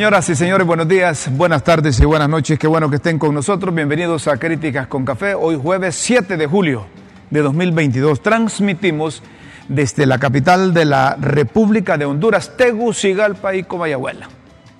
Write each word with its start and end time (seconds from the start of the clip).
Señoras 0.00 0.30
y 0.30 0.34
señores, 0.34 0.66
buenos 0.66 0.88
días, 0.88 1.28
buenas 1.30 1.62
tardes 1.62 2.00
y 2.00 2.06
buenas 2.06 2.26
noches. 2.26 2.58
Qué 2.58 2.66
bueno 2.66 2.88
que 2.88 2.96
estén 2.96 3.18
con 3.18 3.34
nosotros. 3.34 3.74
Bienvenidos 3.74 4.28
a 4.28 4.38
Críticas 4.38 4.86
con 4.86 5.04
Café. 5.04 5.34
Hoy 5.34 5.60
jueves 5.62 5.94
7 5.94 6.38
de 6.38 6.46
julio 6.46 6.86
de 7.28 7.42
2022. 7.42 8.22
Transmitimos 8.22 9.22
desde 9.68 10.06
la 10.06 10.16
capital 10.18 10.72
de 10.72 10.86
la 10.86 11.16
República 11.20 11.98
de 11.98 12.06
Honduras, 12.06 12.56
Tegucigalpa 12.56 13.54
y 13.54 13.64
Comayagüela. 13.64 14.30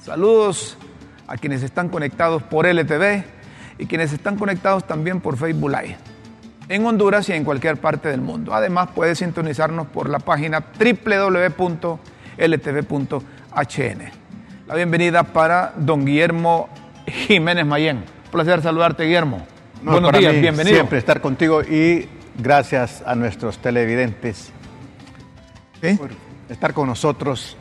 Saludos 0.03 0.79
a 1.27 1.37
quienes 1.37 1.63
están 1.63 1.91
conectados 1.91 2.43
por 2.43 2.65
LTV 2.65 3.23
y 3.77 3.85
quienes 3.85 4.15
están 4.15 4.39
conectados 4.39 4.87
también 4.87 5.21
por 5.21 5.37
Facebook 5.37 5.71
Live 5.71 5.99
en 6.71 6.87
Honduras 6.87 7.29
y 7.29 7.35
en 7.35 7.45
cualquier 7.45 7.77
parte 7.77 8.09
del 8.09 8.23
mundo. 8.23 8.55
Además, 8.55 8.89
puede 8.95 9.15
sintonizarnos 9.15 9.87
por 9.89 10.09
la 10.09 10.19
página 10.19 10.65
www.ltv.hn 10.79 12.01
la 14.71 14.77
bienvenida 14.77 15.25
para 15.25 15.73
don 15.77 16.05
Guillermo 16.05 16.69
Jiménez 17.05 17.67
Mayén. 17.67 17.97
Un 17.97 18.31
placer 18.31 18.63
saludarte, 18.63 19.03
Guillermo. 19.03 19.45
Buenos 19.83 20.13
días, 20.13 20.33
bienvenido. 20.33 20.77
Siempre 20.77 20.97
estar 20.97 21.21
contigo 21.21 21.63
y 21.63 22.09
gracias 22.39 23.03
a 23.05 23.17
nuestros 23.17 23.59
televidentes 23.59 24.53
por 25.99 26.11
estar 26.49 26.73
con 26.73 26.87
nosotros. 26.87 27.57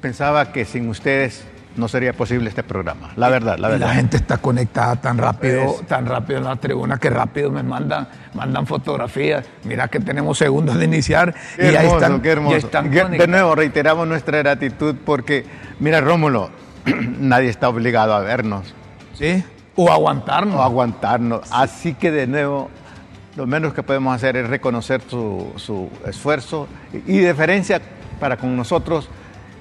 Pensaba 0.00 0.50
que 0.50 0.64
sin 0.64 0.88
ustedes 0.88 1.44
no 1.76 1.88
sería 1.88 2.12
posible 2.12 2.48
este 2.48 2.62
programa. 2.62 3.10
La 3.16 3.28
verdad, 3.28 3.58
la 3.58 3.68
verdad. 3.68 3.88
La 3.88 3.94
gente 3.94 4.16
está 4.16 4.38
conectada 4.38 4.96
tan 4.96 5.18
rápido, 5.18 5.76
tan 5.86 6.06
rápido 6.06 6.38
en 6.38 6.44
la 6.44 6.56
tribuna 6.56 6.98
que 6.98 7.10
rápido 7.10 7.50
me 7.50 7.62
mandan, 7.62 8.08
mandan 8.34 8.66
fotografías. 8.66 9.46
Mira 9.64 9.88
que 9.88 10.00
tenemos 10.00 10.38
segundos 10.38 10.78
de 10.78 10.84
iniciar 10.84 11.34
y 11.58 11.70
ya 11.70 11.82
están, 11.82 12.20
qué 12.20 12.30
hermoso. 12.30 12.68
de 12.68 13.26
nuevo 13.28 13.54
reiteramos 13.54 14.06
nuestra 14.06 14.38
gratitud 14.38 14.96
porque, 15.04 15.44
mira, 15.78 16.00
Rómulo, 16.00 16.50
nadie 17.18 17.48
está 17.48 17.68
obligado 17.68 18.14
a 18.14 18.20
vernos. 18.20 18.74
Sí. 19.14 19.44
O 19.76 19.90
aguantarnos. 19.90 20.56
O 20.56 20.62
aguantarnos. 20.62 21.42
Así 21.52 21.94
que 21.94 22.10
de 22.10 22.26
nuevo, 22.26 22.70
lo 23.36 23.46
menos 23.46 23.72
que 23.72 23.82
podemos 23.84 24.14
hacer 24.14 24.36
es 24.36 24.48
reconocer 24.48 25.00
su, 25.06 25.52
su 25.56 25.88
esfuerzo 26.06 26.66
y 27.06 27.18
deferencia 27.18 27.80
para 28.18 28.36
con 28.36 28.56
nosotros 28.56 29.08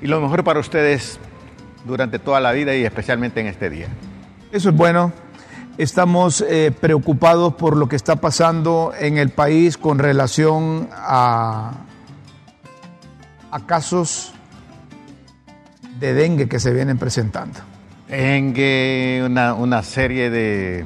y 0.02 0.08
lo 0.08 0.20
mejor 0.22 0.44
para 0.44 0.60
ustedes 0.60 1.20
durante 1.86 2.20
toda 2.20 2.40
la 2.40 2.52
vida 2.52 2.76
y 2.76 2.84
especialmente 2.84 3.40
en 3.42 3.48
este 3.48 3.70
día. 3.70 3.88
Eso 4.52 4.70
es 4.70 4.76
bueno. 4.76 5.12
Estamos 5.78 6.42
eh, 6.42 6.72
preocupados 6.72 7.54
por 7.54 7.78
lo 7.78 7.88
que 7.88 7.96
está 7.96 8.16
pasando 8.16 8.94
en 9.00 9.18
el 9.18 9.30
país 9.30 9.78
con 9.78 10.00
relación 10.00 10.90
a, 10.92 11.72
a 13.52 13.66
casos 13.66 14.34
de 16.00 16.14
dengue 16.14 16.48
que 16.48 16.60
se 16.60 16.74
vienen 16.74 16.98
presentando. 16.98 17.60
Dengue, 18.08 19.22
una, 19.26 19.54
una 19.54 19.84
serie 19.84 20.30
de, 20.30 20.86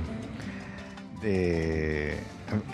de 1.22 2.18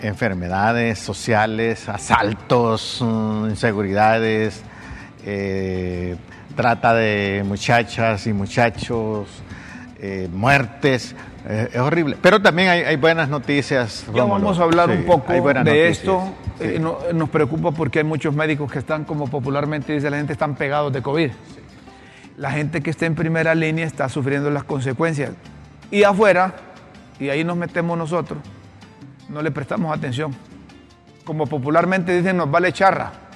enfermedades 0.02 0.98
sociales, 0.98 1.88
asaltos, 1.88 2.98
mm, 3.00 3.50
inseguridades, 3.50 4.62
eh, 5.24 6.16
trata 6.58 6.92
de 6.92 7.44
muchachas 7.46 8.26
y 8.26 8.32
muchachos, 8.32 9.28
eh, 10.00 10.28
muertes. 10.32 11.14
Eh, 11.48 11.68
es 11.72 11.78
horrible. 11.78 12.16
Pero 12.20 12.42
también 12.42 12.68
hay, 12.68 12.96
buenas 12.96 13.28
noticias. 13.28 14.04
Ya 14.12 14.24
vamos 14.24 14.58
a 14.58 14.64
hablar 14.64 14.90
un 14.90 15.04
poco 15.04 15.32
de 15.32 15.88
esto. 15.88 16.34
Eh, 16.58 16.80
nos 17.14 17.28
preocupa 17.28 17.70
porque 17.70 18.00
hay 18.00 18.04
muchos 18.04 18.34
médicos 18.34 18.72
que 18.72 18.80
están, 18.80 19.04
como 19.04 19.28
popularmente 19.28 19.92
dice 19.92 20.10
la 20.10 20.16
gente, 20.16 20.32
están 20.32 20.56
pegados 20.56 20.92
de 20.92 21.00
COVID. 21.00 21.30
La 22.38 22.50
gente 22.50 22.80
que 22.80 22.90
está 22.90 23.06
en 23.06 23.14
primera 23.14 23.54
línea 23.54 23.86
está 23.86 24.08
sufriendo 24.08 24.50
las 24.50 24.64
consecuencias. 24.64 25.30
Y 25.92 26.02
afuera, 26.02 26.54
y 27.20 27.28
ahí 27.28 27.44
nos 27.44 27.56
metemos 27.56 27.96
nosotros, 27.96 28.40
no 29.28 29.42
le 29.42 29.52
prestamos 29.52 29.96
atención. 29.96 30.34
Como 31.24 31.46
popularmente 31.46 32.16
dicen, 32.16 32.36
nos 32.36 32.50
vale 32.50 32.72
charra 32.72 33.27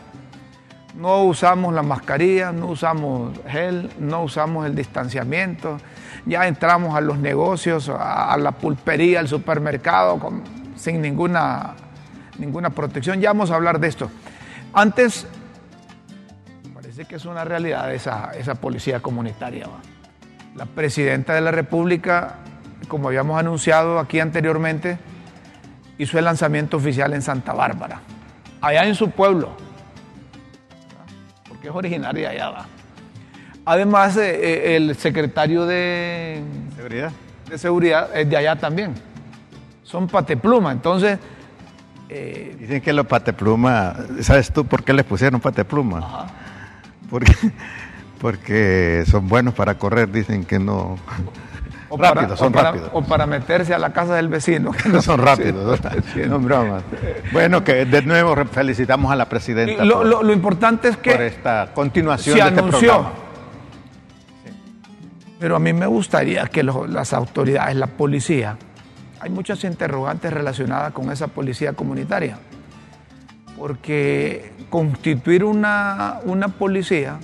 no 0.95 1.23
usamos 1.25 1.73
la 1.73 1.83
mascarilla, 1.83 2.53
no 2.53 2.67
usamos 2.67 3.39
gel, 3.49 3.91
no 3.99 4.23
usamos 4.23 4.67
el 4.67 4.75
distanciamiento. 4.75 5.79
Ya 6.27 6.47
entramos 6.47 6.95
a 6.95 7.01
los 7.01 7.19
negocios, 7.19 7.89
a, 7.89 8.37
la 8.37 8.53
pulpería, 8.53 9.21
al 9.21 9.29
supermercado 9.29 10.21
sin 10.77 11.01
ninguna 11.01 11.75
ninguna 12.39 12.71
protección. 12.71 13.21
Ya 13.21 13.31
vamos 13.31 13.51
a 13.51 13.57
hablar 13.57 13.79
de 13.81 13.89
esto. 13.89 14.11
Antes, 14.73 15.27
parece 16.75 17.05
que 17.05 17.17
es 17.17 17.25
una 17.25 17.45
realidad 17.45 17.93
esa, 17.93 18.33
esa 18.33 18.55
policía 18.55 19.01
comunitaria. 19.01 19.67
La 20.55 20.67
presidenta 20.67 21.35
de 21.35 21.41
la 21.41 21.51
República, 21.51 22.37
como 22.89 23.09
habíamos 23.09 23.39
anunciado 23.39 23.99
aquí 23.99 24.21
anteriormente, 24.21 24.99
hizo 25.99 26.19
el 26.19 26.25
lanzamiento 26.25 26.77
oficial 26.77 27.13
en 27.15 27.23
Santa 27.23 27.53
Bárbara, 27.53 28.01
allá 28.61 28.85
en 28.85 28.95
su 28.95 29.11
pueblo, 29.11 29.57
porque 31.63 31.69
es 31.69 31.75
originaria 31.75 32.31
allá. 32.31 32.51
¿va? 32.51 32.67
Además, 33.65 34.17
eh, 34.17 34.35
eh, 34.35 34.77
el 34.77 34.97
secretario 34.97 35.65
de 35.65 36.43
seguridad. 36.75 37.13
de 37.49 37.59
seguridad 37.59 38.17
es 38.17 38.29
de 38.29 38.37
allá 38.37 38.57
también. 38.57 38.95
Son 39.85 40.09
patepluma, 40.09 40.73
entonces... 40.73 41.19
eh, 42.09 42.57
Dicen 42.59 42.81
que 42.81 42.93
los 42.93 43.07
pateplumas, 43.07 43.97
¿sabes 44.23 44.53
tú 44.53 44.67
por 44.67 44.83
qué 44.83 44.93
les 44.93 45.05
pusieron 45.05 45.41
patepluma? 45.41 46.27
Porque, 47.09 47.33
porque 48.21 49.05
son 49.07 49.29
buenos 49.29 49.55
para 49.55 49.79
correr, 49.79 50.11
dicen 50.11 50.45
que 50.45 50.59
no... 50.59 50.97
O 51.95 51.99
rápidos, 51.99 52.25
para, 52.25 52.37
son 52.37 52.49
o 52.49 52.53
para- 52.53 52.71
rápidos. 52.71 52.91
o 52.95 53.03
para 53.03 53.27
meterse 53.27 53.75
a 53.75 53.79
la 53.79 53.93
casa 53.93 54.15
del 54.15 54.29
vecino. 54.29 54.71
que 54.73 54.89
No 54.89 55.03
son 55.03 55.21
rápidos, 55.21 55.79
Sí, 56.15 56.23
no 56.27 56.39
bromas. 56.39 56.83
Bueno, 57.33 57.63
que 57.63 57.85
de 57.85 58.01
nuevo 58.03 58.35
felicitamos 58.51 59.13
a 59.13 59.17
la 59.17 59.29
presidenta 59.29 59.85
lo, 59.85 59.99
por, 59.99 60.07
lo- 60.07 60.23
lo 60.23 60.33
importante 60.33 60.89
es 60.89 60.95
por 60.97 61.03
que 61.03 61.27
esta 61.27 61.71
continuación 61.75 62.37
se 62.37 62.43
de 62.43 62.49
este 62.49 62.61
anunció. 62.61 62.81
programa. 62.93 63.11
Pero 65.39 65.57
a 65.57 65.59
mí 65.59 65.73
me 65.73 65.87
gustaría 65.87 66.47
que 66.47 66.63
las 66.63 67.13
autoridades, 67.13 67.75
la 67.77 67.89
policía, 67.89 68.57
hay 69.21 69.29
muchas 69.31 69.63
interrogantes 69.65 70.33
relacionadas 70.33 70.93
con 70.93 71.11
esa 71.11 71.27
policía 71.27 71.73
comunitaria. 71.73 72.39
Porque 73.59 74.53
constituir 74.71 75.45
una, 75.45 76.21
una 76.25 76.49
policía 76.49 77.19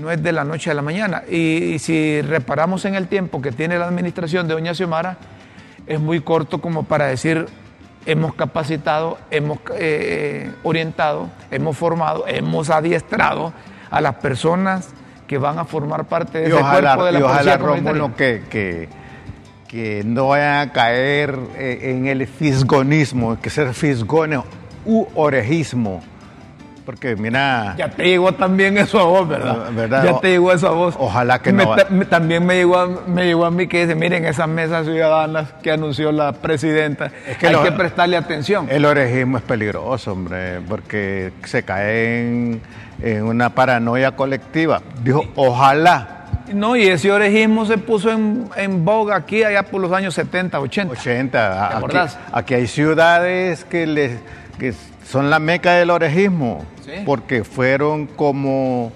no 0.00 0.10
es 0.10 0.22
de 0.22 0.32
la 0.32 0.44
noche 0.44 0.70
a 0.70 0.74
la 0.74 0.82
mañana. 0.82 1.22
Y, 1.28 1.74
y 1.74 1.78
si 1.78 2.22
reparamos 2.22 2.84
en 2.84 2.94
el 2.94 3.08
tiempo 3.08 3.40
que 3.40 3.52
tiene 3.52 3.78
la 3.78 3.86
administración 3.86 4.48
de 4.48 4.54
Doña 4.54 4.74
Xiomara, 4.74 5.16
es 5.86 6.00
muy 6.00 6.20
corto 6.20 6.60
como 6.60 6.84
para 6.84 7.06
decir 7.06 7.46
hemos 8.06 8.34
capacitado, 8.34 9.18
hemos 9.30 9.58
eh, 9.74 10.50
orientado, 10.62 11.28
hemos 11.50 11.76
formado, 11.76 12.24
hemos 12.26 12.70
adiestrado 12.70 13.52
a 13.90 14.00
las 14.00 14.14
personas 14.16 14.88
que 15.26 15.38
van 15.38 15.58
a 15.58 15.64
formar 15.64 16.04
parte 16.04 16.38
de 16.38 16.44
Y 16.44 16.52
ese 16.52 16.60
ojalá, 16.60 16.94
cuerpo 16.94 17.04
de 17.04 17.12
la 17.12 17.18
y 17.18 17.22
ojalá 17.22 17.58
que, 18.16 18.88
que 19.68 20.02
no 20.04 20.28
vayan 20.28 20.68
a 20.68 20.72
caer 20.72 21.36
eh, 21.56 21.92
en 21.96 22.06
el 22.06 22.26
fisgonismo, 22.26 23.38
que 23.40 23.50
ser 23.50 23.74
fisgones 23.74 24.40
u 24.84 25.06
orejismo. 25.14 26.00
Porque 26.86 27.16
mira, 27.16 27.74
Ya 27.76 27.90
te 27.90 28.04
llegó 28.04 28.32
también 28.32 28.78
eso 28.78 29.00
a 29.00 29.04
vos, 29.04 29.28
¿verdad? 29.28 29.64
Ah, 29.66 29.70
¿verdad? 29.74 30.04
Ya 30.04 30.20
te 30.20 30.28
llegó 30.30 30.52
eso 30.52 30.68
a 30.68 30.70
vos. 30.70 30.94
Ojalá 30.98 31.40
que 31.42 31.52
Me 31.52 31.64
no. 31.64 31.74
me- 31.90 32.04
también 32.06 32.46
me 32.46 32.54
llegó, 32.54 32.78
a, 32.78 32.86
me 33.08 33.24
llegó 33.26 33.44
a 33.44 33.50
mí 33.50 33.66
que 33.66 33.80
dice, 33.82 33.96
miren, 33.96 34.24
esas 34.24 34.48
mesas 34.48 34.86
ciudadanas 34.86 35.52
que 35.62 35.72
anunció 35.72 36.12
la 36.12 36.32
presidenta, 36.32 37.10
Es 37.26 37.36
que 37.38 37.48
hay 37.48 37.52
lo- 37.54 37.64
que 37.64 37.72
prestarle 37.72 38.16
atención. 38.16 38.68
el 38.70 38.84
orejismo 38.84 39.36
es 39.38 39.42
peligroso, 39.42 40.12
hombre, 40.12 40.60
porque 40.68 41.32
se 41.44 41.64
cae 41.64 42.20
en, 42.20 42.60
en 43.02 43.24
una 43.24 43.50
paranoia 43.50 44.12
colectiva. 44.12 44.80
Dijo, 45.02 45.24
ojalá 45.34 46.12
No, 46.54 46.76
y 46.76 46.86
ese 46.86 47.10
orejismo 47.10 47.66
se 47.66 47.76
puso 47.78 48.12
en, 48.12 48.48
en 48.56 48.84
boga 48.84 49.16
aquí 49.16 49.42
allá 49.42 49.64
por 49.64 49.80
los 49.80 49.90
años 49.90 50.14
70, 50.14 50.60
80. 50.60 50.92
80. 50.92 51.66
Aquí, 51.66 51.76
acordás? 51.78 52.18
aquí 52.32 52.54
hay 52.54 52.68
ciudades 52.68 53.64
que, 53.64 53.84
les, 53.88 54.12
que 54.56 54.72
son 55.06 55.30
la 55.30 55.38
meca 55.38 55.74
del 55.74 55.90
orejismo, 55.90 56.64
Sí. 56.84 56.90
porque 57.06 57.44
fueron 57.44 58.06
como, 58.06 58.92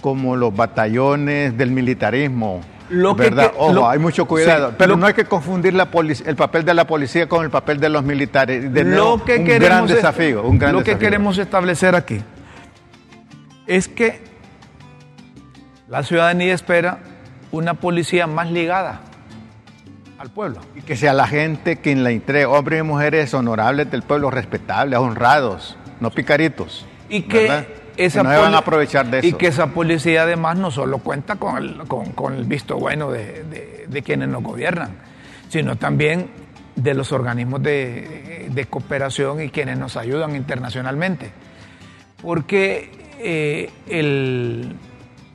como 0.00 0.36
los 0.36 0.54
batallones 0.54 1.56
del 1.56 1.70
militarismo. 1.70 2.60
Lo 2.90 3.14
¿verdad? 3.14 3.50
que- 3.50 3.56
Ojo, 3.58 3.72
lo- 3.72 3.88
hay 3.88 3.98
mucho 3.98 4.26
cuidado. 4.26 4.68
sí, 4.68 4.74
pero 4.76 4.90
lo- 4.92 4.96
no 4.98 5.06
hay 5.06 5.14
que 5.14 5.24
confundir 5.24 5.72
la 5.72 5.88
el 6.26 6.36
papel 6.36 6.64
de 6.66 6.74
la 6.74 6.86
policía 6.86 7.26
con 7.28 7.42
el 7.42 7.50
papel 7.50 7.80
de 7.80 7.88
los 7.88 8.04
militares. 8.04 8.70
De 8.72 8.84
lo 8.84 9.24
que 9.24 9.38
un 9.38 9.44
queremos 9.46 9.66
gran 9.68 9.84
es- 9.84 9.90
desafío. 9.96 10.42
Un 10.42 10.58
gran 10.58 10.74
lo 10.74 10.84
que 10.84 10.98
queremos 10.98 11.38
establecer 11.38 11.94
aquí 11.94 12.20
es 13.66 13.88
que 13.88 14.20
la 15.88 16.02
ciudadanía 16.02 16.52
espera 16.52 16.98
una 17.52 17.72
policía 17.74 18.26
más 18.26 18.50
ligada 18.50 19.00
al 20.18 20.30
pueblo. 20.30 20.60
Y 20.76 20.82
que 20.82 20.96
sea 20.96 21.12
la 21.12 21.26
gente 21.26 21.76
quien 21.78 22.04
la 22.04 22.10
entregue, 22.10 22.46
hombres 22.46 22.80
y 22.80 22.82
mujeres 22.82 23.34
honorables 23.34 23.90
del 23.90 24.02
pueblo, 24.02 24.30
respetables, 24.30 24.98
honrados, 24.98 25.76
no 26.00 26.10
picaritos. 26.10 26.86
Y 27.08 27.22
que 27.22 27.46
esa 27.96 28.22
Que 28.22 28.28
no 28.28 28.40
van 28.40 28.54
a 28.54 28.58
aprovechar 28.58 29.06
de 29.10 29.18
eso. 29.18 29.26
Y 29.28 29.32
que 29.34 29.46
esa 29.48 29.68
policía 29.68 30.22
además 30.22 30.56
no 30.58 30.70
solo 30.70 30.98
cuenta 30.98 31.36
con 31.36 31.56
el, 31.58 31.76
con, 31.86 32.12
con 32.12 32.34
el 32.34 32.44
visto 32.44 32.76
bueno 32.76 33.10
de, 33.10 33.44
de- 33.44 33.84
de 33.88 34.02
quienes 34.02 34.28
nos 34.28 34.42
gobiernan, 34.42 34.90
sino 35.48 35.76
también 35.76 36.28
de 36.74 36.94
los 36.94 37.12
organismos 37.12 37.62
de, 37.62 38.48
de 38.50 38.64
cooperación 38.66 39.40
y 39.42 39.50
quienes 39.50 39.78
nos 39.78 39.96
ayudan 39.96 40.34
internacionalmente. 40.34 41.30
Porque 42.20 42.90
eh, 43.20 43.70
el, 43.88 44.74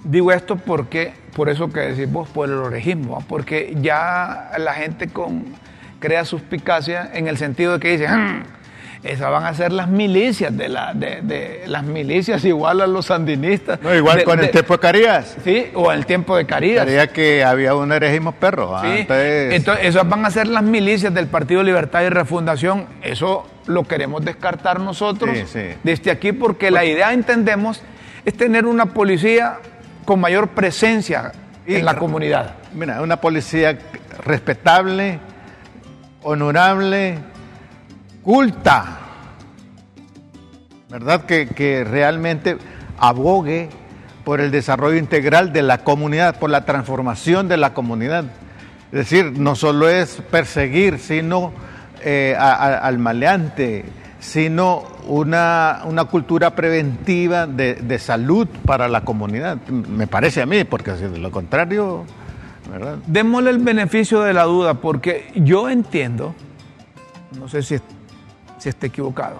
digo 0.04 0.32
esto 0.32 0.56
porque, 0.56 1.14
por 1.36 1.50
eso 1.50 1.72
que 1.72 1.80
decís 1.82 2.12
vos, 2.12 2.28
por 2.30 2.50
el 2.50 2.56
orejismo, 2.56 3.16
¿va? 3.18 3.20
porque 3.28 3.76
ya 3.82 4.52
la 4.58 4.74
gente 4.74 5.08
con, 5.10 5.46
crea 6.00 6.26
suspicacia 6.26 7.10
en 7.14 7.28
el 7.28 7.38
sentido 7.38 7.74
de 7.74 7.80
que 7.80 7.92
dice, 7.98 8.08
"Mm, 8.08 8.44
esas 9.04 9.32
van 9.32 9.46
a 9.46 9.54
ser 9.54 9.72
las 9.72 9.88
milicias 9.88 10.56
de, 10.58 10.68
la, 10.68 10.94
de, 10.94 11.20
de- 11.22 11.64
las 11.68 11.84
milicias 11.84 12.44
igual 12.44 12.82
a 12.82 12.88
los 12.88 13.06
sandinistas. 13.06 13.82
No, 13.82 13.96
igual 13.96 14.18
De- 14.20 14.24
con 14.26 14.40
el 14.40 14.50
tiempo 14.52 14.74
de 14.74 14.80
Carías. 14.80 15.38
Sí, 15.44 15.68
o 15.74 15.92
el 15.94 16.06
tiempo 16.06 16.36
de 16.36 16.46
Carías. 16.46 16.84
Creía 16.86 17.08
que 17.08 17.44
había 17.46 17.76
un 17.76 17.92
herejismo 17.94 18.34
perro. 18.34 18.76
ah, 18.76 18.82
Sí, 18.84 19.00
Entonces, 19.02 19.54
Entonces, 19.54 19.86
esas 19.86 20.08
van 20.10 20.26
a 20.26 20.32
ser 20.32 20.48
las 20.48 20.64
milicias 20.64 21.14
del 21.14 21.28
Partido 21.28 21.64
Libertad 21.64 22.02
y 22.04 22.10
Refundación. 22.10 22.88
Eso 23.02 23.48
lo 23.68 23.84
queremos 23.84 24.24
descartar 24.26 24.82
nosotros 24.82 25.38
Sí, 25.38 25.44
sí. 25.48 25.62
desde 25.84 26.12
aquí 26.12 26.34
porque 26.34 26.70
la 26.70 26.84
idea, 26.84 27.14
entendemos, 27.14 27.82
es 28.26 28.34
tener 28.36 28.66
una 28.66 28.88
policía 28.88 29.60
con 30.06 30.20
mayor 30.20 30.50
presencia 30.50 31.32
Y- 31.66 31.76
en 31.76 31.86
la 31.86 31.98
comunidad. 31.98 32.56
mira, 32.74 33.02
una 33.02 33.18
policía 33.22 33.78
respetable, 34.24 35.20
honorable, 36.24 37.20
culta. 38.24 38.98
¿Verdad? 40.90 41.26
Que, 41.26 41.48
que 41.48 41.84
realmente 41.84 42.58
abogue 42.98 43.70
por 44.24 44.42
el 44.42 44.52
desarrollo 44.52 44.98
integral 44.98 45.54
de 45.54 45.62
la 45.62 45.80
comunidad, 45.80 46.38
por 46.40 46.50
la 46.50 46.66
transformación 46.66 47.48
de 47.48 47.58
la 47.58 47.74
comunidad. 47.74 48.26
Es 48.92 48.98
decir, 49.00 49.34
no 49.40 49.56
solo 49.56 49.88
es 49.88 50.22
perseguir, 50.32 50.98
sino 51.00 51.54
eh, 52.02 52.36
a- 52.40 52.54
a- 52.54 52.78
al 52.80 52.98
maleante, 52.98 53.86
sino 54.20 54.84
una, 55.08 55.82
una 55.86 56.06
cultura 56.06 56.54
preventiva 56.56 57.48
de, 57.48 57.76
de 57.76 58.00
salud 58.00 58.48
para 58.66 58.88
la 58.88 59.02
comunidad. 59.06 59.58
Me 59.68 60.08
parece 60.08 60.42
a 60.42 60.46
mí, 60.46 60.64
porque 60.66 60.92
de 60.92 61.18
lo 61.18 61.32
contrario, 61.32 62.04
¿verdad? 62.70 62.98
Démosle 63.08 63.52
el 63.52 63.60
beneficio 63.60 64.22
de 64.22 64.34
la 64.34 64.44
duda 64.44 64.76
porque 64.76 65.32
yo 65.36 65.70
entiendo, 65.70 66.36
no 67.40 67.48
sé 67.48 67.64
si, 67.64 67.78
si 68.58 68.70
esté 68.70 68.88
equivocado, 68.88 69.38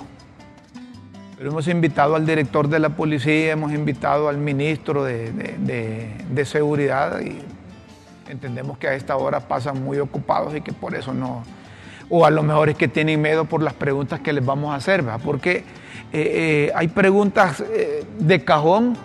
pero 1.38 1.52
hemos 1.52 1.68
invitado 1.68 2.16
al 2.16 2.26
director 2.26 2.68
de 2.70 2.80
la 2.80 2.90
policía, 2.90 3.52
hemos 3.52 3.72
invitado 3.74 4.30
al 4.30 4.38
ministro 4.38 5.04
de, 5.04 5.32
de- 5.32 5.56
de- 5.60 6.16
de 6.30 6.46
seguridad 6.46 7.20
y 7.22 7.40
entendemos 8.30 8.78
que 8.78 8.88
a 8.88 8.94
esta 8.94 9.16
hora 9.18 9.40
pasan 9.42 9.84
muy 9.84 10.00
ocupados 10.00 10.56
y 10.56 10.62
que 10.62 10.72
por 10.74 10.96
eso 10.96 11.14
no, 11.14 11.44
o 12.10 12.26
a 12.26 12.30
lo 12.32 12.44
mejor 12.44 12.70
es 12.70 12.76
que 12.76 12.88
tienen 12.88 13.22
miedo 13.22 13.46
por 13.46 13.62
las 13.62 13.74
preguntas 13.74 14.20
que 14.20 14.34
les 14.34 14.46
vamos 14.46 14.72
a 14.74 14.76
hacer, 14.76 15.02
¿verdad? 15.04 15.20
porque 15.24 15.58
eh, 15.58 15.64
eh, 16.14 16.72
hay 16.76 16.88
preguntas 16.88 17.62
eh, 17.72 18.04
de 18.18 18.44
cajón 18.44 18.98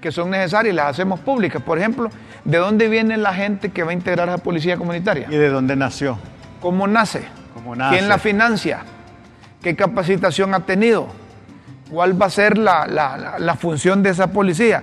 que 0.00 0.10
son 0.12 0.30
necesarias 0.30 0.72
y 0.72 0.76
las 0.76 0.86
hacemos 0.90 1.20
públicas. 1.20 1.62
Por 1.62 1.78
ejemplo, 1.78 2.10
¿de 2.44 2.58
dónde 2.58 2.88
viene 2.88 3.16
la 3.16 3.32
gente 3.32 3.70
que 3.70 3.82
va 3.82 3.90
a 3.90 3.94
integrar 3.94 4.28
a 4.28 4.32
la 4.32 4.38
policía 4.38 4.76
comunitaria? 4.76 5.26
¿Y 5.30 5.36
de 5.36 5.48
dónde 5.48 5.74
nació? 5.76 6.18
¿Cómo 6.60 6.86
nace? 6.86 7.22
¿Cómo 7.54 7.74
nace? 7.76 7.96
¿Quién 7.96 8.08
la 8.08 8.18
financia? 8.18 8.80
¿Qué 9.62 9.74
capacitación 9.76 10.52
ha 10.54 10.60
tenido? 10.60 11.06
¿Cuál 11.90 12.20
va 12.20 12.26
a 12.26 12.30
ser 12.30 12.58
la, 12.58 12.86
la- 12.86 13.16
la- 13.16 13.38
la 13.38 13.54
función 13.54 14.02
de 14.02 14.10
esa 14.10 14.28
policía? 14.28 14.82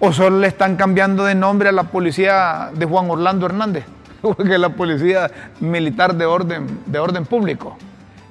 ¿O 0.00 0.12
solo 0.12 0.38
le 0.38 0.48
están 0.48 0.76
cambiando 0.76 1.24
de 1.24 1.34
nombre 1.34 1.68
a 1.68 1.72
la 1.72 1.84
policía 1.84 2.70
de 2.74 2.84
Juan 2.86 3.10
Orlando 3.10 3.46
Hernández? 3.46 3.84
Porque 4.36 4.58
la 4.58 4.70
policía 4.70 5.30
militar 5.60 6.14
de 6.14 6.24
orden, 6.26 6.80
de 6.86 6.98
orden 6.98 7.26
público. 7.26 7.76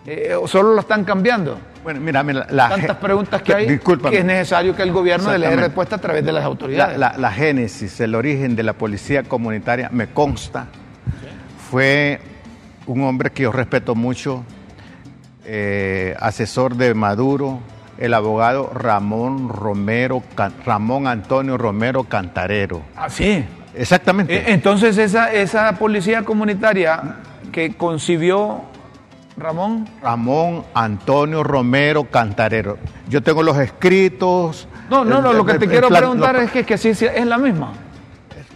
Eh, 0.05 0.35
¿O 0.35 0.47
solo 0.47 0.73
lo 0.73 0.81
están 0.81 1.03
cambiando? 1.05 1.57
Bueno, 1.83 1.99
mira, 2.01 2.23
mira, 2.23 2.45
la 2.49 2.69
Tantas 2.69 2.97
preguntas 2.97 3.41
que 3.41 3.53
hay 3.53 3.79
que 3.79 4.17
es 4.17 4.25
necesario 4.25 4.75
que 4.75 4.83
el 4.83 4.91
gobierno 4.91 5.37
le 5.37 5.47
dé 5.49 5.55
respuesta 5.55 5.95
a 5.97 5.99
través 5.99 6.25
de 6.25 6.31
las 6.31 6.41
La, 6.43 6.47
autoridades. 6.47 6.97
la- 6.97 7.15
la 7.17 7.31
génesis, 7.31 7.99
el 8.01 8.15
origen 8.15 8.55
de 8.55 8.63
la 8.63 8.73
policía 8.73 9.23
comunitaria, 9.23 9.89
me 9.91 10.07
consta, 10.07 10.67
fue 11.69 12.19
un 12.87 13.01
hombre 13.03 13.31
que 13.31 13.43
yo 13.43 13.51
respeto 13.51 13.95
mucho, 13.95 14.43
eh, 15.45 16.15
asesor 16.19 16.75
de 16.75 16.93
Maduro, 16.93 17.59
el 17.97 18.13
abogado 18.13 18.71
Ramón 18.73 19.49
Romero, 19.49 20.23
Ramón 20.65 21.07
Antonio 21.07 21.57
Romero 21.57 22.03
Cantarero. 22.05 22.81
Ah, 22.95 23.09
sí. 23.09 23.43
Exactamente. 23.75 24.35
Eh, 24.35 24.43
entonces 24.47 24.97
esa, 24.97 25.31
esa 25.33 25.73
policía 25.73 26.23
comunitaria 26.23 27.17
que 27.51 27.75
concibió 27.75 28.61
Ramón. 29.37 29.87
Ramón 30.01 30.63
Antonio 30.73 31.43
Romero 31.43 32.05
Cantarero. 32.05 32.77
Yo 33.09 33.21
tengo 33.23 33.41
los 33.41 33.57
escritos. 33.57 34.67
No, 34.89 35.03
no, 35.03 35.21
no, 35.21 35.33
lo 35.33 35.45
que 35.45 35.55
te 35.55 35.67
quiero 35.67 35.89
preguntar 35.89 36.35
es 36.37 36.51
que, 36.51 36.63
que 36.65 36.77
sí, 36.77 36.89
es 36.89 37.25
la 37.25 37.37
misma. 37.37 37.71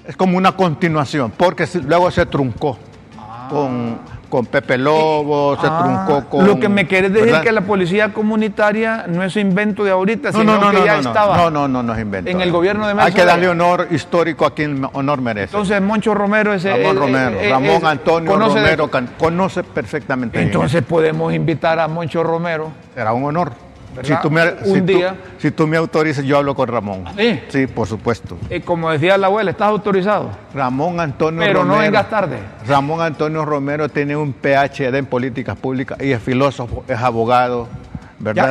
Es 0.06 0.16
como 0.16 0.38
una 0.38 0.54
continuación, 0.54 1.34
porque 1.36 1.68
luego 1.86 2.10
se 2.12 2.26
truncó 2.26 2.78
ah. 3.20 3.48
con 3.50 4.00
con 4.29 4.46
Pepe 4.46 4.77
Lobo, 4.77 5.57
se 5.60 5.67
ah, 5.67 5.79
truncó 5.84 6.29
con... 6.29 6.48
Lo 6.48 6.60
que 6.60 6.69
me 6.69 6.88
quieres 6.88 7.13
decir 7.13 7.34
es 7.34 7.39
que 7.39 7.51
la 7.51 7.62
policía 7.62 8.13
comunitaria 8.13 9.05
no 9.07 9.24
es 9.24 9.36
invento 9.36 9.84
de 9.84 9.91
ahorita, 9.91 10.31
sino 10.31 10.72
que 10.72 10.86
ya 10.86 11.00
estaba... 11.00 11.38
No, 11.38 11.50
no, 11.50 11.67
no, 11.67 11.84
no 11.84 11.93
es 11.93 12.00
invento. 12.00 12.29
En 12.29 12.41
el 12.41 12.51
gobierno 12.51 12.88
de 12.88 13.01
Hay 13.01 13.13
que 13.13 13.25
darle 13.25 13.48
honor 13.48 13.88
histórico 13.91 14.46
a 14.46 14.53
quien 14.53 14.88
honor 14.93 15.22
merece. 15.22 15.55
Entonces, 15.55 15.81
Moncho 15.81 16.13
Romero 16.13 16.53
es... 16.53 16.63
Ramón 16.63 16.98
Romero, 16.98 17.38
Ramón 17.50 17.86
Antonio 17.86 18.38
Romero, 18.38 18.89
conoce 19.17 19.63
perfectamente. 19.63 20.41
Entonces 20.41 20.84
podemos 20.84 21.34
invitar 21.34 21.79
a 21.79 21.88
Moncho 21.88 22.24
Romero. 22.24 22.72
Será 22.93 23.13
un 23.13 23.24
honor. 23.25 23.67
Si 24.04 24.13
tú, 24.22 24.30
me, 24.30 24.42
un 24.66 24.86
día, 24.86 25.16
si 25.38 25.51
tú 25.51 25.68
me 25.68 25.77
autorizas, 25.77 26.24
yo 26.24 26.38
hablo 26.38 26.56
con 26.56 26.68
Ramón. 26.68 27.06
Sí. 27.18 27.39
Sí, 27.48 27.68
por 27.68 27.88
supuesto. 27.88 28.38
Y 28.50 28.60
como 28.62 28.92
decía 28.92 29.18
la 29.18 29.27
abuela, 29.27 29.51
¿estás 29.51 29.70
autorizado? 29.70 30.30
Ramón 30.54 31.00
Antonio 31.00 31.42
Pero 31.42 31.66
no 31.66 31.77
vengas 31.77 32.10
tarde. 32.10 32.39
Ramón 32.68 33.01
Antonio 33.01 33.46
Romero 33.46 33.89
tiene 33.89 34.16
un 34.16 34.34
PhD 34.34 34.96
en 34.96 35.06
políticas 35.06 35.58
públicas 35.58 35.98
y 36.01 36.12
es 36.12 36.22
filósofo, 36.22 36.84
es 36.88 37.00
abogado, 37.00 37.68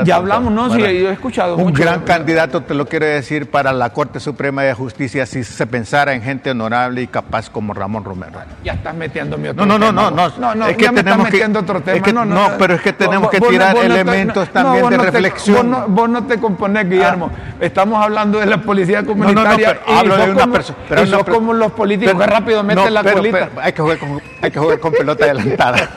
ya, 0.05 0.17
hablamos, 0.17 0.53
¿no? 0.53 0.71
Sí, 0.71 0.81
yo 0.81 1.11
he 1.11 1.13
escuchado. 1.13 1.57
Un 1.57 1.73
gran 1.73 2.03
candidato, 2.03 2.63
te 2.63 2.75
lo 2.75 2.87
quiero 2.87 3.07
decir, 3.07 3.51
para 3.51 3.73
la 3.73 3.91
Corte 3.91 4.21
Suprema 4.21 4.63
de 4.63 4.75
Justicia 4.75 5.27
si 5.27 5.45
se 5.45 5.67
pensara 5.67 6.13
en 6.15 6.23
gente 6.23 6.51
honorable 6.51 7.03
y 7.03 7.07
capaz 7.07 7.51
como 7.51 7.75
Ramón 7.75 8.05
Romero. 8.05 8.41
ya 8.63 8.75
estás 8.75 8.95
metiendo 8.95 9.37
mi 9.39 9.49
otro 9.49 9.67
no, 9.67 9.79
no, 9.79 9.93
No, 9.93 10.11
no, 10.11 10.29
no. 10.39 10.55
no, 10.55 10.67
es 10.67 10.77
que 10.77 10.89
tenemos 10.91 11.29
que, 11.29 11.45
otro 11.45 11.81
tema. 11.81 12.13
no, 12.13 12.25
no, 12.25 12.51
pero 12.59 12.75
es 12.75 12.81
que 12.81 12.93
tenemos 12.93 13.31
que 13.31 13.41
tirar 13.41 13.77
elementos 13.77 14.49
también 14.51 14.89
de 14.89 14.99
reflexión. 14.99 15.77
vos, 15.89 16.09
no, 16.09 16.25
te 16.25 16.39
componés, 16.39 16.89
Guillermo. 16.89 17.31
Ah. 17.33 17.55
Estamos 17.61 18.03
hablando 18.03 18.39
de 18.39 18.47
la 18.47 18.59
policía 18.59 19.05
comunitaria. 19.05 19.81
pero 19.85 19.99
hablo 19.99 20.17
de 20.17 20.31
una 20.31 20.47
persona. 20.47 20.79
Pero 20.89 21.05
y 21.05 21.25
como 21.25 21.53
los 21.53 21.73
políticos 21.73 22.15
que 22.15 22.27
rápido 22.27 22.63
meten 22.63 22.95
la 22.95 23.03
colita. 23.03 23.51
hay 23.61 23.73
que 23.73 23.83
jugar 23.83 23.99
con, 23.99 24.21
hay 24.43 24.51
que 24.51 24.59
jugar 24.59 24.79
con 24.79 24.93
pelota 24.93 25.25
adelantada. 25.25 25.89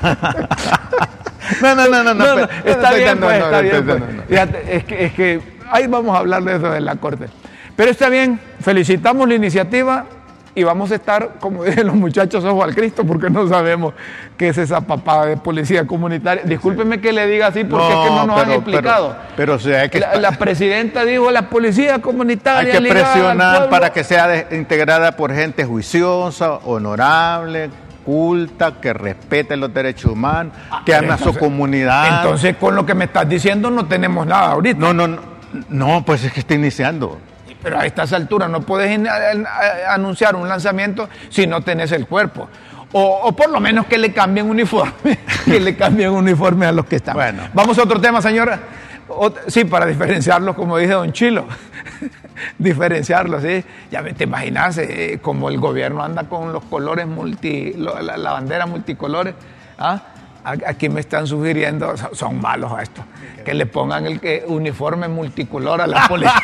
No, 1.61 1.75
no, 1.75 1.87
no, 1.87 2.03
no, 2.03 2.13
no, 2.13 2.43
está 2.65 2.93
bien, 2.93 3.17
pues, 3.19 3.43
está 3.43 3.61
bien. 3.61 3.85
Pues. 3.85 4.49
es, 4.69 4.83
que, 4.83 5.05
es 5.05 5.13
que 5.13 5.41
ahí 5.71 5.87
vamos 5.87 6.15
a 6.15 6.19
hablar 6.19 6.43
de 6.43 6.55
eso 6.55 6.75
en 6.75 6.85
la 6.85 6.95
Corte. 6.95 7.27
Pero 7.75 7.91
está 7.91 8.09
bien, 8.09 8.39
felicitamos 8.59 9.27
la 9.27 9.35
iniciativa 9.35 10.05
y 10.55 10.63
vamos 10.63 10.91
a 10.91 10.95
estar, 10.95 11.35
como 11.39 11.63
dicen 11.65 11.87
los 11.87 11.95
muchachos, 11.95 12.43
ojo 12.43 12.63
al 12.63 12.75
Cristo, 12.75 13.05
porque 13.05 13.29
no 13.29 13.47
sabemos 13.47 13.93
qué 14.37 14.49
es 14.49 14.57
esa 14.57 14.81
papada 14.81 15.27
de 15.27 15.37
policía 15.37 15.85
comunitaria. 15.85 16.43
Discúlpeme 16.43 16.99
que 16.99 17.13
le 17.13 17.27
diga 17.27 17.47
así, 17.47 17.63
porque 17.63 17.87
es 17.87 17.99
que 17.99 18.09
no 18.09 18.25
nos 18.25 18.41
han 18.41 18.51
explicado. 18.51 19.15
Pero, 19.35 19.55
o 19.55 19.59
sea, 19.59 19.87
que 19.89 19.99
la, 19.99 20.31
presidenta 20.31 21.05
dijo 21.05 21.31
la 21.31 21.49
policía 21.49 21.99
comunitaria. 21.99 22.73
Hay 22.75 22.83
que 22.83 22.89
presionar 22.89 23.69
para 23.69 23.91
que 23.91 24.03
sea 24.03 24.47
integrada 24.51 25.13
por 25.13 25.33
gente 25.33 25.63
juiciosa, 25.65 26.55
honorable, 26.65 27.69
que 28.81 28.93
respete 28.93 29.55
los 29.57 29.73
derechos 29.73 30.11
humanos, 30.11 30.53
ah, 30.71 30.81
que 30.85 30.95
ama 30.95 31.15
a 31.15 31.17
su 31.17 31.33
comunidad. 31.35 32.17
Entonces, 32.17 32.55
con 32.57 32.75
lo 32.75 32.85
que 32.85 32.93
me 32.93 33.05
estás 33.05 33.27
diciendo, 33.27 33.69
no 33.69 33.85
tenemos 33.85 34.25
nada 34.25 34.51
ahorita. 34.51 34.79
No, 34.79 34.93
no, 34.93 35.19
no, 35.69 36.03
pues 36.05 36.23
es 36.23 36.33
que 36.33 36.39
está 36.41 36.55
iniciando. 36.55 37.19
Pero 37.61 37.79
a 37.79 37.85
estas 37.85 38.13
alturas 38.13 38.49
no 38.49 38.61
puedes 38.61 38.99
anunciar 39.87 40.35
un 40.35 40.47
lanzamiento 40.47 41.09
si 41.29 41.45
no 41.45 41.61
tenés 41.61 41.91
el 41.91 42.07
cuerpo. 42.07 42.47
O, 42.91 43.31
por 43.33 43.49
lo 43.51 43.59
menos 43.59 43.85
que 43.85 43.97
le 43.99 44.11
cambien 44.11 44.49
uniforme, 44.49 45.19
que 45.45 45.59
le 45.59 45.75
cambien 45.75 46.09
uniforme 46.09 46.65
a 46.65 46.71
los 46.71 46.85
que 46.85 46.95
están. 46.95 47.15
Bueno. 47.15 47.43
Vamos 47.53 47.77
a 47.77 47.83
otro 47.83 48.01
tema, 48.01 48.21
señora. 48.21 48.59
sí, 49.47 49.65
para 49.65 49.85
diferenciarlos, 49.85 50.55
como 50.55 50.77
dice 50.77 50.93
don 50.93 51.11
Chilo. 51.11 51.45
diferenciarlo, 52.57 53.41
¿sí? 53.41 53.63
Ya 53.91 54.03
te 54.03 54.23
imaginas, 54.23 54.77
eh, 54.77 55.19
como 55.21 55.49
el 55.49 55.59
gobierno 55.59 56.03
anda 56.03 56.23
con 56.23 56.53
los 56.53 56.63
colores 56.65 57.07
multi, 57.07 57.73
la, 57.73 58.31
bandera 58.31 58.65
multicolores, 58.65 59.35
¿ah? 59.77 60.01
Aquí 60.41 60.87
me 60.87 61.01
están 61.01 61.27
sugiriendo, 61.27 61.93
son 62.13 62.39
malos 62.39 62.71
a 62.71 62.81
esto, 62.81 63.03
que 63.43 63.53
le 63.53 63.65
pongan 63.65 64.05
el 64.05 64.19
que, 64.21 64.45
uniforme 64.47 65.07
multicolor 65.09 65.81
a 65.81 65.87
la 65.87 66.07
policía. 66.07 66.38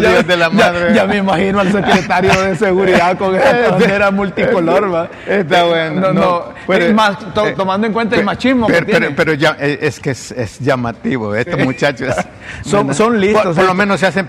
Ya, 0.00 0.22
de 0.22 0.36
la 0.36 0.50
madre. 0.50 0.94
Ya, 0.94 1.06
me 1.06 1.18
imagino 1.18 1.60
al 1.60 1.72
secretario 1.72 2.40
de 2.40 2.56
seguridad 2.56 3.16
con 3.18 3.34
esa 3.34 3.70
bandera 3.70 4.10
multicolor. 4.10 4.92
¿va? 4.92 5.08
Está 5.26 5.64
bueno. 5.64 6.12
No, 6.12 6.52
es 6.68 6.94
más, 6.94 7.18
eh, 7.22 7.54
tomando 7.56 7.86
en 7.86 7.92
cuenta 7.92 8.16
el 8.16 8.24
machismo 8.24 8.66
pero, 8.66 8.86
que 8.86 8.92
tiene. 8.92 9.10
Pero, 9.10 9.34
ya, 9.34 9.56
eh, 9.58 9.78
es 9.82 10.00
que 10.00 10.10
es, 10.10 10.58
llamativo. 10.60 11.34
Estos 11.34 11.60
muchachos 11.60 12.14
son, 12.64 12.94
son 12.94 13.20
listos. 13.20 13.56
Por, 13.56 13.64
lo 13.64 13.74
menos 13.74 14.00
se 14.00 14.06
hacen, 14.06 14.28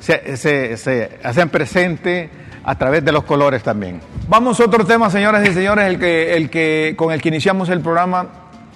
se, 0.00 0.36
se, 0.36 0.76
se 0.76 1.18
hacen 1.22 1.48
presente 1.48 2.30
a 2.64 2.74
través 2.76 3.04
de 3.04 3.12
los 3.12 3.24
colores 3.24 3.62
también. 3.62 4.00
Vamos 4.28 4.60
a 4.60 4.64
otro 4.64 4.84
tema, 4.84 5.10
señoras 5.10 5.46
y 5.48 5.52
señores, 5.52 5.86
el 5.88 5.98
que, 5.98 6.36
el 6.36 6.50
que, 6.50 6.94
con 6.96 7.12
el 7.12 7.20
que 7.20 7.28
iniciamos 7.28 7.68
el 7.68 7.80
programa. 7.80 8.26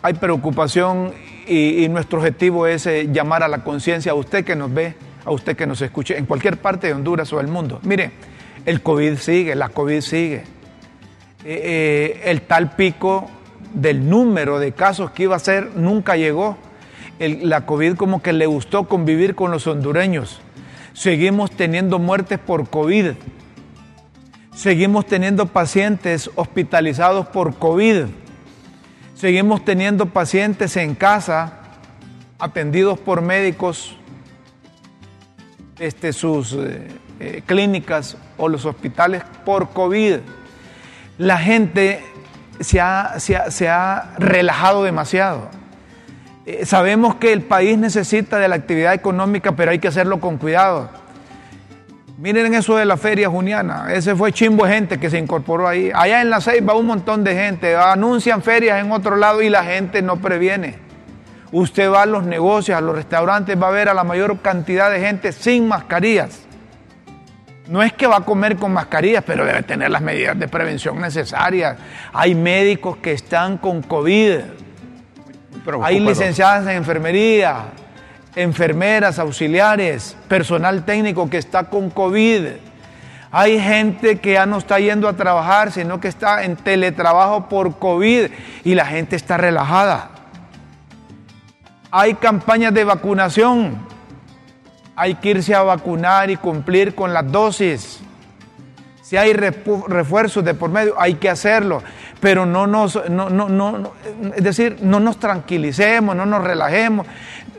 Hay 0.02 0.14
preocupación 0.14 1.12
y, 1.46 1.88
nuestro 1.88 2.18
objetivo 2.18 2.66
es 2.66 2.86
eh, 2.86 3.08
llamar 3.12 3.42
a 3.42 3.48
la 3.48 3.62
conciencia 3.62 4.12
a 4.12 4.14
usted 4.14 4.44
que 4.44 4.56
nos 4.56 4.72
ve, 4.72 4.94
a 5.24 5.30
usted 5.30 5.56
que 5.56 5.66
nos 5.66 5.80
escuche 5.80 6.16
en 6.16 6.26
cualquier 6.26 6.58
parte 6.58 6.88
de 6.88 6.92
Honduras 6.92 7.32
o 7.32 7.38
del 7.38 7.48
mundo. 7.48 7.80
Mire, 7.82 8.12
el 8.64 8.82
COVID 8.82 9.16
sigue, 9.16 9.54
la 9.54 9.68
COVID 9.68 10.00
sigue. 10.00 10.44
Eh, 11.44 11.60
eh, 11.62 12.20
el 12.24 12.42
tal 12.42 12.74
pico 12.74 13.30
del 13.72 14.08
número 14.08 14.58
de 14.58 14.72
casos 14.72 15.12
que 15.12 15.24
iba 15.24 15.36
a 15.36 15.40
ser 15.40 15.70
nunca 15.76 16.16
llegó. 16.16 16.58
la 17.18 17.64
COVID 17.64 17.94
como 17.94 18.20
que 18.20 18.32
le 18.32 18.46
gustó 18.46 18.88
convivir 18.88 19.34
con 19.34 19.50
los 19.50 19.66
hondureños. 19.66 20.40
Seguimos 20.92 21.50
teniendo 21.50 21.98
muertes 21.98 22.38
por 22.38 22.68
COVID. 22.68 23.12
Seguimos 24.54 25.06
teniendo 25.06 25.46
pacientes 25.46 26.30
hospitalizados 26.34 27.26
por 27.26 27.56
COVID. 27.56 28.06
Seguimos 29.16 29.64
teniendo 29.64 30.04
pacientes 30.04 30.76
en 30.76 30.94
casa 30.94 31.54
atendidos 32.38 32.98
por 32.98 33.22
médicos, 33.22 33.96
este, 35.78 36.12
sus 36.12 36.52
eh, 36.52 36.88
eh, 37.18 37.42
clínicas 37.46 38.18
o 38.36 38.50
los 38.50 38.66
hospitales 38.66 39.22
por 39.46 39.70
COVID. 39.70 40.18
La 41.16 41.38
gente 41.38 42.04
se 42.60 42.78
ha, 42.78 43.18
se 43.18 43.68
ha, 43.70 44.14
relajado 44.18 44.84
demasiado. 44.84 45.48
Eh, 46.44 46.66
sabemos 46.66 47.14
que 47.14 47.32
el 47.32 47.40
país 47.40 47.78
necesita 47.78 48.38
de 48.38 48.48
la 48.48 48.56
actividad 48.56 48.92
económica, 48.92 49.56
pero 49.56 49.70
hay 49.70 49.78
que 49.78 49.88
hacerlo 49.88 50.20
con 50.20 50.36
cuidado. 50.36 50.90
Miren 52.18 52.54
eso 52.54 52.76
de 52.76 52.86
la 52.86 52.96
feria 52.96 53.28
juniana, 53.28 53.92
ese 53.92 54.16
fue 54.16 54.32
chimbo 54.32 54.64
de 54.64 54.72
gente 54.72 54.98
que 54.98 55.10
se 55.10 55.18
incorporó 55.18 55.68
ahí. 55.68 55.90
Allá 55.94 56.22
en 56.22 56.30
la 56.30 56.38
va 56.66 56.74
un 56.74 56.86
montón 56.86 57.22
de 57.24 57.34
gente, 57.34 57.76
anuncian 57.76 58.40
ferias 58.42 58.82
en 58.82 58.90
otro 58.90 59.16
lado 59.16 59.42
y 59.42 59.50
la 59.50 59.62
gente 59.64 60.00
no 60.00 60.16
previene. 60.16 60.78
Usted 61.52 61.90
va 61.90 62.02
a 62.02 62.06
los 62.06 62.24
negocios, 62.24 62.78
a 62.78 62.80
los 62.80 62.96
restaurantes, 62.96 63.60
va 63.60 63.68
a 63.68 63.70
ver 63.70 63.90
a 63.90 63.94
la 63.94 64.02
mayor 64.02 64.40
cantidad 64.40 64.90
de 64.90 65.00
gente 65.00 65.30
sin 65.30 65.68
mascarillas. 65.68 66.40
No 67.68 67.82
es 67.82 67.92
que 67.92 68.06
va 68.06 68.16
a 68.16 68.20
comer 68.20 68.56
con 68.56 68.72
mascarillas, 68.72 69.22
pero 69.26 69.44
debe 69.44 69.62
tener 69.62 69.90
las 69.90 70.00
medidas 70.00 70.38
de 70.38 70.48
prevención 70.48 70.98
necesarias. 70.98 71.76
Hay 72.14 72.34
médicos 72.34 72.96
que 72.96 73.12
están 73.12 73.58
con 73.58 73.82
COVID. 73.82 74.38
Hay 75.82 76.00
licenciadas 76.00 76.62
en 76.62 76.76
enfermería, 76.76 77.64
enfermeras, 78.36 79.18
auxiliares, 79.18 80.14
personal 80.28 80.84
técnico 80.84 81.28
que 81.28 81.38
está 81.38 81.64
con 81.64 81.90
COVID. 81.90 82.42
Hay 83.32 83.58
gente 83.58 84.20
que 84.20 84.34
ya 84.34 84.46
no 84.46 84.58
está 84.58 84.78
yendo 84.78 85.08
a 85.08 85.14
trabajar, 85.14 85.72
sino 85.72 85.98
que 86.00 86.08
está 86.08 86.44
en 86.44 86.56
teletrabajo 86.56 87.48
por 87.48 87.78
COVID 87.78 88.26
y 88.62 88.74
la 88.74 88.86
gente 88.86 89.16
está 89.16 89.36
relajada. 89.36 90.10
Hay 91.90 92.14
campañas 92.14 92.72
de 92.74 92.84
vacunación. 92.84 93.78
Hay 94.94 95.16
que 95.16 95.30
irse 95.30 95.54
a 95.54 95.62
vacunar 95.62 96.30
y 96.30 96.36
cumplir 96.36 96.94
con 96.94 97.12
las 97.12 97.30
dosis. 97.30 98.00
Si 99.06 99.16
hay 99.16 99.32
refuerzos 99.34 100.44
de 100.44 100.54
por 100.54 100.68
medio, 100.68 100.94
hay 100.98 101.14
que 101.14 101.30
hacerlo. 101.30 101.80
Pero 102.18 102.44
no 102.44 102.66
nos, 102.66 103.08
no, 103.08 103.30
no, 103.30 103.48
no, 103.48 103.92
es 104.34 104.42
decir, 104.42 104.78
no 104.82 104.98
nos 104.98 105.20
tranquilicemos, 105.20 106.16
no 106.16 106.26
nos 106.26 106.42
relajemos 106.42 107.06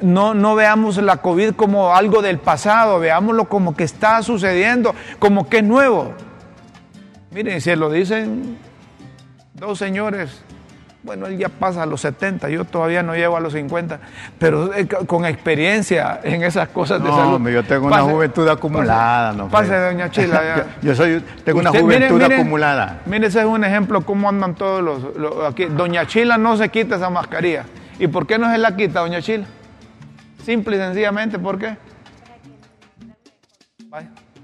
no, 0.02 0.34
no 0.34 0.56
veamos 0.56 0.98
la 0.98 1.18
COVID 1.18 1.54
como 1.54 1.96
algo 1.96 2.22
del 2.22 2.38
pasado, 2.38 3.00
veámoslo 3.00 3.46
como 3.46 3.76
que 3.76 3.84
está 3.84 4.22
sucediendo, 4.24 4.94
como 5.20 5.50
que 5.50 5.58
es 5.58 5.64
nuevo. 5.64 6.14
Miren, 7.32 7.62
se 7.62 7.76
lo 7.76 7.90
dicen 7.90 8.58
dos 9.54 9.80
señores 9.80 10.42
Bueno, 11.04 11.28
él 11.28 11.38
ya 11.38 11.48
pasa 11.48 11.84
a 11.84 11.86
los 11.86 12.02
70, 12.02 12.50
yo 12.50 12.66
todavía 12.66 13.02
no 13.02 13.16
llego 13.16 13.38
a 13.38 13.40
los 13.40 13.54
50, 13.54 14.00
pero 14.40 14.74
eh, 14.74 14.88
con 14.88 15.26
experiencia 15.26 16.20
en 16.24 16.44
esas 16.44 16.68
cosas 16.70 17.02
de 17.02 17.10
salud. 17.10 17.40
No, 17.40 17.50
yo 17.50 17.64
tengo 17.64 17.88
una 17.88 18.02
juventud 18.02 18.48
acumulada. 18.48 19.30
Pase, 19.30 19.38
no, 19.38 19.50
pase 19.50 19.76
doña 19.78 20.12
Chila. 20.12 20.66
yo, 20.82 20.96
soy, 20.96 21.24
tengo 21.46 21.60
una 21.60 21.70
juventud 21.70 22.22
acumulada. 22.22 23.02
Mire, 23.06 23.28
ese 23.28 23.40
es 23.40 23.46
un 23.46 23.64
ejemplo 23.64 24.02
cómo 24.02 24.28
andan 24.28 24.56
todos 24.56 24.82
los, 24.84 25.46
aquí. 25.46 25.66
Doña 25.66 26.06
Chila 26.08 26.38
no 26.38 26.58
se 26.58 26.70
quita 26.70 26.96
esa 26.98 27.10
mascarilla. 27.10 27.64
¿Y 28.00 28.08
por 28.08 28.28
qué 28.28 28.38
no 28.38 28.52
se 28.52 28.58
la 28.58 28.76
quita, 28.76 29.00
doña 29.00 29.22
Chila? 29.22 29.46
Simple 30.44 30.76
y 30.76 30.80
sencillamente, 30.80 31.40
¿por 31.40 31.58
qué? 31.58 31.78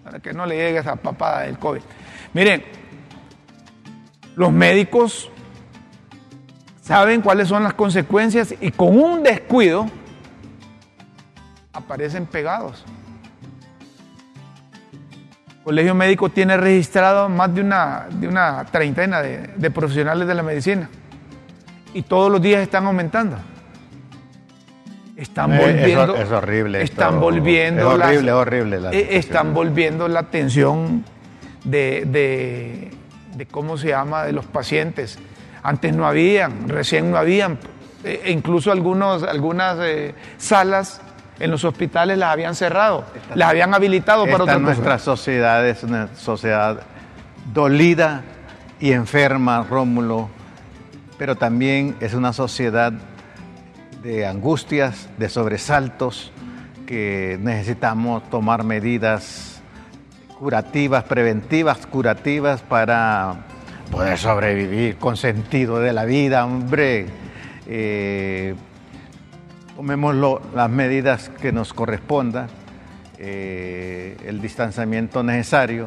para 0.04 0.20
que 0.20 0.34
no 0.34 0.46
le 0.46 0.56
llegue 0.56 0.80
esa 0.80 0.96
papada 0.96 1.42
del 1.42 1.58
COVID. 1.58 1.82
Miren, 2.34 2.64
los 4.36 4.52
médicos 4.52 5.32
saben 6.84 7.22
cuáles 7.22 7.48
son 7.48 7.64
las 7.64 7.74
consecuencias 7.74 8.54
y 8.60 8.72
con 8.72 9.00
un 9.00 9.24
descuido 9.24 9.90
aparecen 11.72 12.26
pegados. 12.26 12.84
El 15.48 15.64
Colegio 15.64 15.96
Médico 15.96 16.30
tiene 16.30 16.58
registrado 16.58 17.30
más 17.30 17.56
de 17.56 17.62
una, 17.62 18.08
de 18.10 18.28
una 18.28 18.66
treintena 18.66 19.22
de, 19.22 19.72
profesionales 19.72 20.28
de 20.28 20.36
la 20.36 20.44
medicina 20.44 20.90
y 21.94 22.02
todos 22.02 22.30
los 22.30 22.42
días 22.42 22.62
están 22.62 22.86
aumentando. 22.86 23.38
Están 25.16 25.56
volviendo. 25.56 26.16
Es, 26.16 26.32
horrible. 26.32 26.82
Están 26.82 27.20
volviendo. 27.20 27.82
Es 27.82 27.88
horrible, 27.88 28.32
horrible. 28.34 28.80
Eh, 28.92 29.10
están 29.12 29.54
volviendo 29.54 30.08
la 30.10 30.20
atención 30.20 31.06
de, 31.64 32.92
de, 33.38 33.46
¿cómo 33.52 33.78
se 33.78 33.90
llama?, 33.90 34.24
de 34.24 34.34
los 34.34 34.46
pacientes. 34.46 35.18
Antes 35.64 35.96
no 35.96 36.06
habían, 36.06 36.68
recién 36.68 37.10
no 37.10 37.18
habían. 37.18 37.58
E, 38.04 38.22
e 38.26 38.32
incluso 38.32 38.72
algunos, 38.72 39.24
algunas 39.24 39.80
eh, 39.82 40.14
salas 40.38 41.02
en 41.40 41.52
los 41.52 41.64
hospitales 41.64 42.18
las 42.18 42.32
habían 42.32 42.56
cerrado, 42.56 43.06
las 43.34 43.50
habían 43.50 43.74
habilitado 43.74 44.26
para 44.26 44.44
otra 44.44 44.60
nuestra 44.60 45.00
sociedad 45.00 45.68
es 45.68 45.84
una 45.84 46.14
sociedad 46.16 46.82
dolida 47.54 48.24
y 48.80 48.92
enferma, 48.92 49.66
Rómulo, 49.70 50.30
pero 51.18 51.36
también 51.36 51.96
es 52.00 52.14
una 52.14 52.34
sociedad 52.34 52.94
de 54.04 54.28
angustias, 54.28 55.10
de 55.18 55.30
sobresaltos, 55.30 56.32
que 56.86 57.40
necesitamos 57.42 58.30
tomar 58.30 58.64
medidas 58.64 59.62
curativas, 60.38 61.06
preventivas, 61.06 61.86
curativas 61.88 62.62
para 62.62 63.46
poder 63.92 64.18
sobrevivir 64.18 64.98
con 64.98 65.18
sentido 65.18 65.80
de 65.80 65.94
la 65.94 66.06
vida, 66.06 66.46
hombre. 66.46 67.06
Eh, 67.68 68.56
tomemos 69.76 70.16
las 70.54 70.70
medidas 70.70 71.30
que 71.42 71.52
nos 71.52 71.74
correspondan, 71.74 72.48
eh, 73.18 74.18
el 74.26 74.42
distanciamiento 74.42 75.24
necesario. 75.24 75.86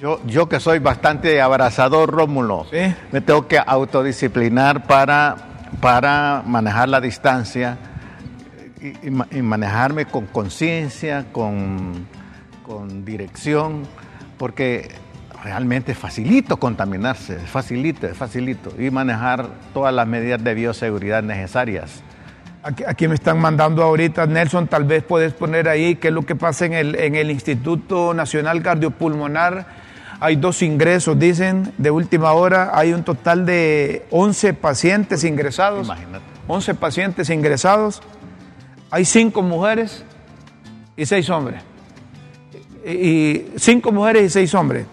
Yo, 0.00 0.20
yo 0.26 0.48
que 0.48 0.60
soy 0.60 0.78
bastante 0.78 1.40
abrazador, 1.42 2.10
Rómulo, 2.10 2.66
me 3.12 3.20
tengo 3.20 3.46
que 3.46 3.58
autodisciplinar 3.58 4.86
para, 4.86 5.36
para 5.80 6.42
manejar 6.46 6.88
la 6.88 7.00
distancia 7.00 7.76
y 8.80 9.42
manejarme 9.42 10.06
con 10.06 10.24
conciencia, 10.26 11.26
con 11.32 12.06
con 12.70 13.04
dirección, 13.04 13.82
porque 14.38 14.88
realmente 15.42 15.92
es 15.92 15.98
facilito 15.98 16.58
contaminarse, 16.58 17.36
es 17.36 17.50
facilito, 17.50 18.06
es 18.06 18.16
facilito, 18.16 18.72
y 18.78 18.90
manejar 18.90 19.48
todas 19.72 19.94
las 19.94 20.06
medidas 20.06 20.42
de 20.42 20.54
bioseguridad 20.54 21.22
necesarias. 21.22 22.02
Aquí, 22.62 23.08
me 23.08 23.14
están 23.14 23.40
mandando 23.40 23.82
ahorita, 23.82 24.26
Nelson, 24.26 24.68
tal 24.68 24.84
vez 24.84 25.02
puedes 25.02 25.32
poner 25.32 25.68
ahí 25.68 25.96
qué 25.96 26.08
es 26.08 26.14
lo 26.14 26.26
que 26.26 26.36
pasa 26.36 26.66
en 26.66 26.74
el, 26.74 26.94
en 26.94 27.14
el 27.14 27.30
Instituto 27.30 28.12
Nacional 28.12 28.62
Cardiopulmonar. 28.62 29.66
Hay 30.20 30.36
dos 30.36 30.60
ingresos, 30.60 31.18
dicen, 31.18 31.72
de 31.78 31.90
última 31.90 32.32
hora. 32.32 32.72
Hay 32.74 32.92
un 32.92 33.02
total 33.02 33.46
de 33.46 34.04
11 34.10 34.52
pacientes 34.52 35.24
ingresados. 35.24 35.86
Imagínate. 35.86 36.24
11 36.48 36.74
pacientes 36.74 37.30
ingresados. 37.30 38.02
Hay 38.90 39.06
cinco 39.06 39.40
mujeres 39.40 40.04
y 40.98 41.06
seis 41.06 41.30
hombres 41.30 41.62
y 42.84 43.46
cinco 43.56 43.92
mujeres 43.92 44.24
y 44.24 44.30
seis 44.30 44.54
hombres. 44.54 44.86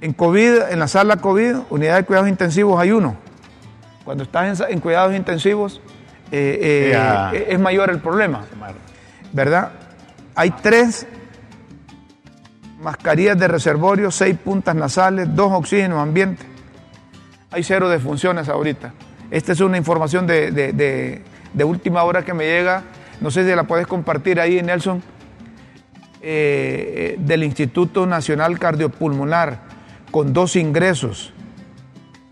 En 0.00 0.12
COVID, 0.12 0.70
en 0.70 0.78
la 0.78 0.88
sala 0.88 1.16
COVID, 1.16 1.56
unidad 1.70 1.96
de 1.96 2.04
cuidados 2.04 2.28
intensivos 2.28 2.80
hay 2.80 2.92
uno. 2.92 3.16
Cuando 4.04 4.24
estás 4.24 4.62
en, 4.68 4.80
cuidados 4.80 5.14
intensivos, 5.14 5.80
eh, 6.30 6.92
eh, 7.32 7.46
es 7.48 7.58
mayor 7.58 7.90
el 7.90 7.98
problema. 7.98 8.44
¿Verdad? 9.32 9.72
Hay 10.34 10.50
tres 10.62 11.06
mascarillas 12.80 13.38
de 13.38 13.48
reservorio, 13.48 14.10
seis 14.10 14.36
puntas 14.42 14.74
nasales, 14.74 15.34
dos 15.34 15.52
oxígenos 15.52 15.98
ambiente. 15.98 16.44
Hay 17.50 17.62
cero 17.62 17.88
defunciones 17.88 18.48
ahorita. 18.48 18.92
Esta 19.30 19.52
es 19.52 19.60
una 19.60 19.76
información 19.76 20.26
de, 20.26 21.22
de 21.52 21.64
última 21.64 22.02
hora 22.04 22.24
que 22.24 22.34
me 22.34 22.44
llega. 22.44 22.84
No 23.20 23.30
sé 23.30 23.48
si 23.48 23.54
la 23.54 23.64
puedes 23.64 23.86
compartir 23.86 24.40
ahí, 24.40 24.62
Nelson 24.62 25.02
eh, 26.20 27.14
del 27.18 27.44
Instituto 27.44 28.04
Nacional 28.04 28.58
Cardiopulmonar 28.58 29.77
con 30.10 30.32
dos 30.32 30.56
ingresos. 30.56 31.32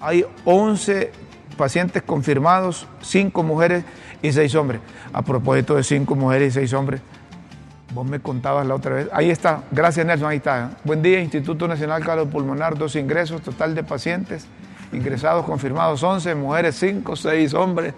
Hay 0.01 0.25
11 0.45 1.13
pacientes 1.57 2.03
confirmados, 2.03 2.87
5 3.01 3.43
mujeres 3.43 3.85
y 4.23 4.33
6 4.33 4.55
hombres. 4.55 4.81
A 5.13 5.23
propósito 5.23 5.77
de 5.77 5.83
5 5.83 6.15
mujeres 6.15 6.55
y 6.55 6.61
6 6.61 6.73
hombres, 6.75 7.01
vos 7.95 8.07
me 8.07 8.21
contabas 8.21 8.67
la 8.67 8.75
otra 8.75 8.95
vez. 8.95 9.09
Ahí 9.13 9.31
está, 9.31 9.63
gracias 9.71 10.07
Nelson, 10.07 10.31
ahí 10.31 10.37
está. 10.39 10.79
Buen 10.85 11.03
día, 11.03 11.21
Instituto 11.21 11.67
Nacional 11.67 12.05
Cardiopulmonar, 12.05 12.77
dos 12.77 12.97
ingresos, 12.97 13.41
total 13.43 13.75
de 13.75 13.83
pacientes 13.83 14.47
ingresados 14.93 15.45
confirmados 15.45 16.03
11, 16.03 16.35
mujeres 16.35 16.77
5, 16.77 17.17
6 17.17 17.55
hombres. 17.55 17.95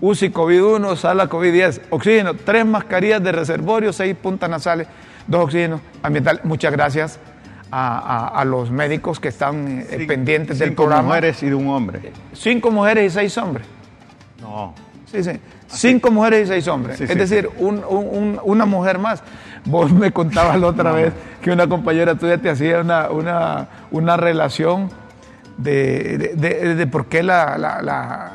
UCI 0.00 0.30
COVID-1, 0.30 0.96
sala 0.96 1.28
COVID-10, 1.28 1.82
oxígeno, 1.90 2.34
3 2.34 2.66
mascarillas 2.66 3.22
de 3.22 3.32
reservorio, 3.32 3.92
6 3.92 4.16
puntas 4.16 4.50
nasales 4.50 4.88
dos 5.26 5.44
oxígenos 5.44 5.80
ambientales. 6.02 6.44
Muchas 6.44 6.72
gracias 6.72 7.20
a, 7.76 8.44
los 8.44 8.70
médicos 8.70 9.18
que 9.18 9.28
están 9.28 9.84
eh, 9.90 10.04
pendientes 10.06 10.58
del 10.58 10.74
programa. 10.74 11.02
Cinco 11.02 11.08
mujeres 11.08 11.42
y 11.42 11.46
de 11.46 11.54
un 11.54 11.68
hombre. 11.68 12.12
Cinco 12.32 12.70
mujeres 12.70 13.12
y 13.12 13.14
seis 13.14 13.36
hombres. 13.38 13.66
No. 14.40 14.74
Sí, 15.10 15.24
sí. 15.24 15.32
Cinco 15.66 16.10
mujeres 16.10 16.46
y 16.46 16.52
seis 16.52 16.68
hombres. 16.68 17.00
es 17.00 17.16
decir, 17.16 17.50
una 17.58 18.66
mujer 18.66 18.98
más. 18.98 19.22
Vos 19.64 19.92
me 19.92 20.12
contabas 20.12 20.60
la 20.60 20.66
otra 20.66 20.92
vez 20.92 21.12
que 21.40 21.50
una 21.50 21.66
compañera 21.66 22.14
tuya 22.14 22.38
te 22.38 22.50
hacía 22.50 22.80
una, 22.80 23.10
una, 23.10 23.68
una 23.90 24.16
relación 24.16 24.90
de, 25.56 26.32
de, 26.34 26.74
de, 26.74 26.86
por 26.86 27.06
qué 27.06 27.22
la, 27.22 27.56
la, 27.56 27.80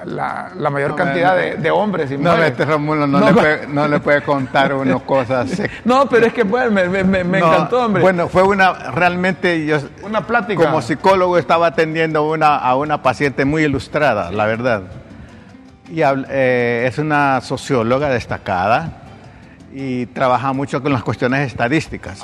la, 0.06 0.52
la 0.56 0.70
mayor 0.70 0.96
cantidad 0.96 1.36
de, 1.36 1.72
hombres 1.72 2.12
y 2.12 2.18
no, 2.18 2.36
este 2.42 2.64
Romulo 2.64 3.08
no, 3.08 3.20
le 3.20 3.34
puede, 3.34 3.68
no, 3.68 3.88
le 3.88 4.00
puede, 4.00 4.22
contar 4.22 4.74
unas 4.74 5.02
cosas. 5.06 5.62
no, 5.84 6.08
pero 6.08 6.28
es 6.28 6.34
que 6.34 6.44
bueno, 6.44 6.72
me, 6.72 7.04
me, 7.04 7.24
me 7.24 7.38
encantó, 7.40 7.86
hombre. 7.86 8.02
Bueno, 8.02 8.30
fue 8.30 8.44
una, 8.44 8.74
realmente 8.92 9.66
yo... 9.66 9.80
Una 10.04 10.26
plática. 10.26 10.64
Como 10.64 10.82
psicólogo 10.82 11.38
estaba 11.38 11.68
atendiendo 11.68 12.30
una, 12.30 12.58
a 12.58 12.76
una 12.76 13.02
paciente 13.02 13.44
muy 13.46 13.64
ilustrada, 13.64 14.32
la 14.32 14.46
verdad. 14.46 14.84
Y 15.92 16.02
eh, 16.02 16.86
es 16.88 16.98
una 17.00 17.42
socióloga 17.42 18.10
destacada 18.10 18.94
y 19.74 20.06
trabaja 20.08 20.54
mucho 20.54 20.82
con 20.82 20.94
las 20.94 21.04
cuestiones 21.04 21.48
estadísticas. 21.48 22.24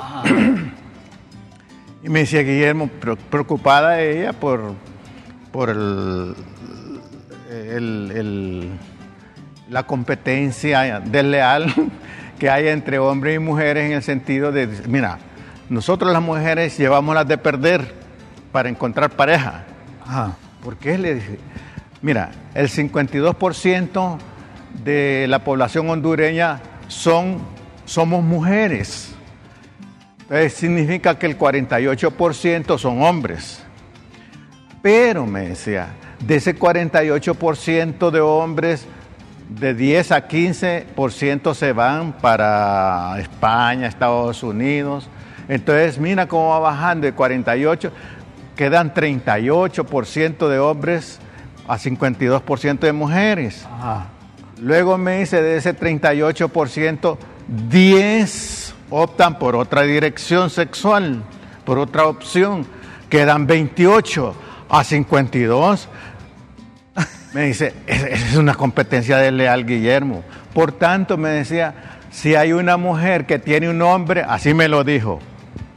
Y 2.06 2.08
me 2.08 2.20
decía 2.20 2.42
Guillermo, 2.42 2.88
preocupada 3.30 4.00
ella 4.00 4.32
por, 4.32 4.74
por 5.50 5.70
el, 5.70 6.36
la 9.68 9.82
competencia 9.88 11.00
desleal 11.00 11.74
que 12.38 12.48
hay 12.48 12.68
entre 12.68 13.00
hombres 13.00 13.34
y 13.34 13.38
mujeres 13.40 13.86
en 13.86 13.92
el 13.96 14.04
sentido 14.04 14.52
de, 14.52 14.68
mira, 14.86 15.18
nosotros 15.68 16.12
las 16.12 16.22
mujeres 16.22 16.78
llevamos 16.78 17.12
las 17.12 17.26
de 17.26 17.38
perder 17.38 17.92
para 18.52 18.68
encontrar 18.68 19.10
pareja. 19.10 19.64
¿Por 20.62 20.76
qué 20.76 20.98
le 20.98 21.16
dije? 21.16 21.40
Mira, 22.02 22.30
el 22.54 22.68
52% 22.68 24.18
de 24.84 25.26
la 25.28 25.40
población 25.40 25.90
hondureña 25.90 26.60
son, 26.86 27.38
somos 27.84 28.22
mujeres. 28.22 29.15
Entonces 30.28 30.54
significa 30.54 31.16
que 31.16 31.26
el 31.26 31.38
48% 31.38 32.78
son 32.78 33.00
hombres. 33.00 33.62
Pero, 34.82 35.24
me 35.24 35.48
decía, 35.48 35.90
de 36.18 36.36
ese 36.36 36.58
48% 36.58 38.10
de 38.10 38.20
hombres, 38.20 38.86
de 39.48 39.72
10 39.74 40.12
a 40.12 40.26
15% 40.26 41.54
se 41.54 41.72
van 41.72 42.12
para 42.12 43.16
España, 43.20 43.86
Estados 43.86 44.42
Unidos. 44.42 45.08
Entonces, 45.48 45.98
mira 45.98 46.26
cómo 46.26 46.48
va 46.48 46.58
bajando 46.58 47.06
de 47.06 47.12
48, 47.12 47.92
quedan 48.56 48.92
38% 48.92 50.48
de 50.48 50.58
hombres 50.58 51.20
a 51.68 51.78
52% 51.78 52.80
de 52.80 52.92
mujeres. 52.92 53.64
Luego 54.60 54.98
me 54.98 55.20
dice, 55.20 55.40
de 55.40 55.56
ese 55.56 55.76
38%, 55.76 57.16
10 57.68 58.65
optan 58.90 59.38
por 59.38 59.56
otra 59.56 59.82
dirección 59.82 60.50
sexual, 60.50 61.22
por 61.64 61.78
otra 61.78 62.06
opción. 62.06 62.66
Quedan 63.08 63.46
28 63.46 64.34
a 64.68 64.84
52. 64.84 65.88
Me 67.34 67.42
dice, 67.42 67.74
esa 67.86 68.08
es 68.08 68.36
una 68.36 68.54
competencia 68.54 69.18
desleal, 69.18 69.66
Guillermo. 69.66 70.24
Por 70.54 70.72
tanto, 70.72 71.16
me 71.16 71.28
decía, 71.28 71.98
si 72.10 72.34
hay 72.34 72.52
una 72.52 72.76
mujer 72.76 73.26
que 73.26 73.38
tiene 73.38 73.68
un 73.68 73.82
hombre, 73.82 74.24
así 74.26 74.54
me 74.54 74.68
lo 74.68 74.84
dijo, 74.84 75.20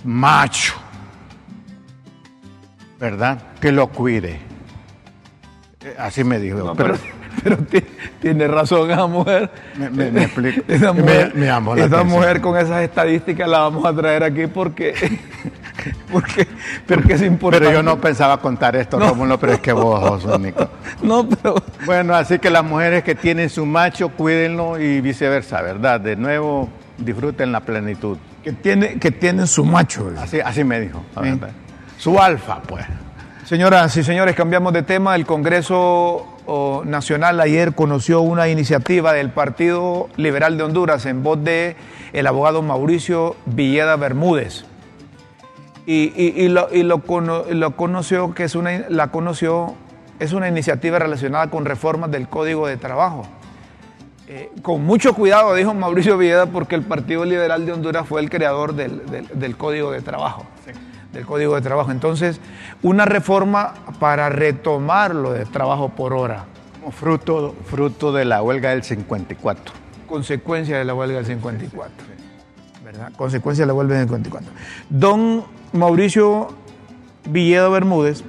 macho, 0.03 0.73
¿verdad? 2.99 3.41
Que 3.59 3.71
lo 3.71 3.87
cuide. 3.87 4.39
Eh, 5.81 5.95
Así 5.97 6.23
me 6.23 6.39
dijo. 6.39 6.59
No, 6.59 6.75
pero, 6.75 6.95
pero, 6.95 7.18
pero 7.43 7.57
ti- 7.57 7.83
tiene 8.21 8.47
razón 8.47 8.89
esa 8.91 9.07
mujer. 9.07 9.49
Me- 9.77 9.89
me- 9.89 10.11
me 10.11 10.23
explico. 10.23 10.61
Esa 10.67 10.91
mujer, 10.93 11.31
me 11.35 11.45
la 11.47 11.61
esa 11.77 12.03
mujer 12.03 12.41
con 12.41 12.57
esas 12.57 12.81
estadísticas 12.81 13.47
la 13.47 13.59
vamos 13.59 13.85
a 13.85 13.93
traer 13.93 14.23
aquí 14.23 14.47
porque, 14.47 14.93
porque, 16.11 16.47
porque 16.87 17.13
es 17.13 17.21
importante. 17.21 17.65
pero 17.67 17.79
yo 17.79 17.83
no 17.83 17.99
pensaba 17.99 18.37
contar 18.39 18.75
esto, 18.75 18.99
Rómulo, 18.99 19.39
pero 19.39 19.53
es 19.53 19.59
que 19.59 19.71
vos 19.73 20.21
sos 20.23 20.35
único. 20.35 20.67
No, 21.01 21.27
pero 21.27 21.55
Bueno, 21.85 22.15
así 22.15 22.39
que 22.39 22.49
las 22.49 22.63
mujeres 22.63 23.03
que 23.03 23.15
tienen 23.15 23.49
su 23.49 23.65
macho, 23.65 24.09
cuídenlo 24.09 24.79
y 24.79 25.01
viceversa, 25.01 25.61
¿verdad? 25.61 25.99
De 25.99 26.15
nuevo, 26.15 26.69
disfruten 26.97 27.51
la 27.51 27.61
plenitud. 27.61 28.17
que, 28.43 28.53
tiene, 28.53 28.99
que 28.99 29.11
tienen 29.11 29.47
su 29.47 29.63
macho. 29.65 30.11
Así, 30.19 30.39
así 30.39 30.63
me 30.63 30.79
dijo. 30.79 31.01
Sí. 31.21 31.39
Su 31.97 32.19
alfa, 32.19 32.61
pues. 32.61 32.85
Señoras 33.45 33.95
y 33.97 34.03
señores, 34.03 34.35
cambiamos 34.35 34.71
de 34.73 34.83
tema. 34.83 35.15
El 35.15 35.25
Congreso 35.25 36.38
Nacional 36.85 37.39
ayer 37.41 37.73
conoció 37.75 38.21
una 38.21 38.47
iniciativa 38.47 39.13
del 39.13 39.29
Partido 39.29 40.09
Liberal 40.17 40.57
de 40.57 40.63
Honduras 40.63 41.05
en 41.05 41.21
voz 41.21 41.43
de 41.43 41.75
el 42.11 42.25
abogado 42.25 42.61
Mauricio 42.61 43.35
Villeda 43.45 43.95
Bermúdez. 43.97 44.65
Y, 45.85 46.47
lo, 46.49 47.01
conoció 47.75 48.33
que 48.33 48.43
es 48.43 48.55
una, 48.55 48.85
la 48.89 49.07
conoció, 49.07 49.75
es 50.19 50.33
una 50.33 50.47
iniciativa 50.47 50.97
relacionada 50.97 51.49
con 51.49 51.65
reformas 51.65 52.11
del 52.11 52.27
Código 52.27 52.67
de 52.67 52.77
Trabajo. 52.77 53.27
Eh, 54.27 54.51
con 54.61 54.83
mucho 54.83 55.13
cuidado, 55.13 55.53
dijo 55.55 55.73
Mauricio 55.73 56.17
Villeda, 56.17 56.47
porque 56.47 56.75
el 56.75 56.83
Partido 56.83 57.25
Liberal 57.25 57.65
de 57.65 57.73
Honduras 57.73 58.07
fue 58.07 58.21
el 58.21 58.29
creador 58.29 58.73
del 58.73 59.57
Código 59.57 59.91
de 59.91 60.01
Trabajo. 60.01 60.45
Del 61.13 61.25
Código 61.25 61.55
de 61.55 61.61
Trabajo. 61.61 61.91
Entonces, 61.91 62.39
una 62.83 63.05
reforma 63.05 63.73
para 63.99 64.29
retomar 64.29 65.15
lo 65.15 65.31
de 65.33 65.45
trabajo 65.45 65.89
por 65.89 66.13
hora, 66.13 66.45
Como 66.79 66.91
fruto, 66.91 67.55
fruto 67.65 68.11
de 68.11 68.25
la 68.25 68.41
huelga 68.43 68.69
del 68.69 68.83
54. 68.83 69.73
consecuencia 70.07 70.77
de 70.77 70.85
la 70.85 70.93
huelga 70.93 71.17
del 71.17 71.25
54. 71.25 71.91
¿Verdad? 72.83 73.11
Consecuencia 73.15 73.63
de 73.63 73.67
la 73.67 73.73
huelga 73.73 73.95
del 73.97 74.05
54. 74.07 74.49
Don 74.89 75.43
Mauricio 75.73 76.47
Villeda 77.29 77.69
Bermúdez 77.69 78.23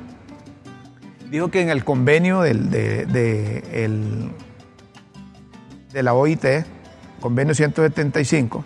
dijo 1.30 1.50
que 1.50 1.60
en 1.62 1.70
el 1.70 1.84
convenio 1.84 2.40
del- 2.42 2.70
de, 2.70 3.06
de 3.06 3.84
el- 3.84 4.30
de 5.92 6.02
la 6.02 6.12
OIT, 6.14 6.44
convenio 7.20 7.54
175, 7.54 8.64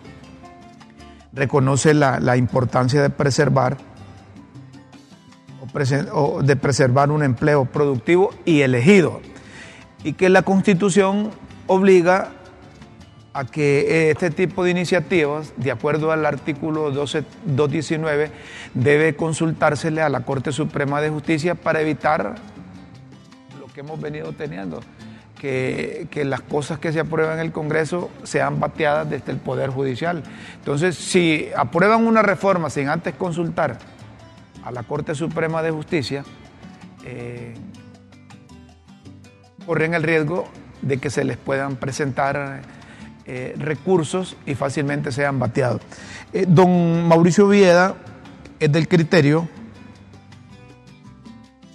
reconoce 1.33 1.94
la, 1.94 2.20
la 2.20 2.37
importancia 2.37 3.00
de 3.03 3.11
preservar 3.11 3.77
de 5.74 6.56
preservar 6.56 7.10
un 7.10 7.24
empleo 7.24 7.64
productivo 7.64 8.30
y 8.44 8.60
elegido 8.60 9.20
y 10.04 10.12
que 10.12 10.28
la 10.28 10.42
Constitución 10.42 11.30
obliga 11.66 12.30
a 13.32 13.44
que 13.44 14.10
este 14.12 14.30
tipo 14.30 14.62
de 14.62 14.70
iniciativas, 14.70 15.52
de 15.56 15.72
acuerdo 15.72 16.12
al 16.12 16.24
artículo 16.24 16.92
12 16.92 17.24
219, 17.44 18.30
debe 18.74 19.16
consultársele 19.16 20.00
a 20.02 20.08
la 20.08 20.20
Corte 20.20 20.52
Suprema 20.52 21.00
de 21.00 21.10
Justicia 21.10 21.56
para 21.56 21.80
evitar 21.80 22.37
lo 23.58 23.66
que 23.72 23.80
hemos 23.80 24.00
venido 24.00 24.32
teniendo, 24.34 24.78
que, 25.40 26.06
que 26.12 26.24
las 26.24 26.42
cosas 26.42 26.78
que 26.78 26.92
se 26.92 27.00
aprueban 27.00 27.40
en 27.40 27.46
el 27.46 27.50
Congreso 27.50 28.10
sean 28.22 28.60
bateadas 28.60 29.10
desde 29.10 29.32
el 29.32 29.38
Poder 29.38 29.70
Judicial. 29.70 30.22
Entonces, 30.54 30.94
si 30.94 31.48
aprueban 31.56 32.06
una 32.06 32.22
reforma 32.22 32.70
sin 32.70 32.88
antes 32.88 33.16
consultar 33.16 33.78
a 34.64 34.72
la 34.72 34.83
Corte 34.83 35.14
Suprema 35.14 35.62
de 35.62 35.70
Justicia, 35.70 36.24
eh, 37.05 37.55
corren 39.66 39.94
el 39.94 40.03
riesgo 40.03 40.46
de 40.83 40.98
que 40.98 41.11
se 41.11 41.24
les 41.24 41.37
puedan 41.37 41.77
presentar 41.77 42.62
eh, 43.27 43.55
recursos 43.59 44.37
y 44.46 44.55
fácilmente 44.55 45.12
sean 45.12 45.38
bateados. 45.38 45.83
Eh, 46.33 46.46
don 46.48 47.07
Mauricio 47.07 47.48
Vieda 47.48 47.94
es 48.59 48.72
del 48.72 48.88
criterio 48.88 49.48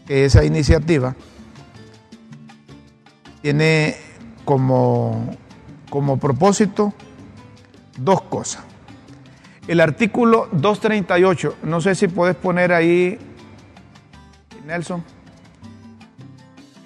que 0.06 0.26
esa 0.26 0.44
iniciativa 0.44 1.16
tiene 3.42 3.96
como, 4.46 5.38
como 5.90 6.18
propósito 6.18 6.94
dos 7.98 8.22
cosas. 8.24 8.69
El 9.70 9.82
artículo 9.82 10.50
238, 10.52 11.58
no 11.62 11.80
sé 11.80 11.94
si 11.94 12.08
puedes 12.08 12.36
poner 12.36 12.74
ahí, 12.74 13.20
Nelson, 14.66 15.04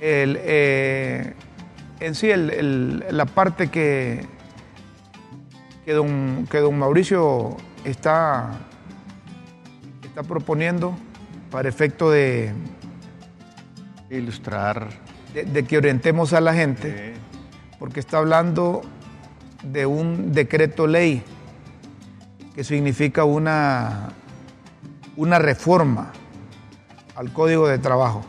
el, 0.01 0.37
eh, 0.41 1.33
en 2.01 2.13
sí 2.13 2.29
el- 2.29 2.49
el- 2.49 3.05
la 3.09 3.25
parte 3.25 3.69
que, 3.69 4.25
que, 5.85 5.93
don, 5.93 6.45
que 6.51 6.57
don 6.57 6.77
Mauricio 6.77 7.55
está, 7.85 8.51
está 10.03 10.23
proponiendo 10.23 10.93
para 11.51 11.69
efecto 11.69 12.11
de, 12.11 12.51
Ilustrar. 14.09 14.89
de- 15.33 15.45
de 15.45 15.63
que 15.63 15.77
orientemos 15.77 16.33
a 16.33 16.41
la 16.41 16.53
gente, 16.53 17.13
porque 17.79 18.01
está 18.01 18.17
hablando 18.17 18.81
de 19.63 19.85
un 19.85 20.33
decreto 20.33 20.85
ley 20.85 21.23
que 22.55 22.63
significa 22.63 23.23
una, 23.23 24.09
una 25.15 25.39
reforma 25.39 26.11
al 27.15 27.31
Código 27.31 27.67
de 27.67 27.79
Trabajo. 27.79 28.23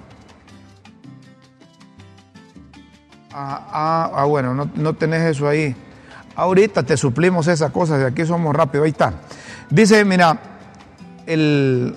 Ah, 3.33 3.67
ah, 3.73 4.11
ah, 4.15 4.25
bueno, 4.25 4.55
no, 4.55 4.71
no 4.75 4.95
tenés 4.95 5.23
eso 5.23 5.49
ahí. 5.49 5.75
Ahorita 6.37 6.83
te 6.83 6.97
suplimos 6.97 7.49
esas 7.49 7.71
cosas, 7.71 7.99
de 7.99 8.07
aquí 8.07 8.25
somos 8.25 8.55
rápidos, 8.55 8.85
ahí 8.85 8.91
está. 8.91 9.13
Dice, 9.71 10.05
mira, 10.05 10.39
el, 11.27 11.97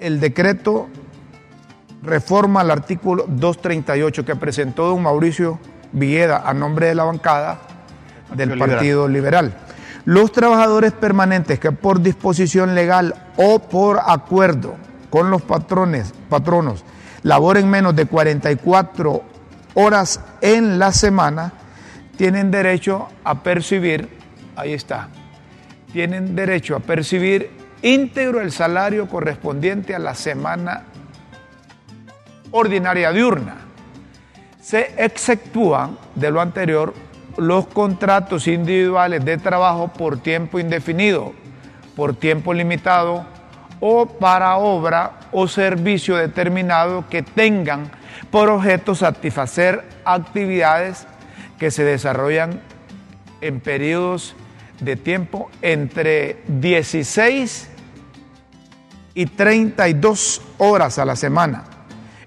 el 0.00 0.20
decreto 0.20 0.88
reforma 2.02 2.60
al 2.60 2.70
artículo 2.70 3.24
238 3.26 4.24
que 4.24 4.36
presentó 4.36 4.86
don 4.86 5.02
Mauricio 5.02 5.58
Villeda 5.92 6.42
a 6.44 6.52
nombre 6.54 6.88
de 6.88 6.94
la 6.94 7.04
bancada 7.04 7.58
del 8.34 8.50
Partido 8.50 8.68
Partido 8.68 9.08
Liberal. 9.08 9.54
Los 10.04 10.32
trabajadores 10.32 10.92
permanentes 10.92 11.58
que 11.58 11.72
por 11.72 12.00
disposición 12.02 12.74
legal 12.74 13.14
o 13.36 13.58
por 13.58 14.00
acuerdo 14.06 14.76
con 15.08 15.30
los 15.30 15.42
patrones, 15.42 16.12
patronos 16.28 16.84
laboren 17.22 17.68
menos 17.70 17.96
de 17.96 18.06
44 18.06 19.22
horas 19.74 20.20
en 20.40 20.78
la 20.78 20.92
semana 20.92 21.52
tienen 22.16 22.50
derecho 22.50 23.08
a 23.24 23.42
percibir, 23.42 24.08
ahí 24.56 24.74
está, 24.74 25.08
tienen 25.92 26.36
derecho 26.36 26.76
a 26.76 26.80
percibir 26.80 27.50
íntegro 27.82 28.40
el 28.40 28.52
salario 28.52 29.08
correspondiente 29.08 29.94
a 29.94 29.98
la 29.98 30.14
semana 30.14 30.84
ordinaria 32.50 33.10
diurna. 33.10 33.56
Se 34.60 34.94
exceptúan 34.96 35.98
de 36.14 36.30
lo 36.30 36.40
anterior 36.40 36.94
los 37.36 37.66
contratos 37.66 38.46
individuales 38.46 39.24
de 39.24 39.38
trabajo 39.38 39.88
por 39.88 40.18
tiempo 40.18 40.58
indefinido, 40.58 41.32
por 41.96 42.14
tiempo 42.14 42.52
limitado 42.54 43.26
o 43.80 44.06
para 44.06 44.56
obra 44.56 45.20
o 45.32 45.46
servicio 45.48 46.16
determinado 46.16 47.04
que 47.08 47.22
tengan 47.22 47.90
por 48.30 48.48
objeto 48.48 48.94
satisfacer 48.94 49.84
actividades 50.04 51.06
que 51.58 51.70
se 51.70 51.84
desarrollan 51.84 52.60
en 53.40 53.60
periodos 53.60 54.34
de 54.80 54.96
tiempo 54.96 55.50
entre 55.62 56.42
16 56.48 57.70
y 59.14 59.26
32 59.26 60.42
horas 60.58 60.98
a 60.98 61.04
la 61.04 61.16
semana, 61.16 61.64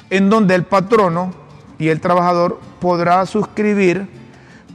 en 0.09 0.29
donde 0.29 0.55
el 0.55 0.63
patrono 0.63 1.33
y 1.79 1.89
el 1.89 1.99
trabajador 1.99 2.59
podrá 2.79 3.25
suscribir 3.25 4.07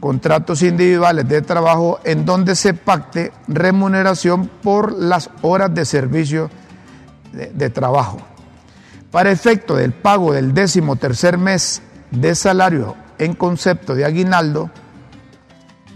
contratos 0.02 0.62
individuales 0.62 1.28
de 1.28 1.42
trabajo 1.42 2.00
en 2.02 2.24
donde 2.24 2.56
se 2.56 2.74
pacte 2.74 3.30
remuneración 3.46 4.50
por 4.60 4.92
las 4.92 5.30
horas 5.42 5.72
de 5.72 5.84
servicio 5.84 6.50
de, 7.32 7.70
trabajo. 7.70 8.18
Para 9.12 9.30
efecto 9.30 9.76
del 9.76 9.92
pago 9.92 10.32
del 10.32 10.54
décimo 10.54 10.96
tercer 10.96 11.38
mes 11.38 11.82
de 12.10 12.34
salario 12.34 12.96
en 13.18 13.36
concepto 13.36 13.94
de 13.94 14.04
aguinaldo, 14.04 14.72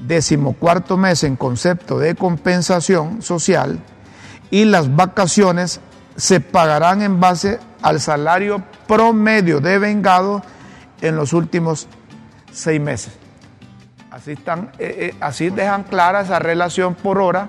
décimo 0.07 0.53
cuarto 0.53 0.97
mes 0.97 1.25
en 1.25 1.35
concepto 1.35 1.99
de 1.99 2.15
compensación 2.15 3.23
social 3.23 3.81
y 4.53 4.67
las 4.67 4.95
vacaciones 4.95 5.81
se 6.15 6.39
pagarán 6.39 7.03
en 7.03 7.19
base 7.19 7.59
al 7.83 8.01
salario 8.01 8.63
promedio 8.87 9.59
de 9.59 9.81
vengado 9.81 10.43
en 11.01 11.17
los 11.17 11.33
últimos 11.33 11.89
seis 12.53 12.81
meses. 12.81 13.26
Así, 14.17 14.33
están, 14.33 14.71
eh, 14.79 15.11
eh, 15.13 15.15
así 15.21 15.51
dejan 15.51 15.83
clara 15.83 16.23
esa 16.23 16.39
relación 16.39 16.95
por 16.95 17.19
hora 17.19 17.49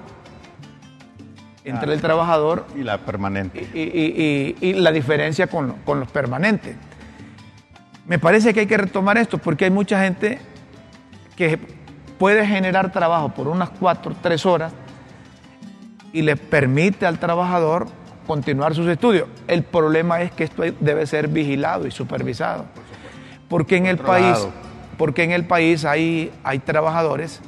entre 1.63 1.93
el 1.93 2.01
trabajador 2.01 2.65
y 2.75 2.83
la 2.83 2.97
permanente. 2.97 3.61
Y, 3.73 4.73
la 4.73 4.91
diferencia 4.91 5.47
con, 5.47 5.77
con, 5.85 6.01
los 6.01 6.11
permanentes. 6.11 6.75
Me 8.05 8.19
parece 8.19 8.53
que 8.53 8.59
hay 8.59 8.67
que 8.67 8.75
retomar 8.75 9.17
esto 9.17 9.37
porque 9.37 9.63
hay 9.63 9.71
mucha 9.71 10.03
gente 10.03 10.39
que 11.37 11.57
puede 12.19 12.45
generar 12.45 12.91
trabajo 12.91 13.29
por 13.29 13.47
unas 13.47 13.69
cuatro, 13.69 14.13
tres 14.21 14.45
horas 14.45 14.73
y 16.11 16.21
le 16.21 16.35
permite 16.35 17.05
al 17.05 17.17
trabajador 17.17 17.87
continuar 18.25 18.75
sus 18.75 18.87
estudios. 18.89 19.29
El 19.47 19.63
problema 19.63 20.21
es 20.21 20.33
que 20.33 20.43
esto 20.43 20.63
debe 20.81 21.07
ser 21.07 21.29
vigilado 21.29 21.87
y 21.87 21.91
supervisado. 21.91 22.65
Porque 23.47 23.77
en 23.77 23.85
el 23.85 23.99
país, 23.99 24.49
porque 24.97 25.23
en 25.23 25.31
el 25.31 25.45
país 25.45 25.85
hay, 25.85 26.31
hay 26.43 26.59
trabajadores 26.59 27.41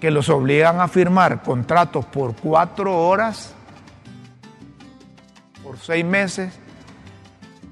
que 0.00 0.10
los 0.10 0.28
obligan 0.28 0.80
a 0.80 0.88
firmar 0.88 1.42
contratos 1.42 2.04
por 2.06 2.34
cuatro 2.34 2.96
horas, 3.06 3.54
por 5.62 5.78
seis 5.78 6.04
meses. 6.04 6.58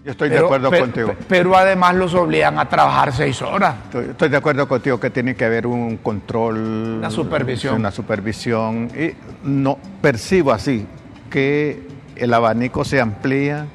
Yo 0.05 0.13
estoy 0.13 0.29
de 0.29 0.39
acuerdo 0.39 0.71
contigo. 0.71 1.15
Pero 1.29 1.57
además 1.57 1.95
los 1.97 2.15
obligan 2.15 2.59
a 2.59 2.69
trabajar 2.69 3.13
seis 3.13 3.43
horas. 3.43 3.75
Estoy, 3.93 4.29
de 4.29 4.37
acuerdo 4.37 4.69
contigo 4.69 5.01
que 5.01 5.11
tiene 5.11 5.35
que 5.35 5.45
haber 5.45 5.67
un 5.67 5.99
control. 5.99 6.57
Una 6.99 7.11
supervisión. 7.11 7.75
Una 7.75 7.91
supervisión. 7.91 8.91
Y 8.97 9.15
no 9.47 9.79
percibo 10.01 10.53
así 10.53 10.87
que 11.31 11.87
el 12.17 12.33
abanico 12.33 12.85
se 12.85 13.01
amplía. 13.01 13.67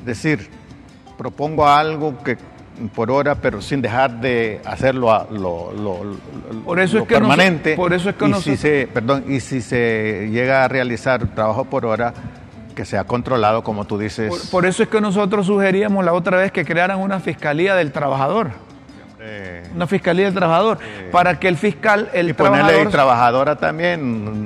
Es 0.00 0.04
decir, 0.04 0.50
propongo 1.16 1.66
algo 1.66 2.22
que 2.22 2.36
por 2.94 3.10
hora, 3.10 3.34
pero 3.36 3.60
sin 3.60 3.82
dejar 3.82 4.20
de 4.20 4.60
hacerlo 4.64 5.12
a 5.12 5.26
lo, 5.30 5.72
por 6.64 6.80
eso 6.80 6.98
es 6.98 7.04
que 7.04 7.14
permanente. 7.14 7.74
por 7.74 7.92
eso 7.92 8.10
es 8.10 8.16
que 8.16 8.28
y 8.28 8.34
si 8.34 8.56
se, 8.56 8.88
perdón, 8.92 9.24
y 9.28 9.40
si 9.40 9.60
se 9.60 10.28
llega 10.30 10.64
a 10.64 10.68
realizar 10.68 11.26
trabajo 11.34 11.64
por 11.64 11.86
hora, 11.86 12.14
que 12.74 12.84
sea 12.84 13.04
controlado, 13.04 13.64
como 13.64 13.86
tú 13.86 13.98
dices. 13.98 14.48
Por, 14.50 14.64
eso 14.64 14.84
es 14.84 14.88
que 14.88 15.00
nosotros 15.00 15.46
sugeríamos 15.46 16.04
la 16.04 16.12
otra 16.12 16.36
vez 16.36 16.52
que 16.52 16.64
crearan 16.64 17.00
una 17.00 17.18
fiscalía 17.18 17.74
del 17.74 17.90
trabajador. 17.90 18.50
Una 19.74 19.86
fiscalía 19.86 20.26
del 20.26 20.34
trabajador, 20.34 20.78
para 21.10 21.38
que 21.38 21.48
el 21.48 21.56
fiscal, 21.56 22.08
el 22.12 22.30
y 22.30 22.32
ponerle 22.32 22.86
trabajadora 22.86 23.56
también, 23.56 24.44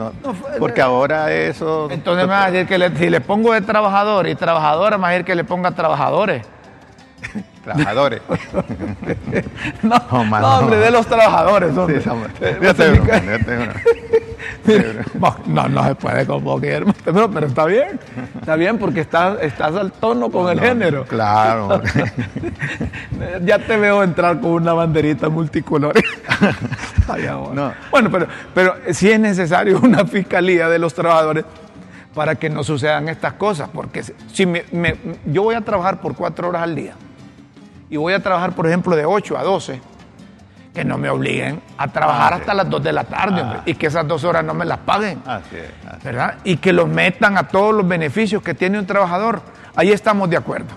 porque 0.58 0.80
ahora 0.80 1.32
eso... 1.32 1.88
Entonces 1.90 2.26
me 2.26 2.32
va 2.32 2.46
a 2.46 2.50
decir 2.50 2.66
que 2.66 2.98
si 2.98 3.10
le 3.10 3.20
pongo 3.20 3.52
de 3.52 3.60
trabajador 3.60 4.26
y 4.28 4.34
trabajadora, 4.34 4.96
me 4.96 5.02
va 5.02 5.08
a 5.08 5.10
decir 5.12 5.26
que 5.26 5.34
le 5.34 5.44
ponga 5.44 5.72
trabajadores. 5.72 6.44
Trabajadores. 7.62 8.20
no, 9.82 9.96
hombre, 10.10 10.76
de 10.78 10.90
los 10.90 11.06
trabajadores. 11.06 11.72
no, 15.46 15.68
no 15.68 15.84
se 15.84 15.94
puede 15.94 16.26
como 16.26 16.60
pero, 16.60 17.30
pero 17.30 17.46
está 17.46 17.66
bien. 17.66 18.00
Está 18.40 18.56
bien 18.56 18.78
porque 18.78 19.00
estás, 19.00 19.38
estás 19.42 19.76
al 19.76 19.92
tono 19.92 20.30
con 20.30 20.50
el 20.50 20.60
género. 20.60 21.04
Claro. 21.04 21.80
ya 23.44 23.58
te 23.60 23.76
veo 23.76 24.02
entrar 24.02 24.40
con 24.40 24.50
una 24.52 24.72
banderita 24.72 25.28
multicolor. 25.28 25.94
Bueno, 27.90 28.10
pero, 28.10 28.26
pero 28.54 28.74
sí 28.90 29.10
es 29.10 29.20
necesario 29.20 29.78
una 29.80 30.04
fiscalía 30.04 30.68
de 30.68 30.80
los 30.80 30.94
trabajadores 30.94 31.44
para 32.12 32.34
que 32.34 32.50
no 32.50 32.64
sucedan 32.64 33.08
estas 33.08 33.34
cosas. 33.34 33.68
Porque 33.72 34.02
si 34.32 34.46
me, 34.46 34.64
yo 35.26 35.44
voy 35.44 35.54
a 35.54 35.60
trabajar 35.60 36.00
por 36.00 36.16
cuatro 36.16 36.48
horas 36.48 36.62
al 36.62 36.74
día 36.74 36.94
y 37.92 37.98
voy 37.98 38.14
a 38.14 38.20
trabajar, 38.20 38.54
por 38.54 38.66
ejemplo, 38.66 38.96
de 38.96 39.04
8 39.04 39.36
a 39.36 39.42
12, 39.42 39.78
que 40.72 40.82
no 40.82 40.96
me 40.96 41.10
obliguen 41.10 41.60
a 41.76 41.88
trabajar 41.88 42.32
ah, 42.32 42.36
hasta 42.36 42.54
las 42.54 42.70
2 42.70 42.82
de 42.82 42.90
la 42.90 43.04
tarde 43.04 43.42
ah. 43.44 43.62
y 43.66 43.74
que 43.74 43.88
esas 43.88 44.08
dos 44.08 44.24
horas 44.24 44.42
no 44.42 44.54
me 44.54 44.64
las 44.64 44.78
paguen. 44.78 45.22
¿Verdad? 46.02 46.38
Y 46.42 46.56
que 46.56 46.72
los 46.72 46.88
metan 46.88 47.36
a 47.36 47.48
todos 47.48 47.74
los 47.74 47.86
beneficios 47.86 48.42
que 48.42 48.54
tiene 48.54 48.78
un 48.78 48.86
trabajador. 48.86 49.42
Ahí 49.76 49.92
estamos 49.92 50.30
de 50.30 50.38
acuerdo. 50.38 50.70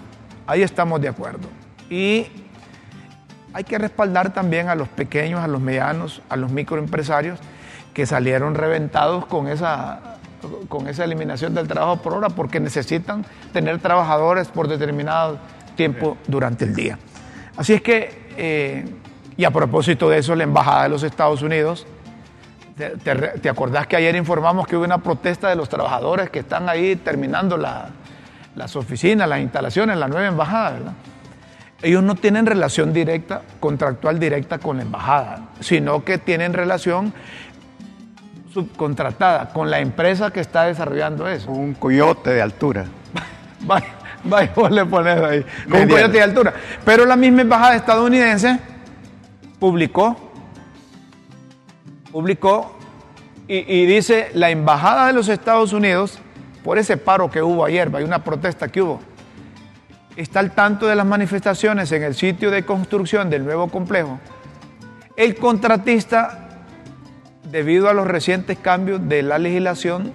Ahí 0.45 0.61
estamos 0.61 0.99
de 0.99 1.07
acuerdo. 1.07 1.47
Y 1.89 2.27
hay 3.53 3.63
que 3.63 3.77
respaldar 3.77 4.33
también 4.33 4.67
a 4.67 4.75
los 4.75 4.89
pequeños, 4.89 5.39
a 5.41 5.47
los 5.47 5.61
medianos, 5.61 6.21
a 6.27 6.35
los 6.35 6.51
microempresarios 6.51 7.39
que 7.93 8.05
salieron 8.05 8.55
reventados 8.55 9.25
con 9.25 9.47
esa, 9.47 10.17
con 10.67 10.89
esa 10.89 11.05
eliminación 11.05 11.55
del 11.55 11.69
trabajo 11.69 12.01
por 12.01 12.13
hora 12.13 12.27
porque 12.27 12.59
necesitan 12.59 13.25
tener 13.53 13.79
trabajadores 13.79 14.49
por 14.49 14.67
determinado 14.67 15.39
tiempo 15.75 16.17
durante 16.27 16.65
el 16.65 16.75
día. 16.75 16.97
Así 17.57 17.73
es 17.73 17.81
que, 17.81 18.27
eh, 18.37 18.85
y 19.37 19.43
a 19.43 19.51
propósito 19.51 20.09
de 20.09 20.19
eso, 20.19 20.35
la 20.35 20.43
Embajada 20.43 20.83
de 20.83 20.89
los 20.89 21.03
Estados 21.03 21.41
Unidos, 21.41 21.85
te, 22.75 23.49
acordás 23.49 23.87
que 23.87 23.95
ayer 23.95 24.15
informamos 24.15 24.67
que 24.67 24.75
hubo 24.75 24.83
una 24.83 24.97
protesta 24.97 25.47
de 25.49 25.55
los 25.55 25.69
trabajadores 25.69 26.29
que 26.29 26.39
están 26.39 26.67
ahí 26.67 26.97
terminando 26.97 27.57
las 27.57 28.75
oficinas, 28.75 29.29
las 29.29 29.39
instalaciones, 29.39 29.97
la 29.97 30.07
nueva 30.07 30.27
embajada, 30.27 30.71
¿verdad? 30.71 30.93
Ellos 31.81 32.03
no 32.03 32.15
tienen 32.15 32.45
relación 32.45 32.93
directa, 32.93 33.41
contractual 33.59 34.17
directa 34.17 34.57
con 34.57 34.77
la 34.77 34.83
embajada, 34.83 35.49
sino 35.59 36.03
que 36.03 36.17
tienen 36.17 36.53
relación 36.53 37.13
subcontratada 38.53 39.49
con 39.49 39.69
la 39.69 39.79
empresa 39.79 40.31
que 40.31 40.39
está 40.39 40.63
desarrollando 40.63 41.27
eso. 41.27 41.51
Un 41.51 41.73
coyote 41.73 42.31
de 42.31 42.41
altura. 42.41 42.85
Vaya, 43.61 43.93
vos 44.55 44.71
le 44.71 44.85
pones 44.85 45.21
ahí, 45.21 45.45
con 45.69 45.81
un 45.81 45.87
coyote 45.87 46.13
de 46.13 46.21
altura. 46.21 46.53
Pero 46.83 47.05
la 47.05 47.15
misma 47.15 47.41
embajada 47.41 47.75
estadounidense 47.75 48.59
publicó, 49.59 50.15
publicó 52.11 52.77
y, 53.47 53.85
dice, 53.85 54.31
la 54.33 54.49
embajada 54.49 55.07
de 55.07 55.13
los 55.13 55.29
Estados 55.29 55.71
Unidos, 55.71 56.19
por 56.63 56.79
ese 56.79 56.97
paro 56.97 57.29
que 57.29 57.43
hubo 57.43 57.63
ayer, 57.63 57.91
hay 57.93 58.03
una 58.03 58.23
protesta 58.23 58.69
que 58.69 58.81
hubo, 58.81 58.99
está 60.15 60.39
al 60.39 60.51
tanto 60.51 60.87
de 60.87 60.95
las 60.95 61.05
manifestaciones 61.05 61.91
en 61.91 62.01
el 62.01 62.15
sitio 62.15 62.49
de 62.49 62.65
construcción 62.65 63.29
del 63.29 63.45
nuevo 63.45 63.67
complejo. 63.67 64.19
El 65.15 65.35
contratista, 65.35 66.49
debido 67.51 67.87
a 67.87 67.93
los 67.93 68.07
recientes 68.07 68.57
cambios 68.57 69.07
de 69.07 69.21
la 69.21 69.37
legislación 69.37 70.11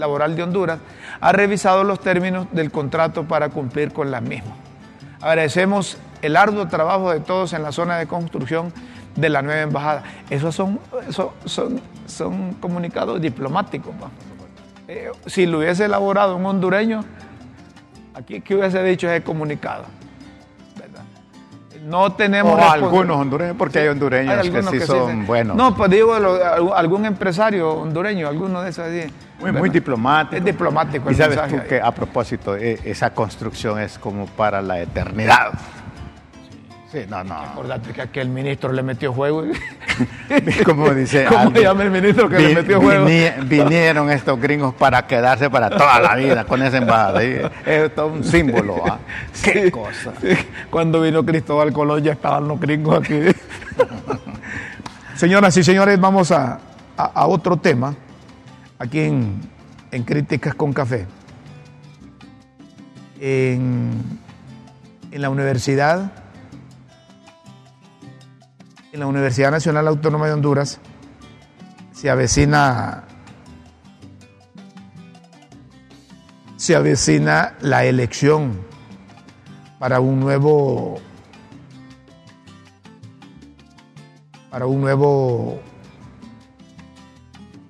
laboral 0.00 0.34
de 0.34 0.42
Honduras, 0.42 0.78
ha 1.20 1.32
revisado 1.32 1.84
los 1.84 2.00
términos 2.00 2.48
del 2.52 2.70
contrato 2.70 3.24
para 3.24 3.50
cumplir 3.50 3.92
con 3.92 4.10
la 4.10 4.20
misma. 4.20 4.54
Agradecemos 5.20 5.98
el 6.22 6.36
arduo 6.36 6.66
trabajo 6.68 7.10
de 7.10 7.20
todos 7.20 7.52
en 7.52 7.62
la 7.62 7.72
zona 7.72 7.98
de 7.98 8.06
construcción 8.06 8.72
de 9.16 9.28
la 9.28 9.42
nueva 9.42 9.60
embajada. 9.60 10.02
Esos 10.28 10.54
son, 10.54 10.80
son, 11.44 11.80
son, 12.06 12.54
comunicados 12.54 13.20
diplomáticos. 13.20 13.94
Eh, 14.88 15.10
si 15.26 15.46
lo 15.46 15.58
hubiese 15.58 15.84
elaborado 15.84 16.36
un 16.36 16.46
hondureño, 16.46 17.04
aquí 18.14 18.40
que 18.40 18.56
hubiese 18.56 18.82
dicho 18.82 19.08
ese 19.08 19.22
comunicado. 19.22 19.84
No 21.84 22.12
tenemos. 22.12 22.52
O 22.52 22.70
algunos 22.70 23.16
hondureños, 23.16 23.56
porque 23.56 23.78
hay 23.78 23.88
hondureños 23.88 24.48
que 24.48 24.62
sí 24.62 24.80
son 24.80 25.26
buenos. 25.26 25.56
No, 25.56 25.74
pues 25.74 25.90
digo, 25.90 26.14
algún 26.74 27.06
empresario 27.06 27.70
hondureño, 27.70 28.28
alguno 28.28 28.62
de 28.62 28.70
esos. 28.70 28.86
Muy, 29.40 29.52
muy 29.52 29.70
diplomático. 29.70 30.36
Es 30.36 30.44
diplomático. 30.44 31.10
y 31.10 31.14
sabes 31.14 31.40
tú 31.48 31.56
que 31.68 31.80
a 31.80 31.90
propósito, 31.92 32.56
e, 32.56 32.78
esa 32.84 33.10
construcción 33.10 33.80
es 33.80 33.98
como 33.98 34.26
para 34.26 34.60
la 34.60 34.80
eternidad. 34.80 35.52
Sí, 36.92 37.04
no, 37.08 37.22
no. 37.22 37.34
Acordate 37.34 37.92
que 37.92 38.02
aquel 38.02 38.28
ministro 38.28 38.72
le 38.72 38.82
metió 38.82 39.12
juego. 39.12 39.44
como 40.66 40.90
dice. 40.90 41.24
¿Cómo 41.26 41.52
se 41.52 41.62
llama 41.62 41.84
el 41.84 41.90
ministro 41.90 42.28
que 42.28 42.40
le 42.40 42.54
metió 42.54 42.80
juego? 42.80 43.06
Vinieron 43.44 44.10
estos 44.10 44.40
gringos 44.40 44.74
para 44.74 45.06
quedarse 45.06 45.48
para 45.48 45.70
toda 45.70 46.00
la 46.00 46.16
vida 46.16 46.44
con 46.44 46.60
ese 46.62 46.78
embajada. 46.78 47.22
Es 47.22 47.94
todo 47.94 48.08
un 48.08 48.24
símbolo. 48.24 48.82
¿ah? 48.84 48.98
Qué 49.40 49.70
cosa. 49.70 50.12
Cuando 50.68 51.00
vino 51.00 51.24
Cristóbal 51.24 51.72
Colón 51.72 52.02
ya 52.02 52.12
estaban 52.12 52.48
los 52.48 52.58
gringos 52.58 52.98
aquí. 52.98 53.20
Señoras 55.14 55.56
y 55.58 55.62
señores, 55.62 56.00
vamos 56.00 56.32
a, 56.32 56.58
a, 56.96 57.26
otro 57.26 57.56
tema 57.56 57.94
aquí 58.80 59.00
en, 59.00 59.40
en 59.92 60.02
Críticas 60.02 60.56
con 60.56 60.72
Café. 60.72 61.06
En, 63.20 63.92
en 65.12 65.22
la 65.22 65.30
universidad 65.30 66.10
en 68.92 68.98
la 68.98 69.06
Universidad 69.06 69.50
Nacional 69.50 69.86
Autónoma 69.86 70.26
de 70.26 70.32
Honduras 70.32 70.80
se 71.92 72.08
avecina 72.08 73.04
se 76.56 76.74
avecina 76.74 77.54
la 77.60 77.84
elección 77.84 78.58
para 79.78 80.00
un 80.00 80.18
nuevo 80.18 80.98
para 84.50 84.66
un 84.66 84.80
nuevo 84.80 85.60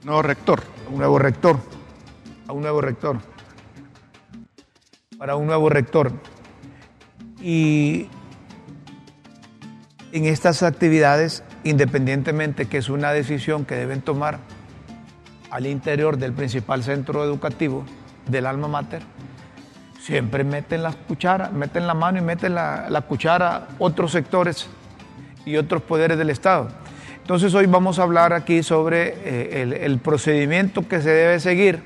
nuevo 0.04 0.22
rector, 0.22 0.62
un 0.90 0.98
nuevo 0.98 1.18
rector, 1.18 1.58
a 2.48 2.52
un 2.52 2.62
nuevo 2.62 2.80
rector, 2.80 3.18
para 5.18 5.36
un 5.36 5.46
nuevo 5.46 5.68
rector. 5.68 6.12
Y 7.40 8.08
en 10.12 10.26
estas 10.26 10.62
actividades, 10.62 11.44
independientemente 11.64 12.66
que 12.66 12.78
es 12.78 12.88
una 12.88 13.12
decisión 13.12 13.64
que 13.64 13.76
deben 13.76 14.02
tomar 14.02 14.38
al 15.50 15.66
interior 15.66 16.16
del 16.16 16.32
principal 16.32 16.82
centro 16.82 17.24
educativo 17.24 17.84
del 18.26 18.46
alma 18.46 18.68
mater, 18.68 19.02
siempre 20.00 20.42
meten 20.42 20.82
la 20.82 20.92
cuchara, 20.92 21.50
meten 21.50 21.86
la 21.86 21.94
mano 21.94 22.18
y 22.18 22.22
meten 22.22 22.54
la, 22.54 22.90
la 22.90 23.02
cuchara 23.02 23.68
otros 23.78 24.12
sectores 24.12 24.68
y 25.44 25.56
otros 25.56 25.82
poderes 25.82 26.18
del 26.18 26.30
Estado. 26.30 26.68
Entonces 27.22 27.54
hoy 27.54 27.66
vamos 27.66 27.98
a 27.98 28.02
hablar 28.02 28.32
aquí 28.32 28.62
sobre 28.62 29.08
eh, 29.08 29.62
el, 29.62 29.72
el 29.72 29.98
procedimiento 29.98 30.86
que 30.88 31.00
se 31.00 31.10
debe 31.10 31.38
seguir 31.38 31.82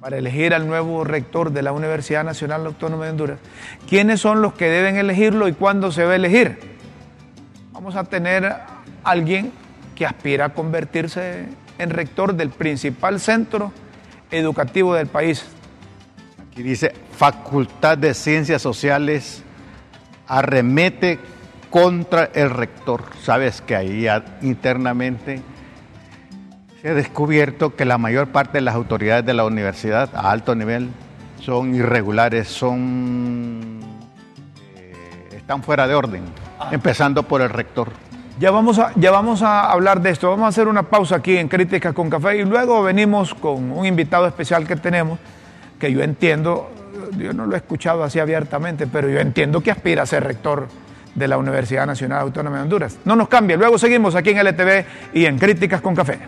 para 0.00 0.16
elegir 0.16 0.54
al 0.54 0.66
nuevo 0.66 1.04
rector 1.04 1.52
de 1.52 1.62
la 1.62 1.72
Universidad 1.72 2.24
Nacional 2.24 2.66
Autónoma 2.66 3.04
de 3.04 3.10
Honduras. 3.10 3.38
¿Quiénes 3.88 4.20
son 4.20 4.42
los 4.42 4.54
que 4.54 4.68
deben 4.68 4.96
elegirlo 4.96 5.48
y 5.48 5.52
cuándo 5.52 5.92
se 5.92 6.04
va 6.04 6.12
a 6.12 6.16
elegir? 6.16 6.58
Vamos 7.72 7.94
a 7.94 8.04
tener 8.04 8.52
alguien 9.04 9.52
que 9.94 10.06
aspira 10.06 10.46
a 10.46 10.48
convertirse 10.50 11.46
en 11.78 11.90
rector 11.90 12.34
del 12.34 12.50
principal 12.50 13.20
centro 13.20 13.72
educativo 14.30 14.94
del 14.94 15.06
país. 15.08 15.44
Aquí 16.50 16.62
dice, 16.62 16.92
Facultad 17.16 17.98
de 17.98 18.14
Ciencias 18.14 18.62
Sociales 18.62 19.42
arremete 20.26 21.18
contra 21.70 22.30
el 22.34 22.50
rector. 22.50 23.04
Sabes 23.22 23.60
que 23.60 23.76
ahí 23.76 24.06
internamente 24.42 25.42
se 26.80 26.90
ha 26.90 26.94
descubierto 26.94 27.74
que 27.74 27.84
la 27.84 27.98
mayor 27.98 28.28
parte 28.28 28.58
de 28.58 28.62
las 28.62 28.74
autoridades 28.74 29.26
de 29.26 29.34
la 29.34 29.44
universidad 29.44 30.10
a 30.14 30.30
alto 30.30 30.54
nivel 30.54 30.90
son 31.40 31.74
irregulares, 31.74 32.48
son 32.48 33.80
eh, 34.76 35.28
están 35.36 35.62
fuera 35.62 35.88
de 35.88 35.94
orden, 35.94 36.22
ah. 36.58 36.68
empezando 36.72 37.22
por 37.22 37.40
el 37.40 37.50
rector. 37.50 37.90
Ya 38.38 38.52
vamos, 38.52 38.78
a, 38.78 38.92
ya 38.94 39.10
vamos 39.10 39.42
a 39.42 39.68
hablar 39.68 40.00
de 40.00 40.10
esto. 40.10 40.30
Vamos 40.30 40.44
a 40.44 40.48
hacer 40.48 40.68
una 40.68 40.84
pausa 40.84 41.16
aquí 41.16 41.36
en 41.36 41.48
Críticas 41.48 41.92
con 41.92 42.08
Café 42.08 42.36
y 42.36 42.44
luego 42.44 42.84
venimos 42.84 43.34
con 43.34 43.72
un 43.72 43.84
invitado 43.84 44.28
especial 44.28 44.64
que 44.64 44.76
tenemos, 44.76 45.18
que 45.80 45.90
yo 45.90 46.02
entiendo, 46.02 46.70
yo 47.16 47.32
no 47.32 47.46
lo 47.46 47.54
he 47.54 47.58
escuchado 47.58 48.04
así 48.04 48.20
abiertamente, 48.20 48.86
pero 48.86 49.08
yo 49.08 49.18
entiendo 49.18 49.60
que 49.60 49.72
aspira 49.72 50.04
a 50.04 50.06
ser 50.06 50.22
rector 50.22 50.68
de 51.18 51.28
la 51.28 51.36
Universidad 51.36 51.86
Nacional 51.86 52.20
Autónoma 52.20 52.56
de 52.56 52.62
Honduras. 52.62 52.98
No 53.04 53.16
nos 53.16 53.28
cambie, 53.28 53.56
luego 53.56 53.78
seguimos 53.78 54.14
aquí 54.14 54.30
en 54.30 54.38
LTV 54.38 54.84
y 55.12 55.26
en 55.26 55.38
Críticas 55.38 55.80
con 55.80 55.94
Café. 55.94 56.20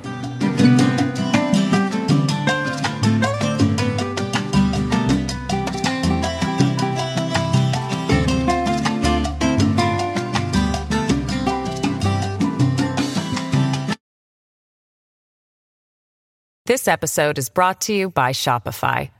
This 16.71 16.87
episode 16.87 17.37
is 17.37 17.49
brought 17.49 17.81
to 17.81 17.93
you 17.93 18.11
by 18.11 18.31
Shopify. 18.31 19.11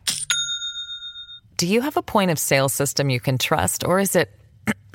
Do 1.57 1.67
you 1.67 1.81
have 1.81 1.97
a 1.97 2.03
point 2.03 2.31
of 2.31 2.39
sale 2.39 2.69
system 2.69 3.11
you 3.11 3.19
can 3.19 3.39
trust, 3.39 3.85
or 3.85 3.99
is 3.99 4.15
it 4.15 4.31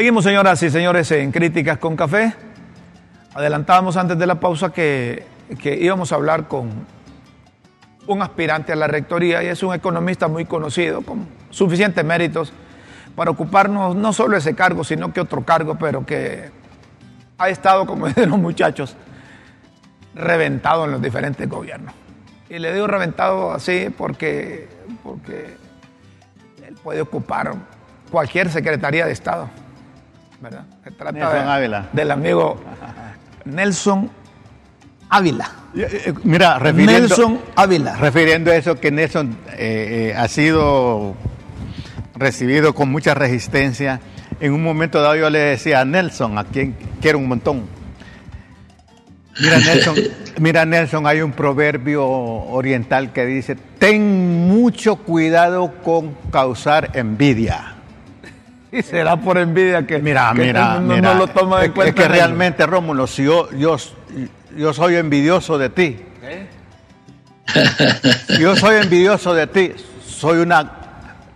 Seguimos, 0.00 0.24
señoras 0.24 0.62
y 0.62 0.70
señores, 0.70 1.10
en 1.10 1.30
Críticas 1.30 1.76
con 1.76 1.94
Café. 1.94 2.32
Adelantábamos 3.34 3.98
antes 3.98 4.18
de 4.18 4.26
la 4.26 4.40
pausa 4.40 4.72
que, 4.72 5.26
íbamos 5.62 6.10
a 6.10 6.14
hablar 6.14 6.48
con 6.48 6.70
un 8.06 8.22
aspirante 8.22 8.72
a 8.72 8.76
la 8.76 8.86
rectoría 8.86 9.42
y 9.42 9.48
es 9.48 9.62
un 9.62 9.74
economista 9.74 10.26
muy 10.26 10.46
conocido, 10.46 11.02
con 11.02 11.28
suficientes 11.50 12.02
méritos 12.02 12.50
para 13.14 13.30
ocuparnos 13.30 13.94
no 13.94 14.14
solo 14.14 14.38
ese 14.38 14.54
cargo, 14.54 14.84
sino 14.84 15.12
que 15.12 15.20
otro 15.20 15.44
cargo, 15.44 15.76
pero 15.78 16.06
que 16.06 16.50
ha 17.36 17.50
estado, 17.50 17.84
como 17.84 18.06
dicen 18.08 18.30
los 18.30 18.38
muchachos, 18.38 18.96
reventado 20.14 20.86
en 20.86 20.92
los 20.92 21.02
diferentes 21.02 21.46
gobiernos. 21.46 21.92
Y 22.48 22.58
le 22.58 22.72
digo 22.72 22.86
reventado 22.86 23.52
así 23.52 23.90
porque, 23.98 24.66
porque 25.02 25.58
él 26.66 26.74
puede 26.82 27.02
ocupar 27.02 27.52
cualquier 28.10 28.48
secretaría 28.48 29.04
de 29.04 29.12
Estado 29.12 29.50
¿verdad? 30.40 30.64
Se 30.84 30.90
trata 30.92 31.12
Nelson 31.12 31.48
Ávila. 31.48 31.88
del 31.92 32.10
amigo 32.10 32.60
Nelson 33.44 34.10
Ávila. 35.08 35.50
Eh, 35.74 36.02
eh, 36.06 36.14
mira, 36.24 36.58
refiriendo, 36.58 37.00
Nelson 37.00 37.40
Ávila. 37.56 37.96
Refiriendo 37.96 38.50
a 38.50 38.56
eso 38.56 38.76
que 38.76 38.90
Nelson 38.90 39.36
eh, 39.56 40.14
ha 40.16 40.28
sido 40.28 41.14
recibido 42.14 42.74
con 42.74 42.90
mucha 42.90 43.14
resistencia. 43.14 44.00
En 44.40 44.52
un 44.52 44.62
momento 44.62 45.00
dado 45.00 45.16
yo 45.16 45.30
le 45.30 45.38
decía 45.38 45.80
a 45.80 45.84
Nelson, 45.84 46.38
a 46.38 46.44
quien 46.44 46.76
quiero 47.00 47.18
un 47.18 47.28
montón. 47.28 47.64
Mira 49.40 49.58
Nelson, 49.64 49.96
mira 50.38 50.64
Nelson, 50.64 51.06
hay 51.06 51.20
un 51.20 51.32
proverbio 51.32 52.06
oriental 52.06 53.12
que 53.12 53.26
dice, 53.26 53.56
ten 53.78 54.48
mucho 54.48 54.96
cuidado 54.96 55.74
con 55.82 56.14
causar 56.30 56.90
envidia. 56.94 57.79
Y 58.72 58.82
será 58.82 59.16
por 59.16 59.38
envidia 59.38 59.86
que, 59.86 59.98
mira, 59.98 60.32
mira, 60.32 60.78
no, 60.80 61.14
lo 61.14 61.26
toma 61.26 61.60
de 61.60 61.72
cuenta. 61.72 61.88
Es 61.88 61.94
que 61.94 62.08
realmente, 62.08 62.66
Rómulo, 62.66 63.06
si 63.06 63.24
yo, 63.24 63.50
yo, 63.52 63.76
yo 64.56 64.72
soy 64.72 64.96
envidioso 64.96 65.58
de 65.58 65.70
ti, 65.70 65.98
¿Eh? 66.22 66.46
si 68.28 68.40
yo 68.40 68.54
soy 68.56 68.76
envidioso 68.76 69.34
de 69.34 69.46
ti, 69.46 69.72
soy 70.06 70.38
una, 70.38 70.70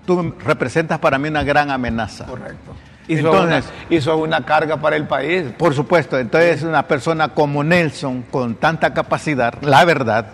tú 0.07 0.35
representas 0.45 0.99
para 0.99 1.19
mí 1.19 1.29
una 1.29 1.43
gran 1.43 1.71
amenaza. 1.71 2.27
Correcto. 2.27 2.75
Y 3.07 3.19
entonces, 3.19 3.67
hizo 3.91 4.17
una 4.17 4.47
carga 4.47 4.79
para 4.79 4.97
el 4.97 5.07
país. 5.07 5.45
Por 5.59 5.75
supuesto, 5.75 6.19
entonces 6.19 6.63
una 6.63 6.87
persona 6.87 7.29
como 7.29 7.63
Nelson, 7.63 8.23
con 8.31 8.55
tanta 8.55 8.95
capacidad, 8.95 9.55
la 9.61 9.85
verdad, 9.85 10.27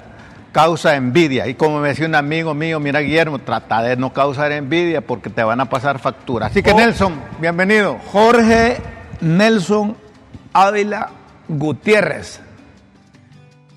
causa 0.52 0.96
envidia. 0.96 1.46
Y 1.46 1.54
como 1.54 1.80
me 1.80 1.88
decía 1.88 2.06
un 2.06 2.14
amigo 2.14 2.54
mío, 2.54 2.80
mira 2.80 3.00
Guillermo, 3.00 3.38
trata 3.38 3.82
de 3.82 3.96
no 3.96 4.12
causar 4.12 4.52
envidia 4.52 5.00
porque 5.00 5.30
te 5.30 5.42
van 5.42 5.60
a 5.60 5.66
pasar 5.66 5.98
factura. 5.98 6.46
Así 6.46 6.62
que 6.62 6.74
Nelson, 6.74 7.20
bienvenido. 7.40 7.98
Jorge 8.12 8.78
Nelson 9.20 9.96
Ávila 10.52 11.10
Gutiérrez. 11.48 12.40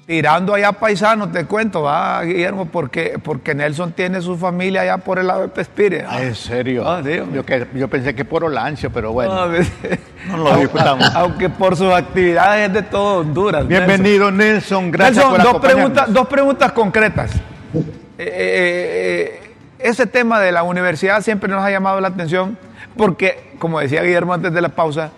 Tirando 0.05 0.53
allá 0.53 0.73
paisano, 0.73 1.29
te 1.29 1.45
cuento, 1.45 1.83
va, 1.83 2.21
Guillermo, 2.23 2.65
porque, 2.65 3.17
porque 3.23 3.55
Nelson 3.55 3.93
tiene 3.93 4.21
su 4.21 4.37
familia 4.37 4.81
allá 4.81 4.97
por 4.97 5.17
el 5.17 5.27
lado 5.27 5.43
de 5.43 5.47
Pespire. 5.47 6.05
Ah, 6.05 6.21
¿En 6.21 6.35
serio? 6.35 6.83
Ah, 6.85 7.01
yo, 7.01 7.45
que, 7.45 7.65
yo 7.73 7.87
pensé 7.87 8.13
que 8.13 8.25
por 8.25 8.43
Olancho, 8.43 8.89
pero 8.89 9.13
bueno. 9.13 9.31
Ah, 9.33 9.47
no 10.27 10.37
lo 10.37 10.57
disfrutamos. 10.57 11.09
Aunque 11.15 11.49
por 11.49 11.77
sus 11.77 11.93
actividades 11.93 12.67
es 12.67 12.73
de 12.73 12.81
todo 12.81 13.21
Honduras. 13.21 13.65
Bienvenido, 13.65 14.29
Nelson. 14.29 14.91
Gracias 14.91 15.23
por 15.23 15.41
dos 15.41 15.61
preguntas, 15.61 16.11
dos 16.11 16.27
preguntas 16.27 16.73
concretas. 16.73 17.31
Eh, 17.73 17.79
eh, 18.17 19.39
eh, 19.39 19.53
ese 19.79 20.05
tema 20.05 20.41
de 20.41 20.51
la 20.51 20.63
universidad 20.63 21.21
siempre 21.21 21.49
nos 21.49 21.63
ha 21.63 21.71
llamado 21.71 22.01
la 22.01 22.09
atención 22.09 22.57
porque, 22.97 23.53
como 23.57 23.79
decía 23.79 24.03
Guillermo 24.03 24.33
antes 24.33 24.51
de 24.51 24.59
la 24.59 24.69
pausa, 24.69 25.11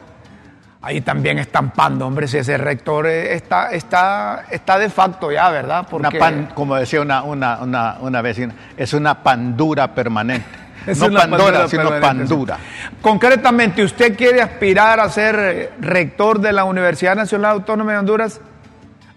ahí 0.85 1.01
también 1.01 1.39
estampando, 1.39 2.05
hombre, 2.05 2.27
si 2.27 2.37
ese 2.37 2.59
rector 2.59 3.07
está, 3.07 3.71
está, 3.71 4.45
está 4.51 4.77
de 4.77 4.89
facto 4.91 5.31
ya, 5.31 5.49
¿verdad? 5.49 5.87
Porque... 5.89 6.17
Una 6.17 6.19
pan, 6.19 6.51
como 6.53 6.75
decía 6.75 7.01
una, 7.01 7.23
una, 7.23 7.57
una, 7.57 7.97
una, 8.01 8.21
vecina, 8.21 8.53
es 8.77 8.93
una 8.93 9.23
pandura 9.23 9.95
permanente. 9.95 10.47
no 10.95 11.11
Pandora, 11.11 11.67
sino 11.67 11.89
Pandura. 11.99 12.59
Concretamente, 13.01 13.83
¿usted 13.83 14.15
quiere 14.15 14.43
aspirar 14.43 14.99
a 14.99 15.09
ser 15.09 15.35
eh, 15.39 15.71
rector 15.81 16.39
de 16.39 16.53
la 16.53 16.65
Universidad 16.65 17.15
Nacional 17.15 17.53
Autónoma 17.53 17.93
de 17.93 17.97
Honduras? 17.97 18.39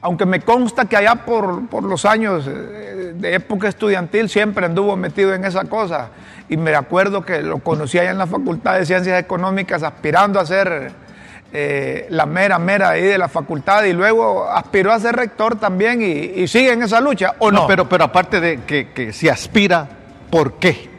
Aunque 0.00 0.24
me 0.24 0.40
consta 0.40 0.86
que 0.86 0.96
allá 0.96 1.16
por, 1.16 1.68
por 1.68 1.82
los 1.82 2.06
años 2.06 2.46
eh, 2.48 3.12
de 3.14 3.34
época 3.34 3.68
estudiantil 3.68 4.30
siempre 4.30 4.64
anduvo 4.64 4.96
metido 4.96 5.34
en 5.34 5.44
esa 5.44 5.64
cosa. 5.64 6.08
Y 6.48 6.56
me 6.56 6.74
acuerdo 6.74 7.26
que 7.26 7.42
lo 7.42 7.58
conocí 7.58 7.98
allá 7.98 8.12
en 8.12 8.16
la 8.16 8.26
Facultad 8.26 8.78
de 8.78 8.86
Ciencias 8.86 9.20
Económicas 9.20 9.82
aspirando 9.82 10.40
a 10.40 10.46
ser 10.46 11.07
eh, 11.50 12.06
la 12.10 12.26
mera, 12.26 12.58
mera 12.58 12.90
ahí 12.90 13.02
de 13.02 13.16
la 13.16 13.28
facultad 13.28 13.84
y 13.84 13.94
luego 13.94 14.48
aspiró 14.50 14.92
a 14.92 15.00
ser 15.00 15.16
rector 15.16 15.56
también 15.56 16.02
y, 16.02 16.46
sigue 16.46 16.72
en 16.72 16.82
esa 16.82 17.00
lucha, 17.00 17.36
¿o 17.38 17.50
no? 17.50 17.66
pero, 17.66 17.88
pero 17.88 18.04
aparte 18.04 18.40
de 18.40 18.60
que, 18.64 19.12
si 19.12 19.28
aspira, 19.28 19.88
¿por 20.30 20.54
qué? 20.54 20.90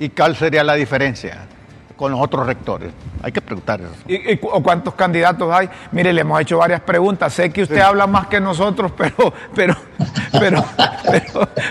¿Y 0.00 0.08
cuál 0.10 0.36
sería 0.36 0.64
la 0.64 0.74
diferencia? 0.74 1.46
con 1.96 2.12
los 2.12 2.20
otros 2.20 2.46
rectores. 2.46 2.92
Hay 3.24 3.32
que 3.32 3.40
preguntar 3.40 3.80
eso. 3.80 3.90
¿Y, 4.06 4.36
cuántos 4.36 4.94
candidatos 4.94 5.52
hay? 5.52 5.68
Mire, 5.90 6.12
le 6.12 6.20
hemos 6.20 6.40
hecho 6.40 6.58
varias 6.58 6.80
preguntas. 6.80 7.34
Sé 7.34 7.50
que 7.50 7.64
usted 7.64 7.80
habla 7.80 8.06
más 8.06 8.28
que 8.28 8.40
nosotros, 8.40 8.92
pero, 8.96 9.34
pero, 9.52 9.76
pero, 10.38 10.64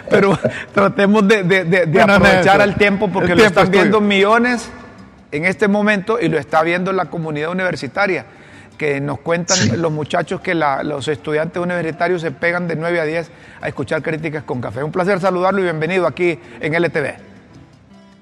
pero, 0.09 0.39
tratemos 0.73 1.25
de, 1.25 2.01
aprovechar 2.01 2.59
el 2.59 2.75
tiempo 2.75 3.07
porque 3.07 3.35
lo 3.35 3.45
están 3.45 3.71
viendo 3.71 4.01
millones 4.01 4.69
en 5.31 5.45
este 5.45 5.67
momento 5.67 6.19
y 6.19 6.29
lo 6.29 6.37
está 6.37 6.63
viendo 6.63 6.91
la 6.93 7.05
comunidad 7.05 7.51
universitaria, 7.51 8.25
que 8.77 9.01
nos 9.01 9.19
cuentan 9.19 9.81
los 9.81 9.91
muchachos 9.91 10.41
que 10.41 10.53
los 10.53 11.07
estudiantes 11.07 11.61
universitarios 11.61 12.21
se 12.21 12.31
pegan 12.31 12.67
de 12.67 12.75
9 12.75 12.99
a 12.99 13.05
10 13.05 13.29
a 13.61 13.67
escuchar 13.67 14.01
críticas 14.03 14.43
con 14.43 14.61
café. 14.61 14.83
Un 14.83 14.91
placer 14.91 15.19
saludarlo 15.19 15.59
y 15.59 15.63
bienvenido 15.63 16.05
aquí 16.05 16.37
en 16.59 16.73
LTV. 16.73 17.15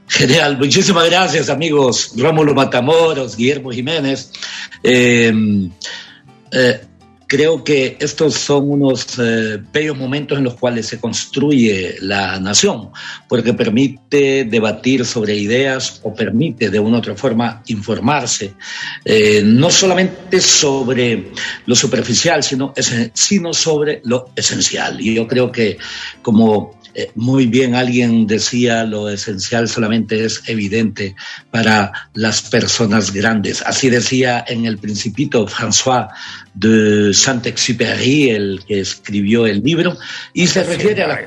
Genial, 0.07 0.57
muchísimas 0.57 1.09
gracias 1.09 1.49
amigos 1.49 2.13
Rómulo 2.15 2.53
Matamoros, 2.53 3.35
Guillermo 3.35 3.71
Jiménez. 3.71 4.31
Eh, 4.83 5.33
eh, 6.51 6.81
Creo 7.35 7.65
que 7.65 7.97
estos 7.99 8.35
son 8.35 8.71
unos 8.71 9.19
eh, 9.19 9.59
bellos 9.73 9.97
momentos 9.97 10.37
en 10.37 10.45
los 10.45 10.53
cuales 10.53 10.87
se 10.87 11.01
construye 11.01 11.97
la 11.99 12.39
nación, 12.39 12.91
porque 13.27 13.53
permite 13.53 14.45
debatir 14.45 15.05
sobre 15.05 15.35
ideas 15.35 15.99
o 16.03 16.15
permite 16.15 16.69
de 16.69 16.79
una 16.79 16.95
u 16.95 16.99
otra 16.99 17.13
forma 17.13 17.61
informarse, 17.67 18.53
eh, 19.03 19.41
no 19.43 19.69
solamente 19.69 20.39
sobre 20.39 21.33
lo 21.65 21.75
superficial, 21.75 22.41
sino, 22.41 22.73
sino 23.11 23.53
sobre 23.53 23.99
lo 24.05 24.29
esencial. 24.33 25.01
Y 25.01 25.15
yo 25.15 25.27
creo 25.27 25.51
que 25.51 25.77
como 26.21 26.79
eh, 26.97 27.11
muy 27.15 27.45
bien 27.45 27.75
alguien 27.75 28.25
decía, 28.25 28.85
lo 28.85 29.09
esencial 29.09 29.67
solamente 29.67 30.23
es 30.23 30.41
evidente 30.47 31.13
para 31.51 31.91
las 32.13 32.41
personas 32.43 33.11
grandes. 33.11 33.61
Así 33.65 33.89
decía 33.89 34.45
en 34.47 34.65
el 34.65 34.77
Principito 34.77 35.45
François 35.45 36.07
de 36.53 37.13
Saint-Exupéry, 37.13 38.29
el 38.29 38.63
que 38.65 38.79
escribió 38.79 39.45
el 39.45 39.61
libro, 39.61 39.97
y 40.33 40.47
se 40.47 40.63
refiere 40.63 41.03
a 41.03 41.07
la... 41.07 41.19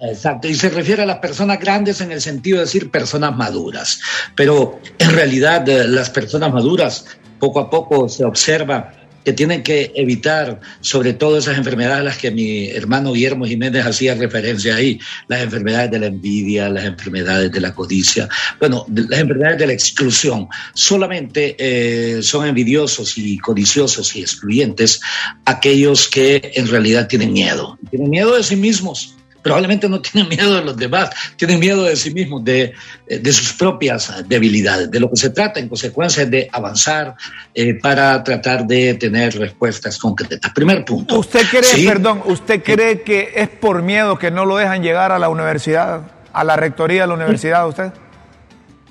Exacto, 0.00 0.48
y 0.48 0.56
se 0.56 0.68
refiere 0.70 1.02
a 1.02 1.06
las 1.06 1.18
personas 1.18 1.60
grandes 1.60 2.00
en 2.00 2.10
el 2.10 2.20
sentido 2.20 2.58
de 2.58 2.64
decir 2.64 2.90
personas 2.90 3.36
maduras. 3.36 4.00
Pero 4.34 4.80
en 4.98 5.12
realidad 5.12 5.68
eh, 5.68 5.86
las 5.86 6.10
personas 6.10 6.52
maduras 6.52 7.06
poco 7.38 7.60
a 7.60 7.70
poco 7.70 8.08
se 8.08 8.24
observa 8.24 8.92
que 9.24 9.32
tienen 9.32 9.62
que 9.62 9.92
evitar 9.94 10.60
sobre 10.80 11.12
todo 11.12 11.38
esas 11.38 11.58
enfermedades 11.58 12.00
a 12.00 12.04
las 12.04 12.18
que 12.18 12.30
mi 12.30 12.68
hermano 12.68 13.12
Guillermo 13.12 13.46
Jiménez 13.46 13.84
hacía 13.86 14.14
referencia 14.14 14.76
ahí, 14.76 14.98
las 15.28 15.42
enfermedades 15.42 15.90
de 15.90 15.98
la 15.98 16.06
envidia, 16.06 16.68
las 16.68 16.84
enfermedades 16.84 17.52
de 17.52 17.60
la 17.60 17.74
codicia, 17.74 18.28
bueno, 18.58 18.86
las 18.94 19.20
enfermedades 19.20 19.58
de 19.58 19.66
la 19.66 19.72
exclusión. 19.72 20.48
Solamente 20.74 21.56
eh, 21.58 22.22
son 22.22 22.46
envidiosos 22.46 23.16
y 23.18 23.38
codiciosos 23.38 24.14
y 24.16 24.20
excluyentes 24.20 25.00
aquellos 25.44 26.08
que 26.08 26.52
en 26.54 26.68
realidad 26.68 27.08
tienen 27.08 27.32
miedo, 27.32 27.78
tienen 27.90 28.10
miedo 28.10 28.36
de 28.36 28.42
sí 28.42 28.56
mismos 28.56 29.14
probablemente 29.42 29.88
no 29.88 30.00
tienen 30.00 30.28
miedo 30.28 30.54
de 30.54 30.64
los 30.64 30.76
demás, 30.76 31.10
tienen 31.36 31.58
miedo 31.58 31.82
de 31.84 31.96
sí 31.96 32.12
mismos, 32.12 32.44
de, 32.44 32.72
de 33.06 33.32
sus 33.32 33.52
propias 33.54 34.12
debilidades. 34.26 34.90
De 34.90 35.00
lo 35.00 35.10
que 35.10 35.16
se 35.16 35.30
trata, 35.30 35.60
en 35.60 35.68
consecuencia, 35.68 36.22
es 36.22 36.30
de 36.30 36.48
avanzar 36.52 37.16
eh, 37.54 37.74
para 37.74 38.22
tratar 38.22 38.66
de 38.66 38.94
tener 38.94 39.38
respuestas 39.38 39.98
concretas. 39.98 40.52
Primer 40.52 40.84
punto. 40.84 41.18
¿Usted 41.18 41.46
cree, 41.50 41.86
perdón, 41.86 42.22
usted 42.24 42.62
cree 42.62 43.02
que 43.02 43.32
es 43.34 43.48
por 43.48 43.82
miedo 43.82 44.18
que 44.18 44.30
no 44.30 44.44
lo 44.44 44.56
dejan 44.56 44.82
llegar 44.82 45.12
a 45.12 45.18
la 45.18 45.28
universidad, 45.28 46.02
a 46.32 46.44
la 46.44 46.56
rectoría 46.56 47.02
de 47.02 47.08
la 47.08 47.14
universidad, 47.14 47.68
usted? 47.68 47.92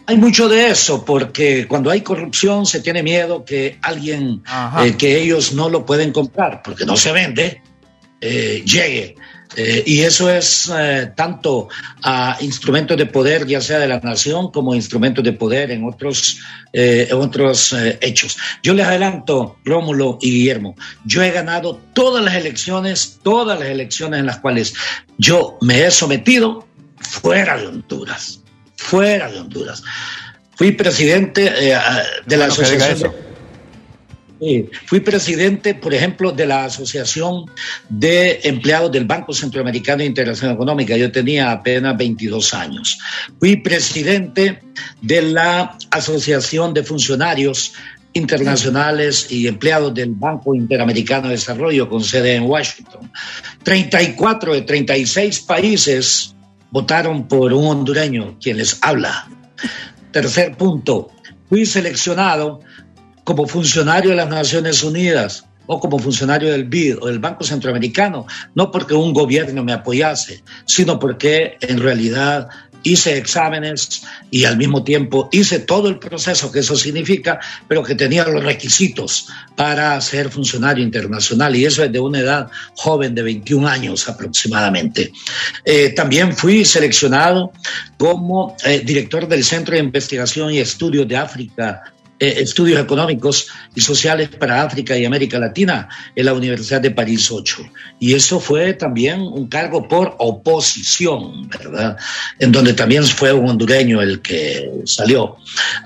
Hay 0.07 0.17
mucho 0.17 0.49
de 0.49 0.69
eso, 0.69 1.05
porque 1.05 1.67
cuando 1.67 1.89
hay 1.89 2.01
corrupción 2.01 2.65
se 2.65 2.81
tiene 2.81 3.01
miedo 3.01 3.45
que 3.45 3.77
alguien, 3.81 4.43
eh, 4.83 4.95
que 4.97 5.21
ellos 5.21 5.53
no 5.53 5.69
lo 5.69 5.85
pueden 5.85 6.11
comprar, 6.11 6.61
porque 6.63 6.85
no 6.85 6.97
se 6.97 7.11
vende, 7.11 7.61
eh, 8.19 8.61
llegue 8.65 9.15
eh, 9.55 9.83
y 9.85 10.01
eso 10.01 10.29
es 10.29 10.71
eh, 10.73 11.11
tanto 11.15 11.67
a 12.03 12.37
instrumentos 12.41 12.97
de 12.97 13.05
poder, 13.05 13.45
ya 13.45 13.59
sea 13.61 13.79
de 13.79 13.87
la 13.87 13.99
nación, 13.99 14.51
como 14.51 14.73
instrumentos 14.73 15.23
de 15.23 15.33
poder 15.33 15.71
en 15.71 15.83
otros, 15.83 16.39
eh, 16.73 17.09
otros 17.13 17.75
hechos. 17.99 18.37
Yo 18.63 18.73
les 18.73 18.85
adelanto, 18.85 19.57
Rómulo 19.65 20.17
y 20.21 20.31
Guillermo, 20.31 20.75
yo 21.05 21.21
he 21.21 21.31
ganado 21.31 21.79
todas 21.93 22.23
las 22.23 22.35
elecciones, 22.35 23.19
todas 23.23 23.59
las 23.59 23.67
elecciones 23.67 24.19
en 24.19 24.25
las 24.25 24.39
cuales 24.39 24.73
yo 25.17 25.57
me 25.61 25.85
he 25.85 25.91
sometido 25.91 26.67
fuera 26.99 27.57
de 27.57 27.67
Honduras, 27.67 28.39
fuera 28.77 29.29
de 29.29 29.39
Honduras. 29.39 29.83
Fui 30.55 30.71
presidente 30.71 31.41
de 31.41 32.37
la 32.37 32.45
Asociación 32.45 33.30
fui 34.85 34.99
presidente, 35.01 35.75
por 35.75 35.93
ejemplo, 35.93 36.31
de 36.31 36.47
la 36.47 36.65
Asociación 36.65 37.45
de 37.89 38.39
Empleados 38.43 38.91
del 38.91 39.05
Banco 39.05 39.33
Centroamericano 39.33 39.99
de 39.99 40.05
Integración 40.05 40.51
Económica. 40.51 40.97
Yo 40.97 41.11
tenía 41.11 41.51
apenas 41.51 41.95
22 41.97 42.53
años. 42.53 42.97
Fui 43.39 43.57
presidente 43.57 44.59
de 45.01 45.21
la 45.21 45.77
Asociación 45.91 46.73
de 46.73 46.83
Funcionarios 46.83 47.73
internacionales 48.13 49.27
y 49.29 49.47
empleados 49.47 49.93
del 49.93 50.11
Banco 50.11 50.55
Interamericano 50.55 51.27
de 51.27 51.35
Desarrollo 51.35 51.87
con 51.87 52.03
sede 52.03 52.35
en 52.35 52.43
Washington. 52.43 53.11
34 53.63 54.53
de 54.53 54.61
36 54.61 55.39
países 55.41 56.35
votaron 56.71 57.27
por 57.27 57.53
un 57.53 57.67
hondureño, 57.67 58.37
quien 58.41 58.57
les 58.57 58.79
habla. 58.81 59.29
Tercer 60.11 60.57
punto, 60.57 61.11
fui 61.47 61.65
seleccionado 61.65 62.61
como 63.23 63.47
funcionario 63.47 64.11
de 64.11 64.17
las 64.17 64.29
Naciones 64.29 64.83
Unidas 64.83 65.45
o 65.67 65.79
como 65.79 65.99
funcionario 65.99 66.51
del 66.51 66.65
BID 66.65 66.97
o 67.01 67.07
del 67.07 67.19
Banco 67.19 67.43
Centroamericano, 67.43 68.25
no 68.55 68.71
porque 68.71 68.93
un 68.93 69.13
gobierno 69.13 69.63
me 69.63 69.73
apoyase, 69.73 70.43
sino 70.65 70.99
porque 70.99 71.57
en 71.61 71.79
realidad 71.79 72.49
hice 72.83 73.17
exámenes 73.17 74.03
y 74.29 74.45
al 74.45 74.57
mismo 74.57 74.83
tiempo 74.83 75.29
hice 75.31 75.59
todo 75.59 75.87
el 75.87 75.99
proceso 75.99 76.51
que 76.51 76.59
eso 76.59 76.75
significa, 76.75 77.39
pero 77.67 77.83
que 77.83 77.95
tenía 77.95 78.25
los 78.25 78.43
requisitos 78.43 79.27
para 79.55 79.99
ser 80.01 80.29
funcionario 80.29 80.83
internacional 80.83 81.55
y 81.55 81.65
eso 81.65 81.83
es 81.83 81.91
de 81.91 81.99
una 81.99 82.19
edad 82.19 82.47
joven 82.75 83.13
de 83.13 83.23
21 83.23 83.67
años 83.67 84.07
aproximadamente. 84.09 85.11
Eh, 85.63 85.89
también 85.89 86.35
fui 86.35 86.65
seleccionado 86.65 87.51
como 87.97 88.55
eh, 88.65 88.81
director 88.83 89.27
del 89.27 89.43
Centro 89.43 89.75
de 89.75 89.81
Investigación 89.81 90.51
y 90.51 90.59
Estudios 90.59 91.07
de 91.07 91.17
África 91.17 91.83
eh, 92.21 92.35
estudios 92.39 92.79
económicos 92.79 93.47
y 93.73 93.81
sociales 93.81 94.29
para 94.29 94.61
África 94.61 94.95
y 94.95 95.05
América 95.05 95.39
Latina 95.39 95.89
en 96.15 96.25
la 96.27 96.33
Universidad 96.35 96.79
de 96.79 96.91
París 96.91 97.31
8. 97.31 97.63
Y 97.99 98.13
eso 98.13 98.39
fue 98.39 98.73
también 98.73 99.21
un 99.21 99.47
cargo 99.47 99.87
por 99.87 100.13
oposición, 100.19 101.49
¿verdad? 101.49 101.97
En 102.37 102.51
donde 102.51 102.73
también 102.73 103.03
fue 103.05 103.33
un 103.33 103.49
hondureño 103.49 104.03
el 104.03 104.21
que 104.21 104.69
salió. 104.85 105.37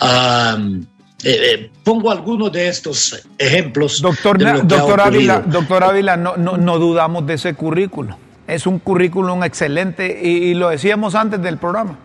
Eh, 0.01 0.81
eh, 1.23 1.71
pongo 1.85 2.11
algunos 2.11 2.51
de 2.51 2.67
estos 2.67 3.25
ejemplos. 3.37 4.01
Doctor, 4.01 4.37
doctor 4.67 4.99
Ávila, 4.99 5.39
doctor 5.39 5.85
Ávila 5.85 6.17
no, 6.17 6.35
no, 6.35 6.57
no, 6.57 6.77
dudamos 6.79 7.25
de 7.25 7.35
ese 7.35 7.53
currículo. 7.53 8.17
Es 8.45 8.67
un 8.67 8.79
currículum 8.79 9.41
excelente 9.45 10.19
y 10.21 10.53
lo 10.53 10.67
decíamos 10.67 11.15
antes 11.15 11.41
del 11.41 11.57
programa. 11.57 11.97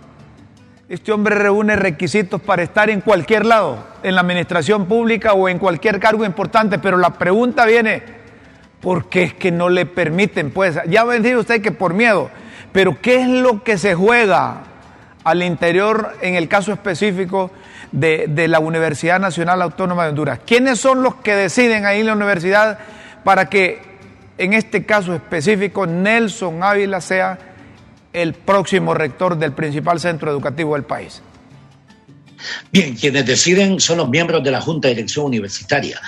Este 0.91 1.12
hombre 1.12 1.36
reúne 1.36 1.76
requisitos 1.76 2.41
para 2.41 2.64
estar 2.64 2.91
en 2.91 3.01
cualquier 3.01 3.47
lado, 3.47 3.78
en 4.03 4.16
la 4.16 4.22
administración 4.22 4.86
pública 4.86 5.34
o 5.34 5.49
en 5.49 5.61
cualquier 5.61 6.01
cargo 6.01 6.24
importante, 6.24 6.80
pero 6.80 6.97
la 6.97 7.11
pregunta 7.11 7.64
viene, 7.64 8.03
¿por 8.80 9.09
qué 9.09 9.22
es 9.22 9.34
que 9.34 9.53
no 9.53 9.68
le 9.68 9.86
permiten? 9.86 10.51
Pues 10.51 10.80
ya 10.88 11.03
ha 11.03 11.18
dicho 11.20 11.38
usted 11.38 11.62
que 11.62 11.70
por 11.70 11.95
miedo, 11.95 12.28
pero 12.72 13.01
¿qué 13.01 13.20
es 13.20 13.28
lo 13.28 13.62
que 13.62 13.78
se 13.78 13.95
juega 13.95 14.62
al 15.22 15.45
interior, 15.45 16.16
en 16.22 16.34
el 16.34 16.49
caso 16.49 16.72
específico 16.72 17.53
de, 17.93 18.26
de 18.26 18.49
la 18.49 18.59
Universidad 18.59 19.20
Nacional 19.20 19.62
Autónoma 19.62 20.03
de 20.03 20.09
Honduras? 20.09 20.41
¿Quiénes 20.45 20.80
son 20.80 21.05
los 21.05 21.14
que 21.14 21.36
deciden 21.36 21.86
ahí 21.86 22.01
en 22.01 22.07
la 22.07 22.14
universidad 22.14 22.80
para 23.22 23.49
que, 23.49 23.80
en 24.38 24.55
este 24.55 24.84
caso 24.84 25.14
específico, 25.14 25.86
Nelson 25.86 26.64
Ávila 26.64 27.01
sea 27.01 27.38
el 28.13 28.35
próximo 28.35 28.95
rector 28.95 29.39
del 29.39 29.53
principal 29.53 30.01
centro 30.01 30.31
educativo 30.31 30.75
del 30.75 30.85
país? 30.85 31.23
Bien, 32.73 32.95
quienes 32.95 33.27
deciden 33.27 33.81
son 33.81 33.99
los 33.99 34.09
miembros 34.09 34.43
de 34.43 34.51
la 34.51 34.61
Junta 34.61 34.89
de 34.89 34.95
Dirección 34.95 35.27
Universitaria. 35.27 36.01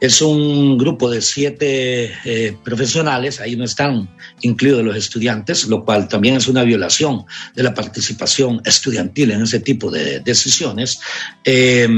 Es 0.00 0.22
un 0.22 0.78
grupo 0.78 1.10
de 1.10 1.20
siete 1.20 2.12
eh, 2.24 2.56
profesionales, 2.62 3.40
ahí 3.40 3.56
no 3.56 3.64
están 3.64 4.08
incluidos 4.42 4.84
los 4.84 4.96
estudiantes, 4.96 5.66
lo 5.66 5.84
cual 5.84 6.06
también 6.06 6.36
es 6.36 6.46
una 6.46 6.62
violación 6.62 7.24
de 7.56 7.64
la 7.64 7.74
participación 7.74 8.62
estudiantil 8.64 9.32
en 9.32 9.42
ese 9.42 9.58
tipo 9.58 9.90
de 9.90 10.20
decisiones. 10.20 11.00
Eh, 11.44 11.88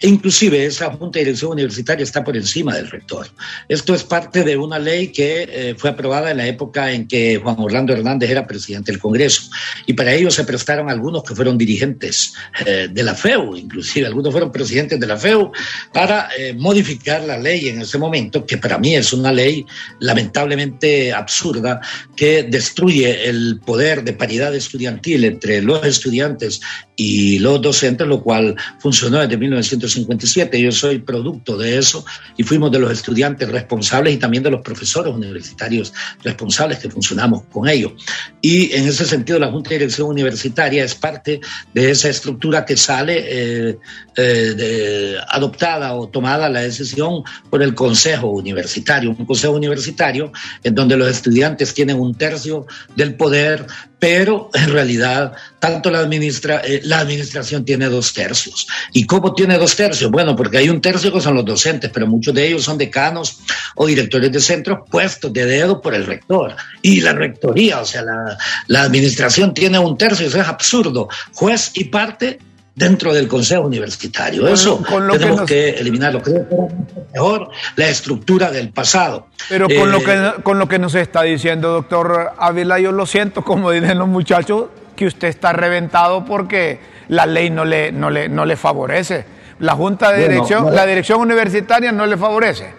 inclusive 0.00 0.64
esa 0.64 0.90
Junta 0.92 1.18
de 1.18 1.26
Dirección 1.26 1.52
Universitaria 1.52 2.04
está 2.04 2.24
por 2.24 2.38
encima 2.38 2.74
del 2.74 2.88
rector. 2.88 3.26
Esto 3.68 3.94
es 3.94 4.02
parte 4.02 4.42
de 4.42 4.56
una 4.56 4.78
ley 4.78 5.08
que 5.08 5.42
eh, 5.42 5.74
fue 5.76 5.90
aprobada 5.90 6.30
en 6.30 6.38
la 6.38 6.46
época 6.46 6.90
en 6.90 7.06
que 7.06 7.36
Juan 7.36 7.56
Orlando 7.58 7.92
Hernández 7.92 8.30
era 8.30 8.46
presidente 8.46 8.92
del 8.92 9.00
Congreso 9.00 9.50
y 9.84 9.92
para 9.92 10.14
ello 10.14 10.30
se 10.30 10.44
prestaron 10.44 10.88
algunos 10.88 11.22
que 11.22 11.34
fueron 11.34 11.58
dirigentes 11.58 12.32
de 12.64 13.02
la 13.02 13.14
FEU, 13.14 13.56
inclusive 13.56 14.06
algunos 14.06 14.32
fueron 14.32 14.50
presidentes 14.50 14.98
de 14.98 15.06
la 15.06 15.16
FEU, 15.16 15.52
para 15.92 16.28
modificar 16.56 17.25
la 17.26 17.38
ley 17.38 17.68
en 17.68 17.80
ese 17.80 17.98
momento, 17.98 18.46
que 18.46 18.58
para 18.58 18.78
mí 18.78 18.94
es 18.94 19.12
una 19.12 19.32
ley 19.32 19.64
lamentablemente 20.00 21.12
absurda, 21.12 21.80
que 22.14 22.44
destruye 22.44 23.28
el 23.28 23.60
poder 23.64 24.04
de 24.04 24.12
paridad 24.12 24.54
estudiantil 24.54 25.24
entre 25.24 25.62
los 25.62 25.84
estudiantes 25.84 26.60
y 26.96 27.38
los 27.38 27.60
docentes, 27.60 28.06
lo 28.06 28.22
cual 28.22 28.56
funcionó 28.78 29.18
desde 29.18 29.36
1957. 29.36 30.60
Yo 30.60 30.72
soy 30.72 30.98
producto 30.98 31.56
de 31.56 31.78
eso 31.78 32.04
y 32.36 32.42
fuimos 32.42 32.72
de 32.72 32.78
los 32.78 32.90
estudiantes 32.90 33.48
responsables 33.50 34.14
y 34.14 34.16
también 34.16 34.42
de 34.42 34.50
los 34.50 34.62
profesores 34.62 35.12
universitarios 35.12 35.92
responsables 36.22 36.78
que 36.78 36.90
funcionamos 36.90 37.44
con 37.52 37.68
ello. 37.68 37.94
Y 38.40 38.72
en 38.72 38.88
ese 38.88 39.04
sentido, 39.04 39.38
la 39.38 39.50
Junta 39.50 39.70
de 39.70 39.78
Dirección 39.78 40.08
Universitaria 40.08 40.84
es 40.84 40.94
parte 40.94 41.40
de 41.74 41.90
esa 41.90 42.08
estructura 42.08 42.64
que 42.64 42.76
sale 42.76 43.24
eh, 43.26 43.78
eh, 44.16 45.16
adoptada 45.28 45.94
o 45.94 46.08
tomada 46.08 46.48
la 46.48 46.60
decisión 46.60 47.15
por 47.50 47.62
el 47.62 47.74
Consejo 47.74 48.28
Universitario, 48.28 49.10
un 49.10 49.26
Consejo 49.26 49.54
Universitario 49.54 50.32
en 50.62 50.74
donde 50.74 50.96
los 50.96 51.08
estudiantes 51.08 51.74
tienen 51.74 51.98
un 51.98 52.14
tercio 52.14 52.66
del 52.94 53.14
poder, 53.14 53.66
pero 53.98 54.50
en 54.54 54.70
realidad 54.70 55.32
tanto 55.58 55.90
la, 55.90 56.02
eh, 56.02 56.80
la 56.84 57.00
administración 57.00 57.64
tiene 57.64 57.86
dos 57.86 58.12
tercios. 58.12 58.66
¿Y 58.92 59.04
cómo 59.04 59.34
tiene 59.34 59.58
dos 59.58 59.74
tercios? 59.74 60.10
Bueno, 60.10 60.36
porque 60.36 60.58
hay 60.58 60.68
un 60.68 60.80
tercio 60.80 61.12
que 61.12 61.20
son 61.20 61.34
los 61.34 61.44
docentes, 61.44 61.90
pero 61.92 62.06
muchos 62.06 62.34
de 62.34 62.46
ellos 62.46 62.62
son 62.62 62.78
decanos 62.78 63.38
o 63.74 63.86
directores 63.86 64.30
de 64.30 64.40
centros 64.40 64.80
puestos 64.90 65.32
de 65.32 65.46
dedo 65.46 65.80
por 65.80 65.94
el 65.94 66.06
rector. 66.06 66.54
Y 66.82 67.00
la 67.00 67.12
rectoría, 67.12 67.80
o 67.80 67.84
sea, 67.84 68.02
la, 68.02 68.38
la 68.68 68.82
administración 68.82 69.54
tiene 69.54 69.78
un 69.78 69.96
tercio, 69.96 70.26
eso 70.26 70.40
es 70.40 70.48
absurdo. 70.48 71.08
Juez 71.32 71.72
y 71.74 71.84
parte 71.84 72.38
dentro 72.76 73.14
del 73.14 73.26
Consejo 73.26 73.62
Universitario. 73.62 74.46
Eso 74.46 74.80
tenemos 75.10 75.42
que, 75.42 75.70
eliminarlo. 75.70 76.22
Creo 76.22 76.46
que 76.46 76.54
era 76.54 76.66
mejor 77.12 77.48
la 77.74 77.88
estructura 77.88 78.50
del 78.50 78.68
pasado. 78.68 79.26
Pero 79.48 79.66
con, 79.66 79.90
lo 79.90 79.98
eh, 79.98 80.04
que, 80.04 80.42
con 80.42 80.58
lo 80.58 80.68
que 80.68 80.78
nos 80.78 80.94
está 80.94 81.22
diciendo, 81.22 81.72
doctor 81.72 82.32
Ávila, 82.38 82.78
yo 82.78 82.92
lo 82.92 83.06
siento, 83.06 83.42
como 83.42 83.70
dicen 83.70 83.98
los 83.98 84.08
muchachos, 84.08 84.66
que 84.94 85.06
usted 85.06 85.28
está 85.28 85.52
reventado 85.52 86.24
porque 86.26 86.78
la 87.08 87.24
ley 87.24 87.48
no 87.50 87.64
le, 87.64 87.92
no 87.92 88.10
le, 88.10 88.28
no 88.28 88.44
le 88.44 88.56
favorece. 88.56 89.24
La 89.58 89.72
Junta 89.72 90.12
de 90.12 90.28
Dirección, 90.28 90.74
la 90.74 90.84
dirección 90.84 91.20
universitaria 91.20 91.92
no 91.92 92.04
le 92.04 92.18
favorece. 92.18 92.74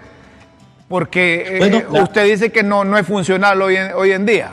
Porque 0.87 1.59
eh, 1.59 1.85
usted 1.89 2.23
dice 2.25 2.51
que 2.51 2.61
no, 2.61 2.85
no 2.85 2.97
es 2.97 3.05
funcional 3.05 3.61
hoy 3.61 3.75
hoy 3.95 4.11
en 4.11 4.25
día. 4.25 4.51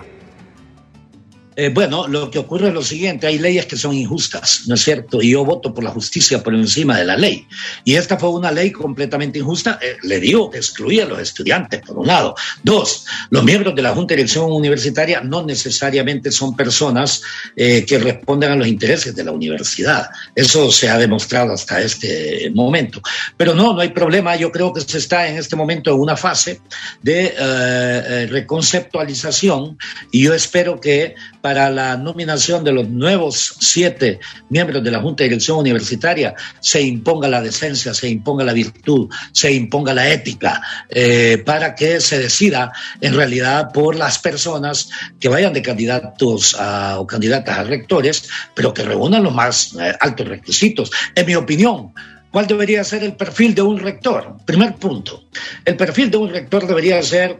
Eh, 1.56 1.68
bueno, 1.68 2.08
lo 2.08 2.30
que 2.30 2.38
ocurre 2.40 2.68
es 2.68 2.74
lo 2.74 2.82
siguiente, 2.82 3.28
hay 3.28 3.38
leyes 3.38 3.66
que 3.66 3.76
son 3.76 3.94
injustas, 3.94 4.62
¿no 4.66 4.74
es 4.74 4.82
cierto? 4.82 5.22
Y 5.22 5.30
yo 5.30 5.44
voto 5.44 5.72
por 5.72 5.84
la 5.84 5.90
justicia 5.90 6.42
por 6.42 6.52
encima 6.54 6.98
de 6.98 7.04
la 7.04 7.16
ley. 7.16 7.46
Y 7.84 7.94
esta 7.94 8.18
fue 8.18 8.30
una 8.30 8.50
ley 8.50 8.72
completamente 8.72 9.38
injusta, 9.38 9.78
eh, 9.80 9.96
le 10.02 10.18
digo, 10.18 10.50
excluía 10.52 11.04
a 11.04 11.06
los 11.06 11.20
estudiantes, 11.20 11.80
por 11.82 11.98
un 11.98 12.08
lado. 12.08 12.34
Dos, 12.62 13.06
los 13.30 13.44
miembros 13.44 13.74
de 13.76 13.82
la 13.82 13.94
Junta 13.94 14.14
de 14.14 14.16
Dirección 14.16 14.50
Universitaria 14.50 15.20
no 15.20 15.44
necesariamente 15.44 16.32
son 16.32 16.56
personas 16.56 17.22
eh, 17.54 17.84
que 17.86 17.98
responden 17.98 18.50
a 18.50 18.56
los 18.56 18.66
intereses 18.66 19.14
de 19.14 19.22
la 19.22 19.30
universidad. 19.30 20.10
Eso 20.34 20.72
se 20.72 20.88
ha 20.88 20.98
demostrado 20.98 21.52
hasta 21.52 21.80
este 21.80 22.50
momento. 22.52 23.00
Pero 23.36 23.54
no, 23.54 23.74
no 23.74 23.80
hay 23.80 23.90
problema. 23.90 24.34
Yo 24.34 24.50
creo 24.50 24.72
que 24.72 24.80
se 24.80 24.98
está 24.98 25.28
en 25.28 25.36
este 25.36 25.54
momento 25.54 25.90
en 25.92 26.00
una 26.00 26.16
fase 26.16 26.60
de 27.02 28.26
reconceptualización 28.28 29.78
y 30.10 30.24
yo 30.24 30.34
espero 30.34 30.80
que 30.80 31.14
para 31.44 31.68
la 31.68 31.98
nominación 31.98 32.64
de 32.64 32.72
los 32.72 32.88
nuevos 32.88 33.56
siete 33.60 34.18
miembros 34.48 34.82
de 34.82 34.90
la 34.90 35.02
Junta 35.02 35.24
de 35.24 35.28
Dirección 35.28 35.58
Universitaria 35.58 36.34
se 36.60 36.80
imponga 36.80 37.28
la 37.28 37.42
decencia, 37.42 37.92
se 37.92 38.08
imponga 38.08 38.44
la 38.44 38.54
virtud, 38.54 39.10
se 39.30 39.52
imponga 39.52 39.92
la 39.92 40.08
ética, 40.08 40.62
eh, 40.88 41.42
para 41.44 41.74
que 41.74 42.00
se 42.00 42.18
decida 42.18 42.72
en 43.02 43.14
realidad 43.14 43.68
por 43.74 43.94
las 43.94 44.18
personas 44.18 44.88
que 45.20 45.28
vayan 45.28 45.52
de 45.52 45.60
candidatos 45.60 46.56
o 46.96 47.06
candidatas 47.06 47.58
a 47.58 47.64
rectores, 47.64 48.26
pero 48.54 48.72
que 48.72 48.82
reúnan 48.82 49.22
los 49.22 49.34
más 49.34 49.74
eh, 49.78 49.94
altos 50.00 50.26
requisitos. 50.26 50.90
En 51.14 51.26
mi 51.26 51.34
opinión, 51.34 51.92
¿Cuál 52.30 52.48
debería 52.48 52.82
ser 52.82 53.04
el 53.04 53.14
perfil 53.14 53.54
de 53.54 53.62
un 53.62 53.78
rector? 53.78 54.38
Primer 54.44 54.74
punto. 54.74 55.22
El 55.64 55.76
perfil 55.76 56.10
de 56.10 56.16
un 56.16 56.30
rector 56.30 56.66
debería 56.66 57.00
ser 57.00 57.38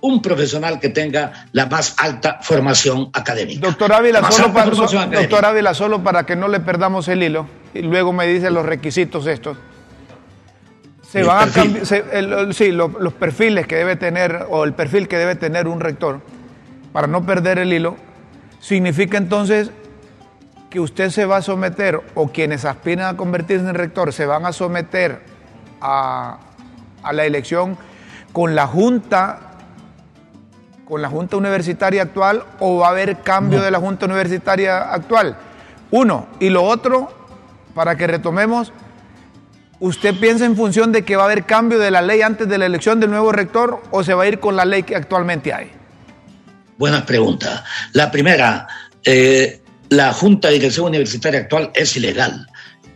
un 0.00 0.22
profesional 0.22 0.78
que 0.78 0.90
tenga 0.90 1.46
la 1.52 1.66
más 1.66 1.94
alta 1.98 2.38
formación 2.42 3.10
académica. 3.12 3.66
Doctor 3.66 3.92
Ávila, 3.92 4.30
solo 4.30 4.52
para, 4.52 4.70
doctor 4.70 5.44
Ávila, 5.44 5.74
solo 5.74 6.02
para 6.02 6.26
que 6.26 6.36
no 6.36 6.48
le 6.48 6.60
perdamos 6.60 7.08
el 7.08 7.22
hilo, 7.22 7.46
y 7.74 7.82
luego 7.82 8.12
me 8.12 8.26
dice 8.26 8.50
los 8.50 8.66
requisitos 8.66 9.26
estos. 9.26 9.56
Se 11.10 11.22
van 11.22 11.48
a 11.48 11.52
cambiar, 11.52 11.86
sí, 12.52 12.72
los 12.72 13.12
perfiles 13.14 13.66
que 13.66 13.76
debe 13.76 13.96
tener, 13.96 14.46
o 14.50 14.64
el 14.64 14.74
perfil 14.74 15.08
que 15.08 15.16
debe 15.16 15.34
tener 15.34 15.66
un 15.66 15.80
rector, 15.80 16.20
para 16.92 17.06
no 17.06 17.24
perder 17.24 17.58
el 17.58 17.72
hilo, 17.72 17.96
significa 18.60 19.16
entonces 19.16 19.70
que 20.68 20.80
usted 20.80 21.10
se 21.10 21.24
va 21.24 21.38
a 21.38 21.42
someter, 21.42 22.00
o 22.14 22.28
quienes 22.28 22.64
aspiran 22.64 23.14
a 23.14 23.16
convertirse 23.16 23.66
en 23.66 23.74
rector, 23.74 24.12
se 24.12 24.26
van 24.26 24.44
a 24.44 24.52
someter 24.52 25.20
a, 25.80 26.38
a 27.02 27.12
la 27.12 27.24
elección 27.24 27.78
con 28.32 28.54
la 28.54 28.66
Junta 28.66 29.45
con 30.86 31.02
la 31.02 31.08
Junta 31.08 31.36
Universitaria 31.36 32.02
actual 32.02 32.44
o 32.60 32.78
va 32.78 32.86
a 32.86 32.90
haber 32.90 33.18
cambio 33.22 33.60
de 33.60 33.70
la 33.70 33.78
Junta 33.78 34.06
Universitaria 34.06 34.92
actual? 34.92 35.36
Uno. 35.90 36.28
Y 36.40 36.48
lo 36.48 36.62
otro, 36.62 37.12
para 37.74 37.96
que 37.96 38.06
retomemos, 38.06 38.72
¿usted 39.80 40.14
piensa 40.18 40.46
en 40.46 40.56
función 40.56 40.92
de 40.92 41.04
que 41.04 41.16
va 41.16 41.24
a 41.24 41.26
haber 41.26 41.44
cambio 41.44 41.78
de 41.78 41.90
la 41.90 42.02
ley 42.02 42.22
antes 42.22 42.48
de 42.48 42.56
la 42.56 42.66
elección 42.66 43.00
del 43.00 43.10
nuevo 43.10 43.32
rector 43.32 43.82
o 43.90 44.04
se 44.04 44.14
va 44.14 44.22
a 44.22 44.28
ir 44.28 44.38
con 44.38 44.54
la 44.54 44.64
ley 44.64 44.84
que 44.84 44.94
actualmente 44.94 45.52
hay? 45.52 45.72
Buenas 46.78 47.02
preguntas. 47.02 47.64
La 47.92 48.10
primera, 48.10 48.68
eh, 49.04 49.60
la 49.88 50.12
Junta 50.12 50.48
de 50.48 50.54
Dirección 50.54 50.86
Universitaria 50.86 51.40
actual 51.40 51.72
es 51.74 51.96
ilegal 51.96 52.46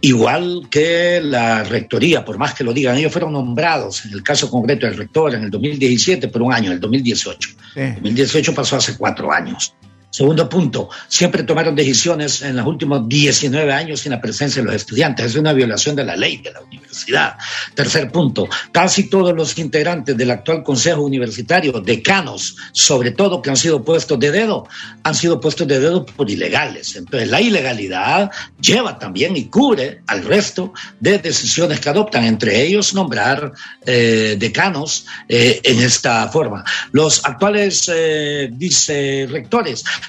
igual 0.02 0.68
que 0.70 1.20
la 1.22 1.64
rectoría, 1.64 2.24
por 2.24 2.38
más 2.38 2.54
que 2.54 2.64
lo 2.64 2.72
digan, 2.72 2.96
ellos 2.96 3.12
fueron 3.12 3.32
nombrados 3.32 4.04
en 4.04 4.12
el 4.12 4.22
caso 4.22 4.50
concreto 4.50 4.86
del 4.86 4.96
rector 4.96 5.34
en 5.34 5.44
el 5.44 5.50
2017 5.50 6.28
por 6.28 6.42
un 6.42 6.52
año, 6.52 6.66
en 6.66 6.72
el 6.74 6.80
2018. 6.80 7.50
El 7.76 7.94
2018 7.94 8.54
pasó 8.54 8.76
hace 8.76 8.96
cuatro 8.96 9.32
años. 9.32 9.74
Segundo 10.10 10.48
punto, 10.48 10.88
siempre 11.06 11.44
tomaron 11.44 11.76
decisiones 11.76 12.42
en 12.42 12.56
los 12.56 12.66
últimos 12.66 13.08
19 13.08 13.72
años 13.72 14.00
sin 14.00 14.10
la 14.10 14.20
presencia 14.20 14.60
de 14.60 14.66
los 14.66 14.74
estudiantes. 14.74 15.26
Es 15.26 15.36
una 15.36 15.52
violación 15.52 15.94
de 15.94 16.04
la 16.04 16.16
ley 16.16 16.38
de 16.38 16.52
la 16.52 16.60
universidad. 16.60 17.36
Tercer 17.74 18.10
punto, 18.10 18.48
casi 18.72 19.08
todos 19.08 19.34
los 19.34 19.56
integrantes 19.58 20.16
del 20.16 20.32
actual 20.32 20.64
Consejo 20.64 21.02
Universitario, 21.02 21.80
decanos, 21.80 22.56
sobre 22.72 23.12
todo 23.12 23.40
que 23.40 23.50
han 23.50 23.56
sido 23.56 23.84
puestos 23.84 24.18
de 24.18 24.32
dedo, 24.32 24.66
han 25.04 25.14
sido 25.14 25.40
puestos 25.40 25.68
de 25.68 25.78
dedo 25.78 26.04
por 26.04 26.28
ilegales. 26.28 26.96
Entonces, 26.96 27.28
la 27.28 27.40
ilegalidad 27.40 28.32
lleva 28.60 28.98
también 28.98 29.36
y 29.36 29.44
cubre 29.44 30.02
al 30.08 30.24
resto 30.24 30.72
de 30.98 31.18
decisiones 31.18 31.78
que 31.78 31.88
adoptan, 31.88 32.24
entre 32.24 32.62
ellos 32.62 32.94
nombrar 32.94 33.52
eh, 33.86 34.34
decanos 34.38 35.06
eh, 35.28 35.60
en 35.62 35.80
esta 35.80 36.28
forma. 36.28 36.64
Los 36.90 37.24
actuales 37.24 37.90
eh, 37.94 38.50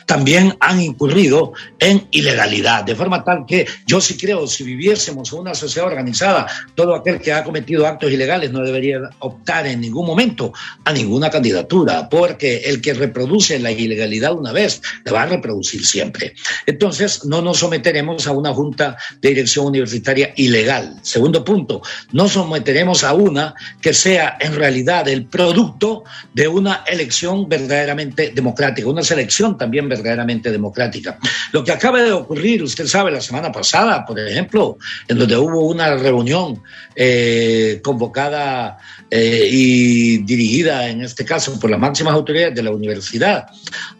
también 0.05 0.55
han 0.59 0.81
incurrido 0.81 1.53
en 1.79 2.07
ilegalidad, 2.11 2.83
de 2.83 2.95
forma 2.95 3.23
tal 3.23 3.45
que 3.47 3.65
yo 3.87 4.01
sí 4.01 4.17
creo, 4.17 4.47
si 4.47 4.63
viviésemos 4.63 5.31
en 5.33 5.39
una 5.39 5.53
sociedad 5.53 5.87
organizada, 5.87 6.47
todo 6.75 6.95
aquel 6.95 7.19
que 7.19 7.33
ha 7.33 7.43
cometido 7.43 7.87
actos 7.87 8.11
ilegales 8.11 8.51
no 8.51 8.61
debería 8.61 8.99
optar 9.19 9.67
en 9.67 9.81
ningún 9.81 10.05
momento 10.05 10.53
a 10.83 10.91
ninguna 10.91 11.29
candidatura, 11.29 12.09
porque 12.09 12.57
el 12.65 12.81
que 12.81 12.93
reproduce 12.93 13.59
la 13.59 13.71
ilegalidad 13.71 14.33
una 14.33 14.51
vez, 14.51 14.81
la 15.05 15.11
va 15.11 15.23
a 15.23 15.27
reproducir 15.27 15.85
siempre. 15.85 16.33
Entonces, 16.65 17.25
no 17.25 17.41
nos 17.41 17.59
someteremos 17.59 18.25
a 18.27 18.31
una 18.31 18.53
junta 18.53 18.97
de 19.21 19.29
dirección 19.29 19.67
universitaria 19.67 20.33
ilegal. 20.35 20.99
Segundo 21.03 21.43
punto, 21.43 21.81
no 22.11 22.27
someteremos 22.27 23.03
a 23.03 23.13
una 23.13 23.53
que 23.81 23.93
sea 23.93 24.37
en 24.39 24.55
realidad 24.55 25.07
el 25.07 25.25
producto 25.25 26.03
de 26.33 26.47
una 26.47 26.83
elección 26.87 27.47
verdaderamente 27.47 28.31
democrática, 28.33 28.89
una 28.89 29.03
selección 29.03 29.57
también 29.57 29.80
verdaderamente 29.89 30.51
democrática. 30.51 31.17
Lo 31.51 31.63
que 31.63 31.71
acaba 31.71 32.01
de 32.01 32.11
ocurrir, 32.11 32.63
usted 32.63 32.87
sabe, 32.87 33.11
la 33.11 33.21
semana 33.21 33.51
pasada, 33.51 34.05
por 34.05 34.19
ejemplo, 34.19 34.77
en 35.07 35.17
donde 35.17 35.37
hubo 35.37 35.67
una 35.67 35.95
reunión 35.95 36.61
eh, 36.95 37.79
convocada 37.83 38.77
eh, 39.09 39.47
y 39.51 40.19
dirigida, 40.19 40.87
en 40.87 41.01
este 41.01 41.25
caso, 41.25 41.59
por 41.59 41.69
las 41.69 41.79
máximas 41.79 42.13
autoridades 42.13 42.55
de 42.55 42.63
la 42.63 42.71
universidad, 42.71 43.47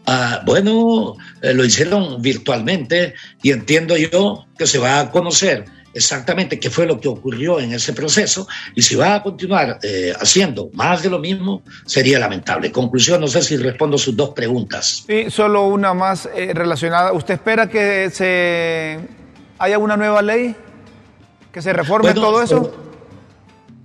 ah, 0.05 0.41
bueno, 0.45 1.17
eh, 1.41 1.53
lo 1.53 1.65
hicieron 1.65 2.21
virtualmente 2.21 3.13
y 3.41 3.51
entiendo 3.51 3.97
yo 3.97 4.45
que 4.57 4.67
se 4.67 4.79
va 4.79 4.99
a 4.99 5.11
conocer 5.11 5.65
exactamente 5.93 6.59
qué 6.59 6.69
fue 6.69 6.85
lo 6.85 6.99
que 6.99 7.07
ocurrió 7.07 7.59
en 7.59 7.73
ese 7.73 7.93
proceso 7.93 8.47
y 8.75 8.81
si 8.81 8.95
va 8.95 9.15
a 9.15 9.23
continuar 9.23 9.79
eh, 9.83 10.13
haciendo 10.19 10.69
más 10.73 11.03
de 11.03 11.09
lo 11.09 11.19
mismo, 11.19 11.63
sería 11.85 12.19
lamentable. 12.19 12.71
Conclusión, 12.71 13.21
no 13.21 13.27
sé 13.27 13.41
si 13.41 13.57
respondo 13.57 13.97
sus 13.97 14.15
dos 14.15 14.29
preguntas. 14.29 15.03
Sí, 15.07 15.29
solo 15.29 15.67
una 15.67 15.93
más 15.93 16.29
eh, 16.35 16.51
relacionada. 16.53 17.13
¿Usted 17.13 17.35
espera 17.35 17.69
que 17.69 18.09
se 18.11 18.99
haya 19.59 19.77
una 19.77 19.97
nueva 19.97 20.21
ley? 20.21 20.55
¿Que 21.51 21.61
se 21.61 21.73
reforme 21.73 22.13
todo 22.13 22.41
eso? 22.41 22.73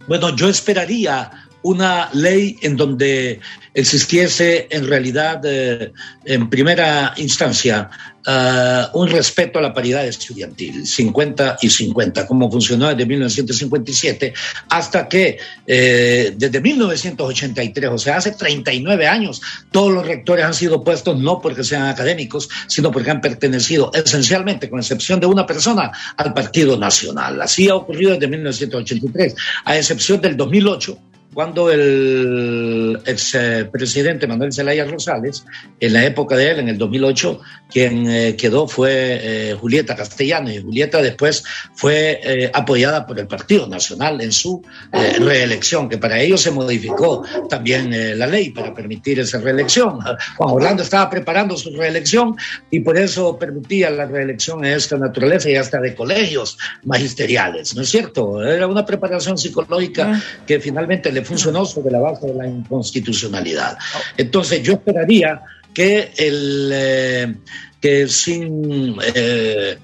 Bueno, 0.06 0.34
yo 0.36 0.48
esperaría 0.48 1.30
una 1.62 2.08
ley 2.12 2.56
en 2.62 2.76
donde 2.76 3.40
existiese 3.74 4.68
en 4.70 4.86
realidad, 4.86 5.40
eh, 5.44 5.92
en 6.24 6.48
primera 6.48 7.12
instancia, 7.16 7.90
eh, 8.28 8.86
un 8.94 9.08
respeto 9.08 9.58
a 9.58 9.62
la 9.62 9.72
paridad 9.72 10.04
estudiantil, 10.04 10.84
50 10.84 11.58
y 11.62 11.70
50, 11.70 12.26
como 12.26 12.50
funcionó 12.50 12.88
desde 12.88 13.06
1957, 13.06 14.34
hasta 14.68 15.08
que 15.08 15.38
eh, 15.66 16.34
desde 16.36 16.60
1983, 16.60 17.90
o 17.90 17.98
sea, 17.98 18.16
hace 18.16 18.32
39 18.32 19.06
años, 19.06 19.40
todos 19.70 19.92
los 19.92 20.04
rectores 20.04 20.44
han 20.44 20.54
sido 20.54 20.82
puestos 20.82 21.18
no 21.20 21.40
porque 21.40 21.62
sean 21.62 21.86
académicos, 21.86 22.48
sino 22.66 22.90
porque 22.90 23.10
han 23.12 23.20
pertenecido 23.20 23.92
esencialmente, 23.94 24.68
con 24.68 24.80
excepción 24.80 25.20
de 25.20 25.26
una 25.26 25.46
persona, 25.46 25.92
al 26.16 26.34
Partido 26.34 26.76
Nacional. 26.76 27.40
Así 27.40 27.68
ha 27.68 27.76
ocurrido 27.76 28.12
desde 28.12 28.26
1983, 28.26 29.34
a 29.64 29.76
excepción 29.76 30.20
del 30.20 30.36
2008 30.36 30.98
cuando 31.36 31.70
el 31.70 32.98
expresidente 33.04 34.26
Manuel 34.26 34.54
Zelaya 34.54 34.86
Rosales, 34.86 35.44
en 35.78 35.92
la 35.92 36.02
época 36.02 36.34
de 36.34 36.52
él, 36.52 36.60
en 36.60 36.70
el 36.70 36.78
2008, 36.78 37.40
quien 37.70 38.08
eh, 38.10 38.36
quedó 38.36 38.66
fue 38.66 39.50
eh, 39.50 39.54
Julieta 39.60 39.94
Castellano 39.94 40.50
y 40.50 40.62
Julieta 40.62 41.02
después 41.02 41.44
fue 41.74 42.20
eh, 42.22 42.50
apoyada 42.54 43.06
por 43.06 43.18
el 43.18 43.26
Partido 43.26 43.66
Nacional 43.66 44.18
en 44.22 44.32
su 44.32 44.64
reelección, 44.90 45.90
que 45.90 45.98
para 45.98 46.18
ello 46.18 46.38
se 46.38 46.52
modificó 46.52 47.22
también 47.50 48.18
la 48.18 48.26
ley 48.26 48.48
para 48.48 48.72
permitir 48.72 49.20
esa 49.20 49.38
reelección. 49.38 49.98
Juan 50.38 50.50
Orlando 50.54 50.84
estaba 50.84 51.10
preparando 51.10 51.54
su 51.58 51.70
reelección 51.76 52.34
y 52.70 52.80
por 52.80 52.96
eso 52.96 53.38
permitía 53.38 53.90
la 53.90 54.06
reelección 54.06 54.62
de 54.62 54.74
esta 54.74 54.96
naturaleza 54.96 55.50
y 55.50 55.56
hasta 55.56 55.82
de 55.82 55.94
colegios 55.94 56.56
magisteriales, 56.84 57.76
¿no 57.76 57.82
es 57.82 57.90
cierto? 57.90 58.42
Era 58.42 58.66
una 58.66 58.86
preparación 58.86 59.36
psicológica 59.36 60.12
ah. 60.14 60.22
que 60.46 60.60
finalmente 60.60 61.12
le 61.12 61.25
funcionó 61.26 61.64
sobre 61.64 61.90
la 61.90 62.00
base 62.00 62.26
de 62.26 62.34
la 62.34 62.46
inconstitucionalidad. 62.46 63.76
Entonces 64.16 64.62
yo 64.62 64.74
esperaría 64.74 65.42
que, 65.74 66.12
el, 66.16 66.70
eh, 66.72 67.34
que 67.80 68.08
sin... 68.08 68.96
Eh, 69.14 69.76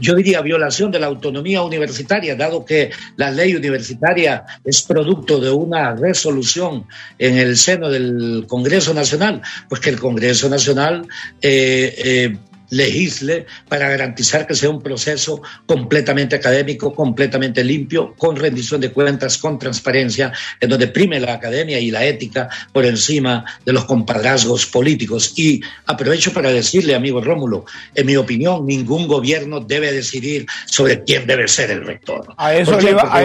yo 0.00 0.14
diría, 0.14 0.40
violación 0.40 0.90
de 0.90 0.98
la 0.98 1.06
autonomía 1.06 1.62
universitaria, 1.62 2.34
dado 2.34 2.64
que 2.64 2.90
la 3.16 3.30
ley 3.30 3.54
universitaria 3.54 4.44
es 4.64 4.82
producto 4.82 5.38
de 5.38 5.50
una 5.50 5.94
resolución 5.94 6.86
en 7.18 7.36
el 7.36 7.58
seno 7.58 7.90
del 7.90 8.46
Congreso 8.48 8.94
Nacional, 8.94 9.42
pues 9.68 9.82
que 9.82 9.90
el 9.90 10.00
Congreso 10.00 10.48
Nacional 10.48 11.06
eh, 11.42 12.36
legisle 12.72 13.46
para 13.68 13.88
garantizar 13.88 14.46
que 14.46 14.54
sea 14.54 14.70
un 14.70 14.80
proceso 14.80 15.42
completamente 15.66 16.36
académico, 16.36 16.94
completamente 16.94 17.62
limpio, 17.62 18.14
con 18.16 18.34
rendición 18.34 18.80
de 18.80 18.90
cuentas, 18.90 19.36
con 19.36 19.58
transparencia, 19.58 20.32
en 20.58 20.70
donde 20.70 20.88
prime 20.88 21.20
la 21.20 21.34
academia 21.34 21.78
y 21.78 21.90
la 21.90 22.04
ética 22.04 22.48
por 22.72 22.86
encima 22.86 23.44
de 23.64 23.74
los 23.74 23.84
compadrazgos 23.84 24.64
políticos. 24.66 25.34
Y 25.36 25.60
aprovecho 25.86 26.32
para 26.32 26.50
decirle, 26.50 26.94
amigo 26.94 27.20
Rómulo, 27.20 27.66
en 27.94 28.06
mi 28.06 28.16
opinión, 28.16 28.66
ningún 28.66 29.06
gobierno 29.06 29.60
debe 29.60 29.92
decidir 29.92 30.46
sobre 30.64 31.04
quién 31.04 31.26
debe 31.26 31.48
ser 31.48 31.70
el 31.70 31.84
rector. 31.84 32.34
A 32.38 32.54
eso, 32.54 32.80
iba, 32.80 33.14
a, 33.14 33.22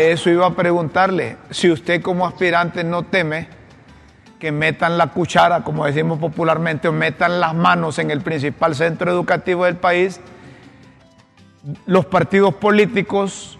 eso 0.00 0.30
iba 0.30 0.46
a 0.46 0.56
preguntarle, 0.56 1.36
si 1.50 1.70
usted 1.70 2.02
como 2.02 2.26
aspirante 2.26 2.82
no 2.82 3.04
teme 3.04 3.57
que 4.38 4.52
metan 4.52 4.98
la 4.98 5.08
cuchara, 5.08 5.64
como 5.64 5.84
decimos 5.84 6.18
popularmente, 6.18 6.88
o 6.88 6.92
metan 6.92 7.40
las 7.40 7.54
manos 7.54 7.98
en 7.98 8.10
el 8.10 8.20
principal 8.20 8.74
centro 8.74 9.10
educativo 9.10 9.64
del 9.64 9.76
país, 9.76 10.20
los 11.86 12.06
partidos 12.06 12.54
políticos 12.54 13.58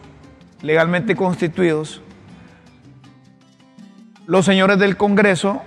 legalmente 0.63 1.17
constituidos, 1.17 2.01
los 4.27 4.45
señores 4.45 4.79
del 4.79 4.97
Congreso 4.97 5.63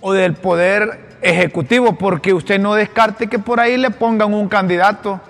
o 0.00 0.12
del 0.12 0.34
Poder 0.34 1.16
Ejecutivo, 1.22 1.96
porque 1.96 2.34
usted 2.34 2.60
no 2.60 2.74
descarte 2.74 3.28
que 3.28 3.38
por 3.38 3.58
ahí 3.58 3.76
le 3.76 3.90
pongan 3.90 4.34
un 4.34 4.48
candidato 4.48 5.20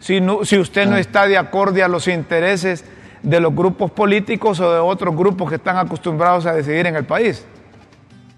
si, 0.00 0.20
si 0.44 0.58
usted 0.58 0.86
no 0.86 0.96
ah. 0.96 1.00
está 1.00 1.26
de 1.26 1.38
acuerdo 1.38 1.84
a 1.84 1.88
los 1.88 2.08
intereses 2.08 2.84
de 3.22 3.40
los 3.40 3.54
grupos 3.54 3.90
políticos 3.90 4.60
o 4.60 4.72
de 4.72 4.78
otros 4.80 5.14
grupos 5.14 5.48
que 5.48 5.56
están 5.56 5.76
acostumbrados 5.76 6.46
a 6.46 6.54
decidir 6.54 6.86
en 6.86 6.96
el 6.96 7.04
país. 7.04 7.44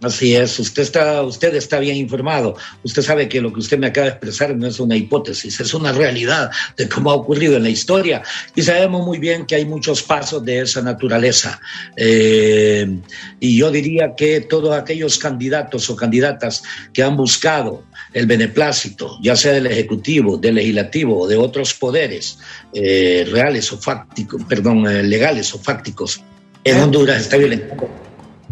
Así 0.03 0.34
es, 0.34 0.59
usted 0.59 0.82
está, 0.82 1.22
usted 1.22 1.55
está 1.55 1.78
bien 1.78 1.96
informado. 1.96 2.57
Usted 2.82 3.03
sabe 3.03 3.28
que 3.28 3.40
lo 3.40 3.53
que 3.53 3.61
usted 3.61 3.78
me 3.78 3.86
acaba 3.86 4.07
de 4.07 4.12
expresar 4.14 4.57
no 4.57 4.66
es 4.66 4.80
una 4.80 4.96
hipótesis, 4.96 5.61
es 5.61 5.74
una 5.74 5.92
realidad 5.92 6.50
de 6.76 6.88
cómo 6.88 7.12
ha 7.12 7.14
ocurrido 7.14 7.57
en 7.57 7.62
la 7.62 7.68
historia. 7.68 8.20
Y 8.57 8.62
sabemos 8.62 9.07
muy 9.07 9.18
bien 9.18 9.46
que 9.46 9.55
hay 9.55 9.64
muchos 9.64 10.03
pasos 10.03 10.44
de 10.44 10.62
esa 10.62 10.82
naturaleza. 10.82 11.61
Eh, 11.96 12.98
y 13.38 13.57
yo 13.57 13.70
diría 13.70 14.14
que 14.16 14.40
todos 14.40 14.76
aquellos 14.76 15.18
candidatos 15.18 15.88
o 15.88 15.94
candidatas 15.94 16.64
que 16.92 17.05
han 17.05 17.16
buscado 17.16 17.84
el 18.12 18.26
beneplácito, 18.26 19.18
ya 19.22 19.36
sea 19.36 19.53
del 19.53 19.68
Ejecutivo, 19.68 20.36
del 20.36 20.57
Legislativo 20.57 21.20
o 21.20 21.28
de 21.28 21.36
otros 21.36 21.74
poderes 21.74 22.38
eh, 22.74 23.24
reales 23.30 23.72
o 23.72 23.78
fácticos, 23.78 24.42
perdón, 24.48 24.84
eh, 24.88 25.05
legales 25.05 25.55
o 25.55 25.61
fácticos 25.61 26.20
en 26.64 26.80
Honduras, 26.80 27.20
está 27.20 27.36
violentando 27.36 28.01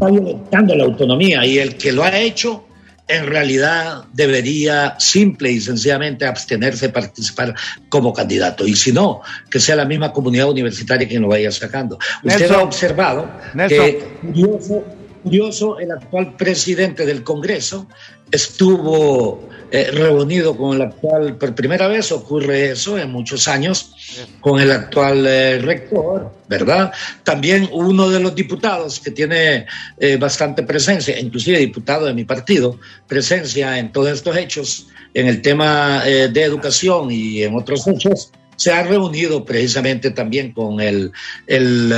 está 0.01 0.11
violentando 0.11 0.75
la 0.75 0.85
autonomía 0.85 1.45
y 1.45 1.59
el 1.59 1.77
que 1.77 1.93
lo 1.93 2.03
ha 2.03 2.19
hecho 2.19 2.65
en 3.07 3.27
realidad 3.27 4.05
debería 4.13 4.95
simple 4.99 5.51
y 5.51 5.61
sencillamente 5.61 6.25
abstenerse 6.25 6.87
de 6.87 6.93
participar 6.93 7.55
como 7.89 8.13
candidato. 8.13 8.67
Y 8.67 8.77
si 8.77 8.93
no, 8.93 9.21
que 9.51 9.59
sea 9.59 9.75
la 9.75 9.85
misma 9.85 10.13
comunidad 10.13 10.49
universitaria 10.49 11.09
quien 11.09 11.23
lo 11.23 11.29
vaya 11.29 11.51
sacando. 11.51 11.99
Usted 12.23 12.51
ha 12.53 12.63
observado 12.63 13.29
que 13.69 13.99
curioso, 14.23 14.85
curioso, 15.23 15.79
el 15.79 15.91
actual 15.91 16.37
presidente 16.37 17.07
del 17.07 17.23
Congreso 17.23 17.87
estuvo 18.31 19.49
eh, 19.73 19.91
reunido 19.93 20.57
con 20.57 20.75
el 20.75 20.83
actual, 20.83 21.37
por 21.37 21.55
primera 21.55 21.87
vez 21.87 22.11
ocurre 22.11 22.73
eso 22.73 22.99
en 22.99 23.11
muchos 23.13 23.47
años, 23.47 23.95
con 24.41 24.61
el 24.61 24.73
actual 24.73 25.25
eh, 25.29 25.59
rector, 25.59 26.33
¿verdad? 26.49 26.93
También 27.23 27.69
uno 27.73 28.09
de 28.09 28.19
los 28.19 28.35
diputados 28.35 28.99
que 28.99 29.13
tiene 29.13 29.67
eh, 29.99 30.17
bastante 30.17 30.65
presencia, 30.65 31.19
inclusive 31.21 31.59
diputado 31.59 32.07
de 32.07 32.15
mi 32.15 32.25
partido, 32.25 32.81
presencia 33.07 33.79
en 33.79 33.93
todos 33.93 34.11
estos 34.11 34.37
hechos, 34.37 34.89
en 35.15 35.29
el 35.29 35.41
tema 35.41 36.05
de 36.05 36.43
educación 36.43 37.11
y 37.11 37.43
en 37.43 37.57
otros 37.57 37.87
hechos, 37.89 38.33
se 38.57 38.73
ha 38.73 38.83
reunido 38.83 39.45
precisamente 39.45 40.11
también 40.11 40.53
con 40.53 40.81
el, 40.81 41.11
el 41.47 41.93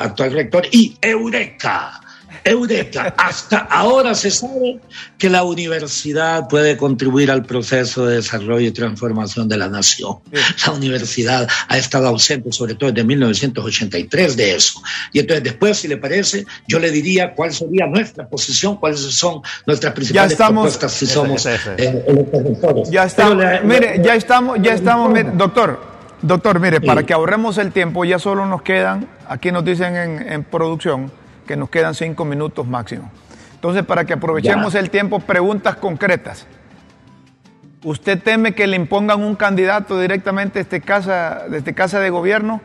actual 0.00 0.32
rector 0.32 0.66
y 0.72 0.96
Eureka 1.00 2.00
Eureka, 2.44 3.14
hasta 3.16 3.58
ahora 3.58 4.14
se 4.14 4.30
sabe 4.30 4.80
que 5.18 5.28
la 5.28 5.42
universidad 5.42 6.48
puede 6.48 6.76
contribuir 6.76 7.30
al 7.30 7.44
proceso 7.44 8.06
de 8.06 8.16
desarrollo 8.16 8.66
y 8.66 8.70
transformación 8.70 9.48
de 9.48 9.56
la 9.56 9.68
nación. 9.68 10.18
La 10.66 10.72
universidad 10.72 11.48
ha 11.68 11.78
estado 11.78 12.08
ausente, 12.08 12.52
sobre 12.52 12.74
todo 12.74 12.90
desde 12.90 13.06
1983, 13.06 14.36
de 14.36 14.54
eso. 14.54 14.82
Y 15.12 15.20
entonces 15.20 15.44
después, 15.44 15.78
si 15.78 15.88
le 15.88 15.96
parece, 15.96 16.46
yo 16.66 16.78
le 16.78 16.90
diría 16.90 17.34
cuál 17.34 17.52
sería 17.52 17.86
nuestra 17.86 18.28
posición, 18.28 18.76
cuáles 18.76 19.00
son 19.00 19.42
nuestras 19.66 19.92
principales 19.92 20.36
propuestas 20.36 20.92
si 20.92 21.06
somos 21.06 21.46
eh, 21.46 22.04
Ya 22.90 23.04
estamos, 23.04 23.44
mire, 23.64 24.00
ya 24.02 24.14
estamos, 24.14 24.58
ya 24.60 24.74
estamos, 24.74 25.18
doctor. 25.34 25.98
Doctor, 26.20 26.58
mire, 26.58 26.80
para 26.80 27.04
que 27.04 27.12
ahorremos 27.12 27.58
el 27.58 27.70
tiempo, 27.70 28.04
ya 28.04 28.18
solo 28.18 28.44
nos 28.44 28.62
quedan, 28.62 29.08
aquí 29.28 29.52
nos 29.52 29.64
dicen 29.64 29.94
en, 29.94 30.32
en 30.32 30.42
producción, 30.42 31.12
que 31.48 31.56
nos 31.56 31.70
quedan 31.70 31.94
cinco 31.94 32.24
minutos 32.24 32.64
máximo. 32.68 33.10
Entonces, 33.54 33.84
para 33.84 34.04
que 34.04 34.12
aprovechemos 34.12 34.76
el 34.76 34.90
tiempo, 34.90 35.18
preguntas 35.18 35.74
concretas. 35.74 36.46
¿Usted 37.82 38.22
teme 38.22 38.54
que 38.54 38.68
le 38.68 38.76
impongan 38.76 39.20
un 39.20 39.34
candidato 39.34 39.98
directamente 39.98 40.62
desde 40.62 40.80
casa, 40.80 41.44
desde 41.48 41.74
casa 41.74 41.98
de 41.98 42.10
gobierno? 42.10 42.60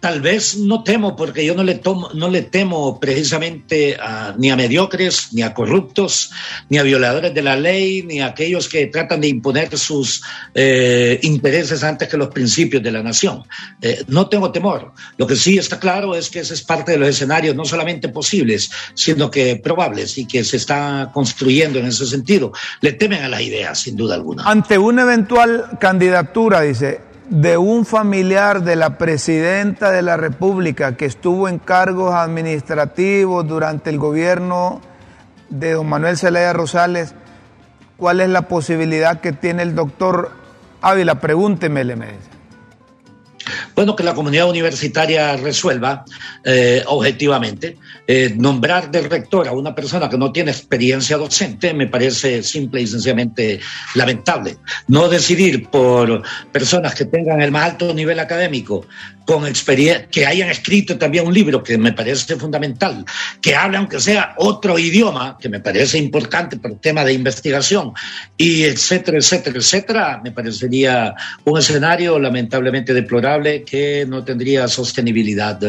Tal 0.00 0.22
vez 0.22 0.56
no 0.56 0.82
temo, 0.82 1.14
porque 1.14 1.44
yo 1.44 1.54
no 1.54 1.62
le, 1.62 1.74
tomo, 1.74 2.08
no 2.14 2.28
le 2.30 2.42
temo 2.42 2.98
precisamente 2.98 3.98
ni 4.38 4.50
a 4.50 4.56
mediocres, 4.56 5.28
ni 5.32 5.42
a 5.42 5.52
corruptos, 5.52 6.30
ni 6.70 6.78
a 6.78 6.82
violadores 6.82 7.34
de 7.34 7.42
la 7.42 7.54
ley, 7.54 8.02
ni 8.02 8.20
a 8.20 8.28
aquellos 8.28 8.66
que 8.66 8.86
tratan 8.86 9.20
de 9.20 9.28
imponer 9.28 9.76
sus 9.76 10.22
eh, 10.54 11.20
intereses 11.22 11.84
antes 11.84 12.08
que 12.08 12.16
los 12.16 12.28
principios 12.28 12.82
de 12.82 12.90
la 12.90 13.02
nación. 13.02 13.42
Eh, 13.82 14.04
no 14.08 14.26
tengo 14.28 14.50
temor. 14.50 14.92
Lo 15.18 15.26
que 15.26 15.36
sí 15.36 15.58
está 15.58 15.78
claro 15.78 16.14
es 16.14 16.30
que 16.30 16.40
ese 16.40 16.54
es 16.54 16.62
parte 16.62 16.92
de 16.92 16.98
los 16.98 17.08
escenarios 17.10 17.54
no 17.54 17.66
solamente 17.66 18.08
posibles, 18.08 18.70
sino 18.94 19.30
que 19.30 19.56
probables 19.56 20.16
y 20.16 20.26
que 20.26 20.44
se 20.44 20.56
está 20.56 21.10
construyendo 21.12 21.78
en 21.78 21.86
ese 21.86 22.06
sentido. 22.06 22.52
Le 22.80 22.94
temen 22.94 23.22
a 23.22 23.28
la 23.28 23.42
idea, 23.42 23.74
sin 23.74 23.96
duda 23.96 24.14
alguna. 24.14 24.44
Ante 24.44 24.78
una 24.78 25.02
eventual 25.02 25.78
candidatura, 25.78 26.62
dice, 26.62 27.09
de 27.30 27.56
un 27.56 27.86
familiar 27.86 28.64
de 28.64 28.74
la 28.74 28.98
presidenta 28.98 29.92
de 29.92 30.02
la 30.02 30.16
República 30.16 30.96
que 30.96 31.06
estuvo 31.06 31.48
en 31.48 31.60
cargos 31.60 32.12
administrativos 32.12 33.46
durante 33.46 33.88
el 33.88 33.98
gobierno 33.98 34.80
de 35.48 35.74
don 35.74 35.88
Manuel 35.88 36.18
Zelaya 36.18 36.52
Rosales, 36.52 37.14
¿cuál 37.96 38.20
es 38.20 38.28
la 38.28 38.42
posibilidad 38.42 39.20
que 39.20 39.32
tiene 39.32 39.62
el 39.62 39.76
doctor 39.76 40.32
Ávila? 40.82 41.20
Pregúnteme, 41.20 41.84
me 41.84 42.06
bueno, 43.74 43.96
que 43.96 44.02
la 44.02 44.14
comunidad 44.14 44.48
universitaria 44.48 45.36
resuelva 45.36 46.04
eh, 46.44 46.82
objetivamente. 46.86 47.76
Eh, 48.06 48.34
nombrar 48.36 48.90
de 48.90 49.02
rector 49.02 49.46
a 49.46 49.52
una 49.52 49.74
persona 49.74 50.08
que 50.08 50.18
no 50.18 50.32
tiene 50.32 50.50
experiencia 50.50 51.16
docente 51.16 51.72
me 51.74 51.86
parece 51.86 52.42
simple 52.42 52.82
y 52.82 52.86
sencillamente 52.86 53.60
lamentable. 53.94 54.56
No 54.88 55.08
decidir 55.08 55.68
por 55.68 56.22
personas 56.50 56.94
que 56.94 57.04
tengan 57.04 57.40
el 57.40 57.52
más 57.52 57.70
alto 57.70 57.94
nivel 57.94 58.18
académico, 58.18 58.86
con 59.30 59.46
experiencia, 59.46 60.08
que 60.08 60.26
hayan 60.26 60.48
escrito 60.50 60.98
también 60.98 61.24
un 61.24 61.32
libro 61.32 61.62
que 61.62 61.78
me 61.78 61.92
parece 61.92 62.34
fundamental, 62.34 63.04
que 63.40 63.54
hable 63.54 63.76
aunque 63.76 64.00
sea 64.00 64.34
otro 64.38 64.76
idioma, 64.76 65.38
que 65.40 65.48
me 65.48 65.60
parece 65.60 65.98
importante 65.98 66.56
por 66.56 66.80
tema 66.80 67.04
de 67.04 67.12
investigación, 67.12 67.92
y 68.36 68.64
etcétera, 68.64 69.18
etcétera, 69.18 69.58
etcétera, 69.58 70.20
me 70.24 70.32
parecería 70.32 71.14
un 71.44 71.56
escenario 71.60 72.18
lamentablemente 72.18 72.92
deplorable 72.92 73.62
que 73.62 74.04
no 74.04 74.24
tendría 74.24 74.66
sostenibilidad 74.66 75.62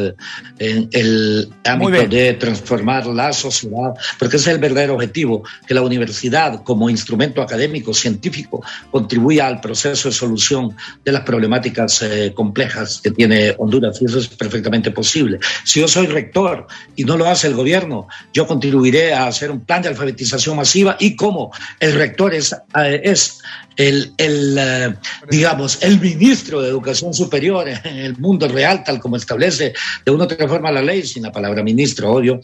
en 0.57 0.89
el 0.91 1.47
ámbito 1.63 2.07
de 2.07 2.33
transformar 2.33 3.05
la 3.05 3.31
sociedad, 3.31 3.93
porque 4.17 4.37
ese 4.37 4.49
es 4.49 4.55
el 4.55 4.59
verdadero 4.59 4.95
objetivo, 4.95 5.43
que 5.67 5.75
la 5.75 5.83
universidad 5.83 6.63
como 6.63 6.89
instrumento 6.89 7.43
académico, 7.43 7.93
científico, 7.93 8.65
contribuya 8.89 9.45
al 9.45 9.61
proceso 9.61 10.09
de 10.09 10.15
solución 10.15 10.75
de 11.05 11.11
las 11.11 11.21
problemáticas 11.21 12.01
eh, 12.01 12.33
complejas 12.33 13.01
que 13.03 13.11
tiene 13.11 13.50
Honduras, 13.57 14.01
y 14.01 14.05
eso 14.05 14.19
es 14.19 14.27
perfectamente 14.27 14.91
posible. 14.91 15.39
Si 15.63 15.79
yo 15.79 15.87
soy 15.87 16.07
rector 16.07 16.67
y 16.95 17.03
no 17.03 17.17
lo 17.17 17.25
hace 17.27 17.47
el 17.47 17.55
gobierno, 17.55 18.07
yo 18.33 18.47
contribuiré 18.47 19.13
a 19.13 19.27
hacer 19.27 19.51
un 19.51 19.61
plan 19.61 19.81
de 19.81 19.89
alfabetización 19.89 20.57
masiva 20.57 20.97
y 20.99 21.15
como 21.15 21.51
el 21.79 21.93
rector 21.93 22.33
es, 22.33 22.53
eh, 22.75 23.01
es 23.03 23.39
el, 23.77 24.13
el 24.17 24.57
eh, 24.59 24.95
digamos, 25.29 25.81
el 25.81 25.99
ministro 25.99 26.61
de 26.61 26.69
Educación 26.69 27.13
Superior 27.13 27.67
en 27.69 27.97
el 27.97 28.17
mundo 28.17 28.47
real, 28.47 28.83
tal 28.83 28.99
como 28.99 29.15
establece 29.15 29.73
de 30.05 30.11
una 30.11 30.25
otra 30.25 30.47
forma 30.47 30.71
la 30.71 30.81
ley, 30.81 31.03
sin 31.03 31.23
la 31.23 31.31
palabra 31.31 31.63
ministro, 31.63 32.11
obvio, 32.11 32.41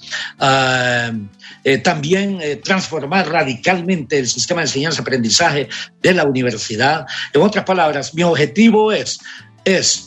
eh, 1.63 1.77
también 1.79 2.39
transformar 2.63 3.29
radicalmente 3.29 4.17
el 4.19 4.27
sistema 4.27 4.61
de 4.61 4.67
enseñanza-aprendizaje 4.67 5.67
de 6.01 6.13
la 6.13 6.23
universidad. 6.23 7.05
En 7.33 7.41
otras 7.41 7.65
palabras, 7.65 8.13
mi 8.13 8.23
objetivo 8.23 8.91
es, 8.91 9.19
es 9.65 10.06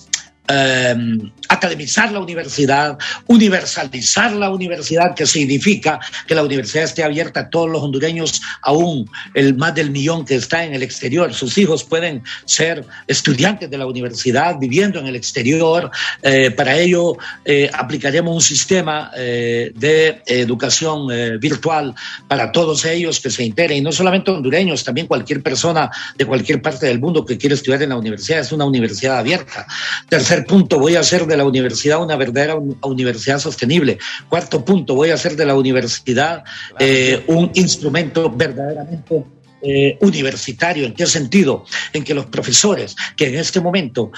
Em, 0.50 1.30
academizar 1.48 2.12
la 2.12 2.20
universidad, 2.20 2.96
universalizar 3.26 4.32
la 4.32 4.50
universidad, 4.50 5.14
que 5.16 5.26
significa 5.26 5.98
que 6.26 6.34
la 6.34 6.44
universidad 6.44 6.84
esté 6.84 7.02
abierta 7.02 7.40
a 7.40 7.50
todos 7.50 7.68
los 7.68 7.82
hondureños, 7.82 8.40
aún 8.62 9.10
el 9.34 9.56
más 9.56 9.74
del 9.74 9.90
millón 9.90 10.24
que 10.24 10.36
está 10.36 10.64
en 10.64 10.74
el 10.74 10.84
exterior. 10.84 11.34
Sus 11.34 11.58
hijos 11.58 11.82
pueden 11.82 12.22
ser 12.44 12.84
estudiantes 13.08 13.68
de 13.68 13.78
la 13.78 13.86
universidad 13.86 14.58
viviendo 14.60 15.00
en 15.00 15.08
el 15.08 15.16
exterior. 15.16 15.90
Eh, 16.22 16.52
para 16.52 16.78
ello 16.78 17.16
eh, 17.44 17.68
aplicaremos 17.72 18.32
un 18.32 18.42
sistema 18.42 19.10
eh, 19.16 19.72
de 19.74 20.22
educación 20.26 21.08
virtual 21.40 21.94
para 22.28 22.52
todos 22.52 22.84
ellos 22.84 23.18
que 23.20 23.30
se 23.30 23.42
integren, 23.42 23.78
y 23.78 23.80
no 23.80 23.92
solamente 23.92 24.30
hondureños, 24.30 24.84
también 24.84 25.08
cualquier 25.08 25.42
persona 25.42 25.90
de 26.16 26.24
cualquier 26.24 26.62
parte 26.62 26.86
del 26.86 27.00
mundo 27.00 27.24
que 27.24 27.36
quiera 27.36 27.54
estudiar 27.54 27.82
en 27.82 27.88
la 27.88 27.96
universidad. 27.96 28.38
Es 28.38 28.52
una 28.52 28.64
universidad 28.64 29.18
abierta. 29.18 29.66
Tercer 30.08 30.39
punto, 30.44 30.78
voy 30.78 30.96
a 30.96 31.00
hacer 31.00 31.26
de 31.26 31.36
la 31.36 31.44
universidad 31.44 32.02
una 32.02 32.16
verdadera 32.16 32.56
universidad 32.82 33.38
sostenible. 33.38 33.98
Cuarto 34.28 34.64
punto, 34.64 34.94
voy 34.94 35.10
a 35.10 35.14
hacer 35.14 35.36
de 35.36 35.46
la 35.46 35.54
universidad 35.54 36.44
eh, 36.78 37.24
un 37.26 37.50
instrumento 37.54 38.30
verdaderamente 38.30 39.24
eh, 39.62 39.98
universitario. 40.00 40.86
¿En 40.86 40.94
qué 40.94 41.04
sentido? 41.04 41.66
En 41.92 42.02
que 42.02 42.14
los 42.14 42.26
profesores, 42.26 42.96
que 43.14 43.28
en 43.28 43.34
este 43.34 43.60
momento 43.60 44.10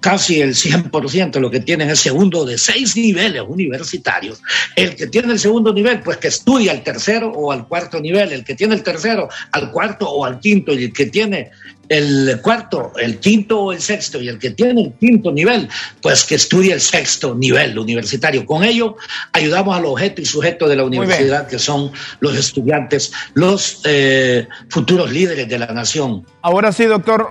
casi 0.00 0.42
el 0.42 0.54
100% 0.54 1.40
lo 1.40 1.50
que 1.50 1.60
tienen 1.60 1.88
es 1.88 2.00
segundo 2.00 2.44
de 2.44 2.58
seis 2.58 2.94
niveles 2.94 3.42
universitarios, 3.48 4.42
el 4.76 4.94
que 4.94 5.06
tiene 5.06 5.32
el 5.32 5.38
segundo 5.38 5.72
nivel, 5.72 6.00
pues 6.00 6.18
que 6.18 6.28
estudia 6.28 6.72
al 6.72 6.82
tercero 6.82 7.32
o 7.32 7.52
al 7.52 7.66
cuarto 7.66 8.00
nivel, 8.00 8.32
el 8.32 8.44
que 8.44 8.54
tiene 8.54 8.74
el 8.74 8.82
tercero 8.82 9.30
al 9.52 9.70
cuarto 9.70 10.10
o 10.10 10.26
al 10.26 10.40
quinto, 10.40 10.74
y 10.74 10.84
el 10.84 10.92
que 10.92 11.06
tiene 11.06 11.52
el 11.92 12.40
cuarto, 12.40 12.92
el 12.96 13.18
quinto 13.18 13.60
o 13.60 13.72
el 13.72 13.80
sexto, 13.80 14.20
y 14.20 14.28
el 14.28 14.38
que 14.38 14.50
tiene 14.50 14.82
el 14.82 14.92
quinto 14.94 15.30
nivel, 15.30 15.68
pues 16.00 16.24
que 16.24 16.36
estudie 16.36 16.72
el 16.72 16.80
sexto 16.80 17.34
nivel 17.34 17.78
universitario. 17.78 18.46
Con 18.46 18.64
ello 18.64 18.96
ayudamos 19.32 19.76
al 19.76 19.84
objeto 19.84 20.22
y 20.22 20.24
sujeto 20.24 20.68
de 20.68 20.76
la 20.76 20.84
universidad, 20.84 21.46
que 21.46 21.58
son 21.58 21.92
los 22.20 22.36
estudiantes, 22.36 23.12
los 23.34 23.82
eh, 23.84 24.48
futuros 24.68 25.10
líderes 25.12 25.48
de 25.48 25.58
la 25.58 25.66
nación. 25.66 26.24
Ahora 26.40 26.72
sí, 26.72 26.84
doctor, 26.86 27.30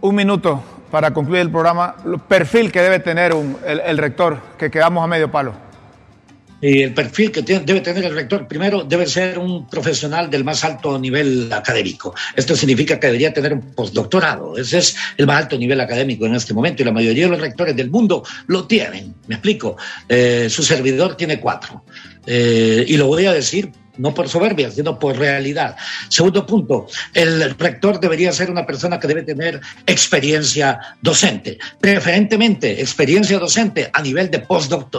un 0.00 0.14
minuto 0.14 0.62
para 0.90 1.12
concluir 1.12 1.42
el 1.42 1.50
programa. 1.50 1.96
El 2.04 2.18
perfil 2.18 2.70
que 2.72 2.82
debe 2.82 2.98
tener 2.98 3.34
el 3.66 3.98
rector, 3.98 4.40
que 4.58 4.70
quedamos 4.70 5.02
a 5.02 5.06
medio 5.06 5.30
palo 5.30 5.67
el 6.60 6.92
perfil 6.92 7.30
que 7.30 7.42
debe 7.42 7.80
tener 7.80 8.04
el 8.04 8.14
rector, 8.14 8.48
primero, 8.48 8.82
debe 8.82 9.06
ser 9.06 9.38
un 9.38 9.68
profesional 9.68 10.28
del 10.28 10.44
más 10.44 10.64
alto 10.64 10.98
nivel 10.98 11.52
académico. 11.52 12.14
Esto 12.34 12.56
significa 12.56 12.98
que 12.98 13.06
debería 13.06 13.32
tener 13.32 13.52
un 13.52 13.60
postdoctorado. 13.74 14.56
Ese 14.58 14.78
es 14.78 14.96
el 15.16 15.26
más 15.26 15.42
alto 15.42 15.56
nivel 15.56 15.80
académico 15.80 16.26
en 16.26 16.34
este 16.34 16.54
momento 16.54 16.82
y 16.82 16.84
la 16.84 16.92
mayoría 16.92 17.24
de 17.24 17.30
los 17.30 17.40
rectores 17.40 17.76
del 17.76 17.90
mundo 17.90 18.24
lo 18.46 18.66
tienen. 18.66 19.14
Me 19.26 19.36
explico. 19.36 19.76
Eh, 20.08 20.48
su 20.50 20.62
servidor 20.62 21.16
tiene 21.16 21.38
cuatro. 21.38 21.84
Eh, 22.26 22.84
y 22.86 22.96
lo 22.96 23.06
voy 23.06 23.26
a 23.26 23.32
decir 23.32 23.70
no 23.98 24.14
por 24.14 24.28
soberbia, 24.28 24.70
sino 24.70 24.98
por 24.98 25.18
realidad. 25.18 25.76
Segundo 26.08 26.46
punto, 26.46 26.86
el 27.14 27.54
rector 27.58 28.00
debería 28.00 28.32
ser 28.32 28.50
una 28.50 28.66
persona 28.66 28.98
que 28.98 29.08
debe 29.08 29.22
tener 29.22 29.60
experiencia 29.86 30.80
docente, 31.02 31.58
preferentemente 31.80 32.80
experiencia 32.80 33.38
docente 33.38 33.90
a 33.92 34.02
nivel 34.02 34.30
de, 34.30 34.44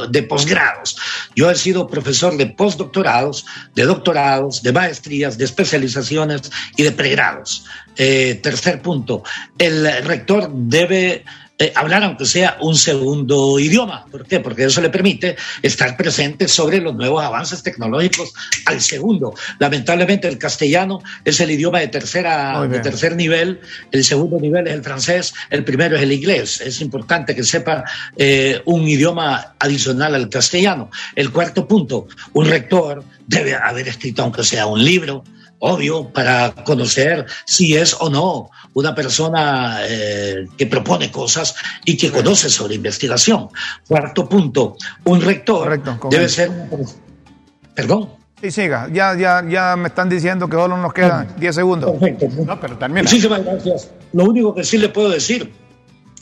de 0.09 0.23
posgrados. 0.23 0.97
Yo 1.35 1.49
he 1.49 1.55
sido 1.55 1.87
profesor 1.87 2.37
de 2.37 2.47
postdoctorados, 2.47 3.45
de 3.75 3.83
doctorados, 3.83 4.61
de 4.61 4.73
maestrías, 4.73 5.37
de 5.37 5.45
especializaciones 5.45 6.51
y 6.77 6.83
de 6.83 6.91
pregrados. 6.91 7.65
Eh, 7.97 8.39
tercer 8.41 8.81
punto, 8.81 9.23
el 9.57 9.85
rector 10.03 10.49
debe 10.53 11.25
eh, 11.61 11.73
hablar 11.75 12.03
aunque 12.05 12.25
sea 12.25 12.57
un 12.61 12.75
segundo 12.75 13.59
idioma. 13.59 14.05
¿Por 14.09 14.25
qué? 14.25 14.39
Porque 14.39 14.63
eso 14.63 14.79
le 14.79 14.89
permite 14.89 15.35
estar 15.61 15.97
presente 15.97 16.47
sobre 16.47 16.79
los 16.79 16.95
nuevos 16.95 17.21
avances 17.21 17.61
tecnológicos 17.61 18.33
al 18.65 18.79
segundo. 18.79 19.33
Lamentablemente 19.59 20.29
el 20.29 20.37
castellano 20.37 21.01
es 21.25 21.41
el 21.41 21.51
idioma 21.51 21.81
de, 21.81 21.89
tercera, 21.89 22.65
de 22.65 22.79
tercer 22.79 23.17
nivel, 23.17 23.59
el 23.91 24.05
segundo 24.05 24.39
nivel 24.39 24.67
es 24.67 24.73
el 24.73 24.83
francés, 24.83 25.33
el 25.49 25.65
primero 25.65 25.97
es 25.97 26.01
el 26.01 26.13
inglés. 26.13 26.61
Es 26.61 26.79
importante 26.79 27.35
que 27.35 27.43
sepa 27.43 27.83
eh, 28.15 28.61
un 28.63 28.87
idioma 28.87 29.55
adicional 29.59 30.15
al 30.15 30.29
castellano. 30.29 30.89
El 31.13 31.29
cuarto 31.29 31.67
punto, 31.67 32.07
un 32.31 32.45
rector 32.45 33.03
debe 33.27 33.55
haber 33.55 33.89
escrito 33.89 34.23
aunque 34.23 34.45
sea 34.45 34.65
un 34.65 34.81
libro, 34.81 35.25
obvio, 35.59 36.09
para 36.09 36.53
conocer 36.63 37.25
si 37.45 37.75
es 37.75 37.95
o 37.99 38.09
no 38.09 38.49
una 38.73 38.95
persona 38.95 39.79
eh, 39.83 40.47
que 40.57 40.67
propone 40.67 41.11
cosas 41.11 41.55
y 41.85 41.97
que 41.97 42.11
conoce 42.11 42.49
sobre 42.49 42.75
investigación. 42.75 43.49
Cuarto 43.87 44.27
punto, 44.27 44.77
un 45.05 45.21
rector 45.21 45.81
debe 46.09 46.29
ser... 46.29 46.51
Perdón. 47.75 48.09
Sí, 48.41 48.51
siga. 48.51 48.87
Ya, 48.91 49.15
ya, 49.15 49.43
ya 49.47 49.75
me 49.75 49.89
están 49.89 50.07
diciendo 50.07 50.47
que 50.47 50.55
solo 50.55 50.77
nos 50.77 50.93
quedan 50.93 51.35
10 51.37 51.55
segundos. 51.55 51.91
Perfecto. 51.91 52.27
No, 52.45 52.59
pero 52.59 52.77
también. 52.77 53.05
Muchísimas 53.05 53.43
gracias. 53.43 53.91
Lo 54.13 54.25
único 54.25 54.55
que 54.55 54.63
sí 54.63 54.77
le 54.77 54.89
puedo 54.89 55.09
decir 55.09 55.51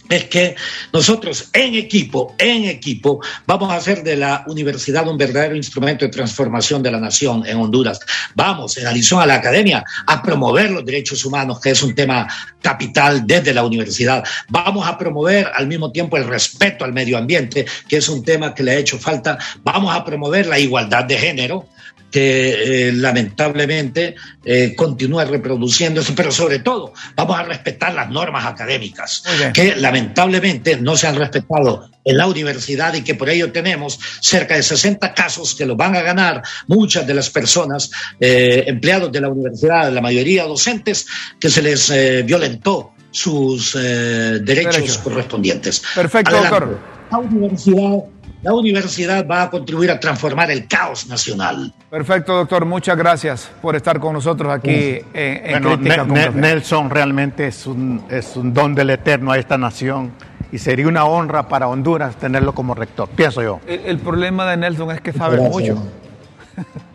es 0.09 0.25
que 0.25 0.55
nosotros 0.93 1.49
en 1.53 1.75
equipo, 1.75 2.35
en 2.37 2.65
equipo, 2.65 3.19
vamos 3.45 3.71
a 3.71 3.75
hacer 3.75 4.03
de 4.03 4.15
la 4.15 4.43
universidad 4.47 5.07
un 5.07 5.17
verdadero 5.17 5.55
instrumento 5.55 6.05
de 6.05 6.11
transformación 6.11 6.81
de 6.83 6.91
la 6.91 6.99
nación 6.99 7.45
en 7.45 7.57
Honduras. 7.57 7.99
Vamos 8.35 8.77
en 8.77 8.87
adición 8.87 9.21
a 9.21 9.25
la 9.25 9.35
academia 9.35 9.83
a 10.05 10.21
promover 10.21 10.71
los 10.71 10.85
derechos 10.85 11.23
humanos, 11.25 11.59
que 11.59 11.71
es 11.71 11.83
un 11.83 11.93
tema 11.93 12.27
capital 12.61 13.25
desde 13.25 13.53
la 13.53 13.63
universidad. 13.63 14.23
Vamos 14.49 14.87
a 14.87 14.97
promover 14.97 15.51
al 15.55 15.67
mismo 15.67 15.91
tiempo 15.91 16.17
el 16.17 16.27
respeto 16.27 16.85
al 16.85 16.93
medio 16.93 17.17
ambiente, 17.17 17.65
que 17.87 17.97
es 17.97 18.09
un 18.09 18.23
tema 18.23 18.53
que 18.53 18.63
le 18.63 18.71
ha 18.71 18.77
hecho 18.77 18.97
falta. 18.99 19.37
Vamos 19.63 19.95
a 19.95 20.03
promover 20.03 20.47
la 20.47 20.59
igualdad 20.59 21.05
de 21.05 21.17
género, 21.17 21.67
que 22.11 22.87
eh, 22.89 22.93
lamentablemente 22.93 24.15
eh, 24.45 24.73
continúa 24.75 25.25
reproduciéndose, 25.25 26.13
pero 26.13 26.31
sobre 26.31 26.59
todo 26.59 26.93
vamos 27.15 27.37
a 27.37 27.43
respetar 27.43 27.93
las 27.93 28.09
normas 28.09 28.45
académicas, 28.45 29.23
que 29.53 29.75
lamentablemente 29.75 30.77
no 30.77 30.95
se 30.95 31.07
han 31.07 31.15
respetado 31.15 31.89
en 32.03 32.17
la 32.17 32.27
universidad 32.27 32.93
y 32.93 33.01
que 33.01 33.15
por 33.15 33.29
ello 33.29 33.51
tenemos 33.51 33.99
cerca 34.21 34.55
de 34.55 34.63
60 34.63 35.13
casos 35.13 35.53
que 35.55 35.65
los 35.65 35.75
van 35.75 35.95
a 35.95 36.01
ganar 36.01 36.41
muchas 36.67 37.05
de 37.05 37.13
las 37.13 37.29
personas, 37.29 37.91
eh, 38.19 38.63
empleados 38.67 39.11
de 39.11 39.21
la 39.21 39.29
universidad, 39.29 39.91
la 39.91 40.01
mayoría 40.01 40.45
docentes, 40.45 41.05
que 41.39 41.49
se 41.49 41.61
les 41.61 42.25
violentó 42.25 42.93
sus 43.11 43.73
derechos 43.73 44.97
correspondientes. 44.99 45.81
Perfecto, 45.95 46.37
doctor. 46.37 46.79
La 47.11 47.17
universidad 47.19 48.03
la 48.43 48.53
universidad 48.53 49.25
va 49.27 49.43
a 49.43 49.49
contribuir 49.49 49.91
a 49.91 49.99
transformar 49.99 50.51
el 50.51 50.67
caos 50.67 51.07
nacional. 51.07 51.73
Perfecto, 51.89 52.35
doctor. 52.35 52.65
Muchas 52.65 52.97
gracias 52.97 53.51
por 53.61 53.75
estar 53.75 53.99
con 53.99 54.13
nosotros 54.13 54.53
aquí 54.53 54.99
en, 55.13 55.65
en 55.65 56.39
Nelson 56.39 56.89
realmente 56.89 57.47
es 57.47 57.65
un, 57.65 58.03
es 58.09 58.35
un 58.35 58.53
don 58.53 58.75
del 58.75 58.91
Eterno 58.91 59.31
a 59.31 59.37
esta 59.37 59.57
nación 59.57 60.11
y 60.51 60.57
sería 60.59 60.87
una 60.87 61.05
honra 61.05 61.47
para 61.47 61.67
Honduras 61.67 62.15
tenerlo 62.15 62.53
como 62.53 62.73
rector, 62.73 63.09
pienso 63.09 63.41
yo. 63.41 63.59
El, 63.67 63.99
problema 63.99 64.49
de 64.49 64.57
Nelson 64.57 64.91
es 64.91 65.01
que 65.01 65.13
sabe 65.13 65.37
mucho. 65.37 65.77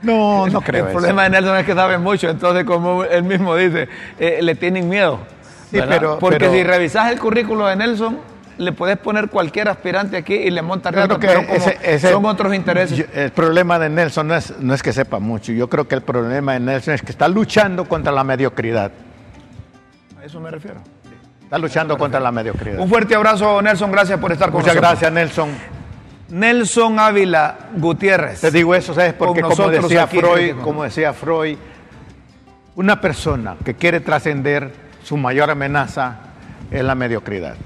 No, 0.03 0.49
no 0.49 0.61
creo. 0.61 0.86
El 0.86 0.93
problema 0.93 1.22
de 1.22 1.30
Nelson 1.30 1.57
es 1.59 1.64
que 1.64 1.74
sabe 1.74 1.97
mucho, 1.97 2.28
entonces 2.28 2.64
como 2.64 3.05
él 3.05 3.22
mismo 3.22 3.55
dice, 3.55 3.88
eh, 4.18 4.40
le 4.43 4.57
tienen 4.57 4.88
miedo. 4.88 5.20
Sí, 5.70 5.78
pero, 5.88 6.18
Porque 6.18 6.51
si 6.51 6.64
revisas 6.64 7.12
el 7.12 7.20
currículo 7.20 7.68
de 7.68 7.76
Nelson, 7.76 8.18
le 8.59 8.72
puedes 8.72 8.98
poner 8.98 9.28
cualquier 9.28 9.68
aspirante 9.68 10.16
aquí 10.16 10.34
y 10.34 10.50
le 10.50 10.62
monta 10.62 10.90
pero 10.90 11.18
son 11.98 12.24
otros 12.26 12.55
intereses. 12.55 13.07
el 13.14 13.30
problema 13.30 13.78
de 13.78 13.88
Nelson 13.88 14.28
no 14.28 14.34
es, 14.34 14.59
no 14.59 14.74
es 14.74 14.82
que 14.82 14.92
sepa 14.92 15.18
mucho, 15.18 15.53
yo 15.53 15.68
creo 15.68 15.88
que 15.88 15.94
el 15.94 16.03
problema 16.03 16.55
de 16.55 16.61
Nelson 16.61 16.94
es 16.94 17.03
que 17.03 17.12
está 17.12 17.28
luchando 17.28 17.84
contra 17.86 18.12
la 18.12 18.24
mediocridad. 18.24 18.90
A 20.20 20.24
eso 20.24 20.40
me 20.40 20.50
refiero. 20.50 20.80
Está 21.42 21.59
luchando 21.59 21.98
contra 21.98 22.20
la 22.20 22.32
mediocridad. 22.32 22.78
Un 22.78 22.88
fuerte 22.88 23.14
abrazo, 23.14 23.61
Nelson, 23.61 23.92
gracias 23.92 24.18
por 24.18 24.32
estar 24.32 24.50
con 24.50 24.61
Muchas 24.61 24.76
gracias, 24.76 25.12
Nelson. 25.12 25.50
Nelson 26.30 26.98
Ávila 26.98 27.57
Gutiérrez. 27.76 28.40
Te 28.40 28.50
digo 28.50 28.74
eso, 28.74 28.94
¿sabes? 28.94 29.12
Porque 29.12 29.42
como 29.42 29.68
decía 29.68 30.07
Freud, 30.07 30.55
como 30.62 30.82
decía 30.82 31.12
Freud, 31.12 31.59
una 32.74 33.00
persona 33.00 33.57
que 33.62 33.74
quiere 33.74 34.00
trascender, 34.00 34.72
su 35.03 35.18
mayor 35.18 35.50
amenaza 35.50 36.16
es 36.70 36.82
la 36.82 36.94
mediocridad. 36.94 37.57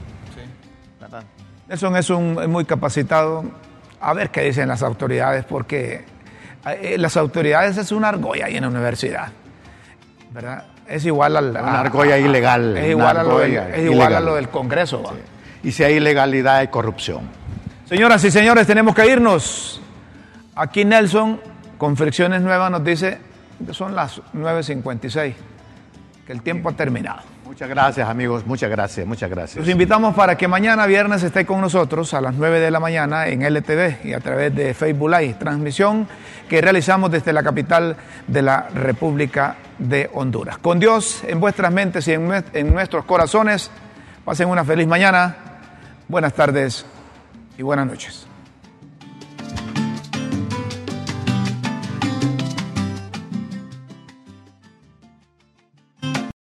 Nelson 1.69 1.97
es 1.97 2.11
un 2.11 2.51
muy 2.51 2.65
capacitado. 2.65 3.45
A 4.01 4.13
ver 4.13 4.31
qué 4.31 4.43
dicen 4.43 4.69
las 4.69 4.83
autoridades, 4.83 5.45
porque 5.45 6.05
eh, 6.67 6.97
las 6.99 7.17
autoridades 7.17 7.77
es 7.79 7.93
una 7.93 8.09
argolla 8.09 8.47
ahí 8.47 8.57
en 8.57 8.63
la 8.63 8.69
universidad, 8.69 9.29
¿verdad? 10.33 10.65
Es 10.87 11.05
igual 11.05 11.37
a 11.37 11.41
una 11.41 11.81
argolla 11.81 12.19
ilegal. 12.19 12.77
Es 12.77 12.91
igual, 12.91 13.17
a 13.17 13.23
lo, 13.23 13.39
del, 13.39 13.57
es 13.57 13.91
igual 13.91 14.15
a 14.15 14.21
lo 14.21 14.35
del 14.37 14.49
Congreso. 14.49 15.03
Y 15.63 15.73
si 15.73 15.83
hay 15.83 15.95
ilegalidad, 15.95 16.59
hay 16.59 16.69
corrupción. 16.69 17.23
Señoras 17.89 18.23
y 18.25 18.31
señores, 18.31 18.67
tenemos 18.67 18.95
que 18.95 19.07
irnos. 19.07 19.81
Aquí 20.55 20.85
Nelson, 20.85 21.41
con 21.79 21.97
Fricciones 21.97 22.43
Nuevas, 22.43 22.71
nos 22.71 22.85
dice 22.85 23.19
que 23.65 23.75
son 23.75 23.97
las 23.97 24.21
9.56, 24.35 25.35
que 26.27 26.33
el 26.33 26.43
tiempo 26.43 26.69
ha 26.69 26.73
terminado. 26.73 27.36
Muchas 27.47 27.69
gracias 27.69 28.09
amigos, 28.09 28.45
muchas 28.45 28.69
gracias, 28.69 29.07
muchas 29.07 29.31
gracias. 29.31 29.59
Los 29.65 29.69
invitamos 29.69 30.17
para 30.17 30.37
que 30.37 30.49
mañana 30.49 30.85
viernes 30.87 31.23
esté 31.23 31.47
con 31.47 31.61
nosotros 31.61 32.13
a 32.13 32.21
las 32.21 32.35
9 32.35 32.59
de 32.59 32.71
la 32.73 32.81
mañana 32.81 33.29
en 33.29 33.43
LTV 33.43 34.05
y 34.05 34.15
a 34.15 34.21
través 34.21 34.55
de 34.55 34.75
Facebook 34.75 35.11
Live, 35.11 35.35
transmisión 35.35 36.09
que 36.49 36.61
realizamos 36.61 37.11
desde 37.11 37.33
la 37.33 37.45
capital 37.45 37.97
de 38.27 38.43
la 38.43 38.69
República 38.75 39.57
de 39.79 40.11
Honduras. 40.13 40.59
Con 40.59 40.81
Dios 40.81 41.23
en 41.25 41.39
vuestras 41.39 41.73
mentes 41.73 42.09
y 42.09 42.15
en, 42.15 42.45
en 42.53 42.75
nuestros 42.75 43.05
corazones, 43.05 43.71
pasen 44.25 44.49
una 44.49 44.65
feliz 44.65 44.89
mañana, 44.89 45.37
buenas 46.09 46.35
tardes 46.35 46.85
y 47.57 47.63
buenas 47.63 47.87
noches. 47.87 48.26